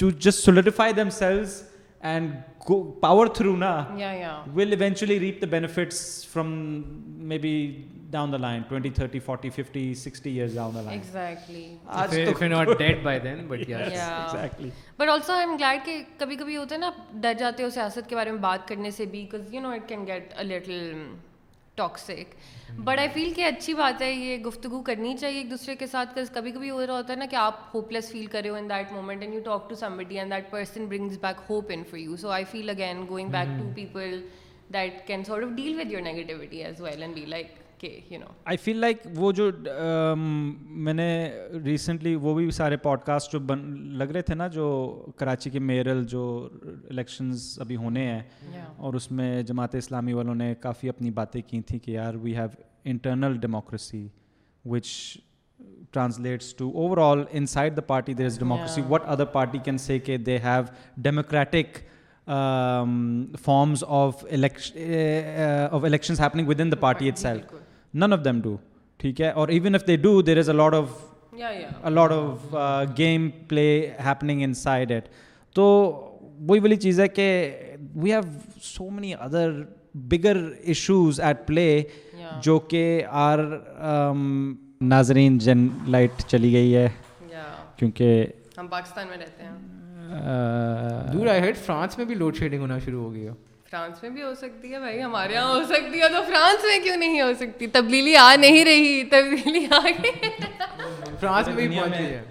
to 0.00 0.10
just 0.10 0.44
solidify 0.44 0.92
them 0.92 1.10
sales 1.10 1.62
and 2.04 2.32
power 3.00 3.26
through 3.26 3.56
نا 3.56 3.72
will 4.54 4.72
eventually 4.72 5.20
reap 5.20 5.40
the 5.42 5.46
benefits 5.46 6.26
from 6.32 6.50
may 7.28 7.38
be 7.38 7.54
down 8.10 8.32
the 8.32 8.36
line 8.36 8.62
but 14.98 15.08
also 15.08 15.32
I 15.32 15.46
am 15.46 15.56
glad 15.56 15.84
کہ 15.84 16.02
کبھی 16.18 16.36
کبھی 16.36 16.56
ہوتے 16.56 16.74
ہیں 16.74 16.80
نا 16.80 16.90
ڈر 17.14 17.32
جاتے 17.38 17.62
ہو 17.62 17.70
سیاست 17.70 18.08
کے 18.08 18.16
بارے 18.16 18.30
میں 18.30 18.40
بات 18.40 18.68
کرنے 18.68 18.90
سے 18.90 19.04
بھی 19.04 19.22
because 19.22 19.54
you 19.54 19.60
know 19.60 19.70
it 19.70 19.88
can 19.88 20.06
get 20.06 20.34
a 20.38 20.44
little 20.44 21.04
toxic 21.76 22.34
but 22.78 22.98
I 22.98 23.08
feel 23.14 23.32
کہ 23.34 23.44
اچھی 23.44 23.74
بات 23.74 24.02
ہے 24.02 24.10
یہ 24.12 24.36
گفتگو 24.44 24.82
کرنی 24.82 25.16
چاہیے 25.16 25.38
ایک 25.38 25.50
دوسرے 25.50 25.74
کے 25.76 25.86
ساتھ 25.86 26.18
کبھی 26.34 26.52
کبھی 26.52 26.70
ہو 26.70 26.86
رہا 26.86 26.96
ہوتا 26.96 27.12
ہے 27.12 27.18
نا 27.18 27.26
کہ 27.30 27.36
آپ 27.36 27.74
ہوپ 27.74 27.92
لیس 27.92 28.10
فیل 28.12 28.26
کرے 28.26 28.48
ہو 28.48 28.54
in 28.54 28.68
that 28.70 28.92
moment 28.92 29.22
and 29.22 29.34
you 29.34 29.40
talk 29.44 29.68
to 29.70 29.74
some 29.74 29.98
and 29.98 30.32
that 30.32 30.50
person 30.50 30.86
brings 30.86 31.18
back 31.22 31.40
hope 31.50 31.72
in 31.74 31.82
for 31.90 31.98
you 31.98 32.16
so 32.16 32.30
I 32.30 32.44
feel 32.50 32.70
again 32.70 33.04
going 33.08 33.30
back 33.30 33.58
to 33.58 33.70
people 33.74 34.20
that 34.72 35.06
can 35.06 35.22
of 35.30 35.56
deal 35.56 35.78
with 35.80 35.92
your 35.92 36.02
negativity 36.02 36.64
as 36.64 36.80
well 36.80 37.02
and 37.02 37.14
be 37.14 37.24
like 37.26 37.63
I 38.44 38.56
feel 38.56 38.76
like 38.76 39.06
وہ 39.16 39.30
جو 39.32 39.48
um, 39.48 40.18
میں 40.78 40.92
نے 40.92 41.08
recently 41.64 42.14
وہ 42.16 42.34
بھی 42.34 42.50
سارے 42.50 42.76
pod 42.76 43.00
cost 43.04 43.32
جو 43.32 43.38
لگ 43.92 44.04
رہے 44.04 44.22
تھے 44.22 44.34
نا 44.34 44.46
جو 44.48 44.66
کراچی 45.16 45.50
کے 45.50 45.58
میئرل 45.60 46.04
جو 46.06 46.26
الیکشنز 46.62 47.46
ابھی 47.60 47.76
ہونے 47.76 48.06
ہیں 48.06 48.62
اور 48.76 48.94
اس 48.94 49.10
میں 49.10 49.42
جماعت 49.42 49.74
اسلامی 49.74 50.12
والوں 50.12 50.34
نے 50.34 50.54
کافی 50.60 50.88
اپنی 50.88 51.10
باتیں 51.12 51.40
کی 51.42 51.60
تھیں 51.60 51.78
کہ 51.78 51.90
یار 51.90 52.14
we 52.14 52.36
have 52.36 52.48
internal 52.84 53.36
democracy 53.40 54.06
which 54.64 54.92
translates 55.92 56.54
to 56.54 56.70
over 56.74 56.98
all 57.00 57.24
in 57.30 57.46
side 57.46 57.76
the 57.76 57.82
party 57.82 58.14
there 58.14 58.26
is 58.26 58.38
democracy 58.38 58.82
what 58.88 59.02
other 59.06 59.24
party 59.32 59.58
can 59.64 59.78
say 59.78 59.98
کہ 59.98 60.16
they 60.18 60.38
have 60.44 60.62
democratic 61.02 61.78
forms 62.26 63.84
of 63.88 64.24
election 64.30 66.14
none 67.94 68.12
of 68.12 68.24
them 68.24 68.40
do 68.40 68.56
ٹھیک 69.00 69.20
ہے 69.20 69.30
اور 69.30 69.48
even 69.48 69.74
if 69.74 69.86
they 69.86 69.96
do 69.96 70.20
there 70.22 70.38
is 70.38 70.50
a 70.50 70.56
lot 70.56 70.74
of 70.74 70.88
lot 71.88 72.12
of 72.12 72.54
game 72.98 73.28
play 73.48 73.68
happening 74.04 74.42
in 74.42 74.54
side 74.54 74.92
it 74.92 75.08
تو 75.56 75.64
وہی 76.38 76.60
والی 76.60 76.76
چیز 76.76 77.00
ہے 77.00 77.08
کہ 77.08 77.26
we 77.94 78.12
have 78.12 78.22
so 78.62 78.90
many 78.90 79.14
other 79.14 79.50
bigger 80.08 80.36
issues 80.62 81.20
at 81.20 81.46
play 81.46 81.82
جو 82.42 82.58
کہ 82.58 83.02
آر 83.10 83.38
ناظرین 84.80 85.38
جن 85.38 85.66
لائٹ 85.86 86.22
چلی 86.26 86.52
گئی 86.52 86.76
ہے 86.76 86.88
کیونکہ 87.76 88.26
ہم 88.58 88.66
پاکستان 88.66 89.06
میں 89.08 89.16
رہتے 89.16 89.44
ہیں 89.44 89.52
فرانس 91.66 91.98
میں 91.98 92.06
بھی 92.06 92.14
لوڈ 92.14 92.36
شیڈنگ 92.36 92.60
ہونا 92.60 92.78
شروع 92.78 93.02
ہو 93.02 93.12
گئی 93.12 93.26
ہے 93.26 93.32
فرانس 93.74 94.02
میں 94.02 94.10
بھی 94.10 94.22
ہو 94.22 94.34
سکتی 94.34 94.72
ہے 94.72 94.78
بھائی 94.78 95.02
ہمارے 95.02 95.32
یہاں 95.32 95.54
ہو 95.54 95.62
سکتی 95.68 96.00
ہے 96.00 96.08
تو 96.08 96.22
فرانس 96.26 96.64
میں 96.64 96.78
کیوں 96.82 96.96
نہیں 96.96 97.20
ہو 97.20 97.30
سکتی 97.40 97.66
تبدیلی 97.66 98.16
آ 98.16 98.34
نہیں 98.36 98.64
رہی 98.64 99.02
تبدیلی 99.04 99.66
آ 99.70 99.80
گئی 99.86 100.30
فرانس 101.20 101.48
میں 101.48 101.66
بھی 101.68 101.78
ہے 101.78 102.22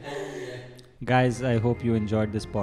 guys 1.10 1.44
I 1.46 1.60
hope 1.60 1.86
you 1.86 1.94
enjoy 1.94 2.28